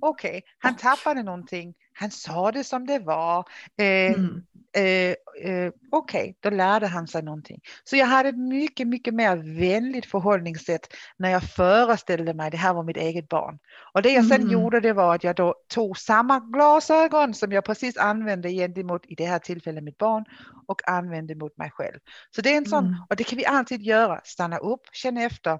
okej, 0.00 0.30
okay, 0.30 0.42
han 0.58 0.76
tappade 0.76 1.22
någonting, 1.22 1.74
han 1.92 2.10
sa 2.10 2.52
det 2.52 2.64
som 2.64 2.86
det 2.86 2.98
var, 2.98 3.38
eh, 3.76 4.14
mm. 4.14 4.42
eh, 4.76 5.14
eh, 5.50 5.72
okej, 5.96 6.22
okay, 6.22 6.34
då 6.40 6.56
lärde 6.56 6.86
han 6.86 7.08
sig 7.08 7.22
någonting. 7.22 7.60
Så 7.84 7.96
jag 7.96 8.06
hade 8.06 8.28
ett 8.28 8.38
mycket, 8.38 8.88
mycket 8.88 9.14
mer 9.14 9.36
vänligt 9.60 10.06
förhållningssätt 10.06 10.86
när 11.16 11.30
jag 11.30 11.42
föreställde 11.42 12.34
mig 12.34 12.50
det 12.50 12.56
här 12.56 12.74
var 12.74 12.82
mitt 12.82 12.96
eget 12.96 13.28
barn. 13.28 13.58
Och 13.94 14.02
det 14.02 14.10
jag 14.10 14.26
sen 14.26 14.40
mm. 14.40 14.52
gjorde 14.52 14.80
det 14.80 14.92
var 14.92 15.14
att 15.14 15.24
jag 15.24 15.36
då 15.36 15.54
tog 15.68 15.98
samma 15.98 16.40
glasögon 16.40 17.34
som 17.34 17.52
jag 17.52 17.64
precis 17.64 17.96
använde 17.96 18.50
gentemot, 18.50 19.02
i 19.06 19.14
det 19.14 19.26
här 19.26 19.38
tillfället 19.38 19.84
mitt 19.84 19.98
barn, 19.98 20.24
och 20.66 20.88
använde 20.88 21.34
mot 21.34 21.56
mig 21.56 21.70
själv. 21.70 21.98
Så 22.30 22.42
det 22.42 22.52
är 22.52 22.56
en 22.56 22.66
sån, 22.66 22.84
mm. 22.84 22.96
och 23.10 23.16
det 23.16 23.24
kan 23.24 23.38
vi 23.38 23.46
alltid 23.46 23.82
göra, 23.82 24.20
stanna 24.24 24.58
upp, 24.58 24.80
känna 24.92 25.22
efter, 25.22 25.58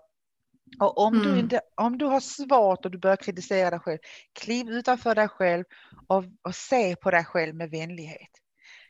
och 0.80 0.98
om, 0.98 1.14
mm. 1.14 1.32
du 1.32 1.40
inte, 1.40 1.60
om 1.74 1.98
du 1.98 2.04
har 2.04 2.20
svårt 2.20 2.84
och 2.84 2.90
du 2.90 2.98
börjar 2.98 3.16
kritisera 3.16 3.70
dig 3.70 3.78
själv, 3.78 3.98
kliv 4.40 4.68
utanför 4.68 5.14
dig 5.14 5.28
själv 5.28 5.64
och, 6.06 6.24
och 6.42 6.54
se 6.54 6.96
på 6.96 7.10
dig 7.10 7.24
själv 7.24 7.54
med 7.54 7.70
vänlighet. 7.70 8.43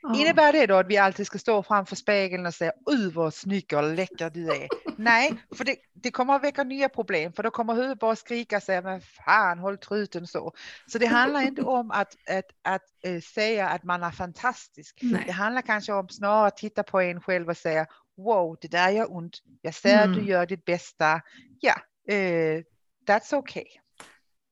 Oh. 0.05 0.21
Innebär 0.21 0.53
det 0.53 0.67
då 0.67 0.77
att 0.77 0.89
vi 0.89 0.97
alltid 0.97 1.27
ska 1.27 1.39
stå 1.39 1.63
framför 1.63 1.97
spegeln 1.97 2.47
och 2.47 2.55
säga 2.55 2.73
”Uy 2.91 3.11
vad 3.11 3.35
snygg 3.35 3.73
och 3.77 3.95
läcker 3.95 4.31
du 4.31 4.51
är”? 4.51 4.69
Nej, 4.97 5.35
för 5.57 5.65
det, 5.65 5.77
det, 5.93 6.11
kommer 6.11 6.35
att 6.35 6.45
väcka 6.45 6.65
nya 6.65 6.89
problem 6.89 7.33
för 7.33 7.43
då 7.43 7.51
kommer 7.51 7.75
huvudet 7.75 7.99
bara 7.99 8.17
skrika 8.17 8.57
och 8.57 8.63
säga 8.63 8.83
”Men 8.83 9.01
fan, 9.01 9.59
håll 9.59 9.79
truten 9.79 10.27
så”. 10.27 10.53
Så 10.87 10.99
det 10.99 11.07
handlar 11.07 11.41
inte 11.41 11.63
om 11.63 11.91
att, 11.91 12.17
att, 12.29 12.45
att, 12.63 12.83
äh, 13.05 13.21
säga 13.21 13.69
att 13.69 13.85
man 13.85 14.03
är 14.03 14.11
fantastisk. 14.11 14.99
Nej. 15.03 15.23
Det 15.27 15.33
handlar 15.33 15.63
kanske 15.63 15.93
om 15.93 16.09
snarare 16.09 16.47
att 16.47 16.57
titta 16.57 16.83
på 16.83 17.01
en 17.01 17.21
själv 17.21 17.49
och 17.49 17.57
säga 17.57 17.87
wow, 18.17 18.57
det 18.61 18.69
där 18.69 18.91
gör 18.91 19.17
ont. 19.17 19.39
Jag 19.63 19.75
ser 19.75 19.95
mm. 19.95 20.11
att 20.11 20.15
du 20.15 20.21
mm. 20.21 20.31
gör 20.31 20.47
ditt 20.47 20.65
bästa. 20.65 21.21
Ja, 21.61 21.75
uh, 22.11 22.63
that's 23.09 23.35
okay. 23.35 23.67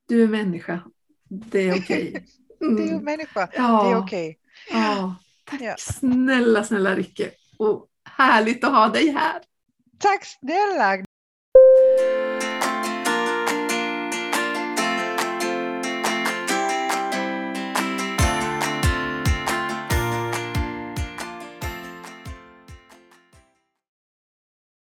Du 0.08 0.22
är 0.22 0.28
människa. 0.28 0.82
Det 1.28 1.68
är 1.68 1.78
okej. 1.78 2.26
Okay. 2.62 2.70
Mm. 2.70 2.86
du 2.86 2.94
är 2.94 3.00
människa. 3.00 3.48
Ja. 3.52 3.84
Det 3.84 3.90
är 3.90 3.96
okej. 3.96 4.38
Okay. 4.68 4.80
Ja. 4.80 5.16
Tack 5.44 5.60
ja. 5.60 5.74
snälla, 5.78 6.64
snälla 6.64 6.94
Ricke. 6.94 7.30
Och 7.58 7.86
härligt 8.04 8.64
att 8.64 8.72
ha 8.72 8.88
dig 8.88 9.08
här. 9.10 9.42
Tack 9.98 10.24
snälla 10.24 11.04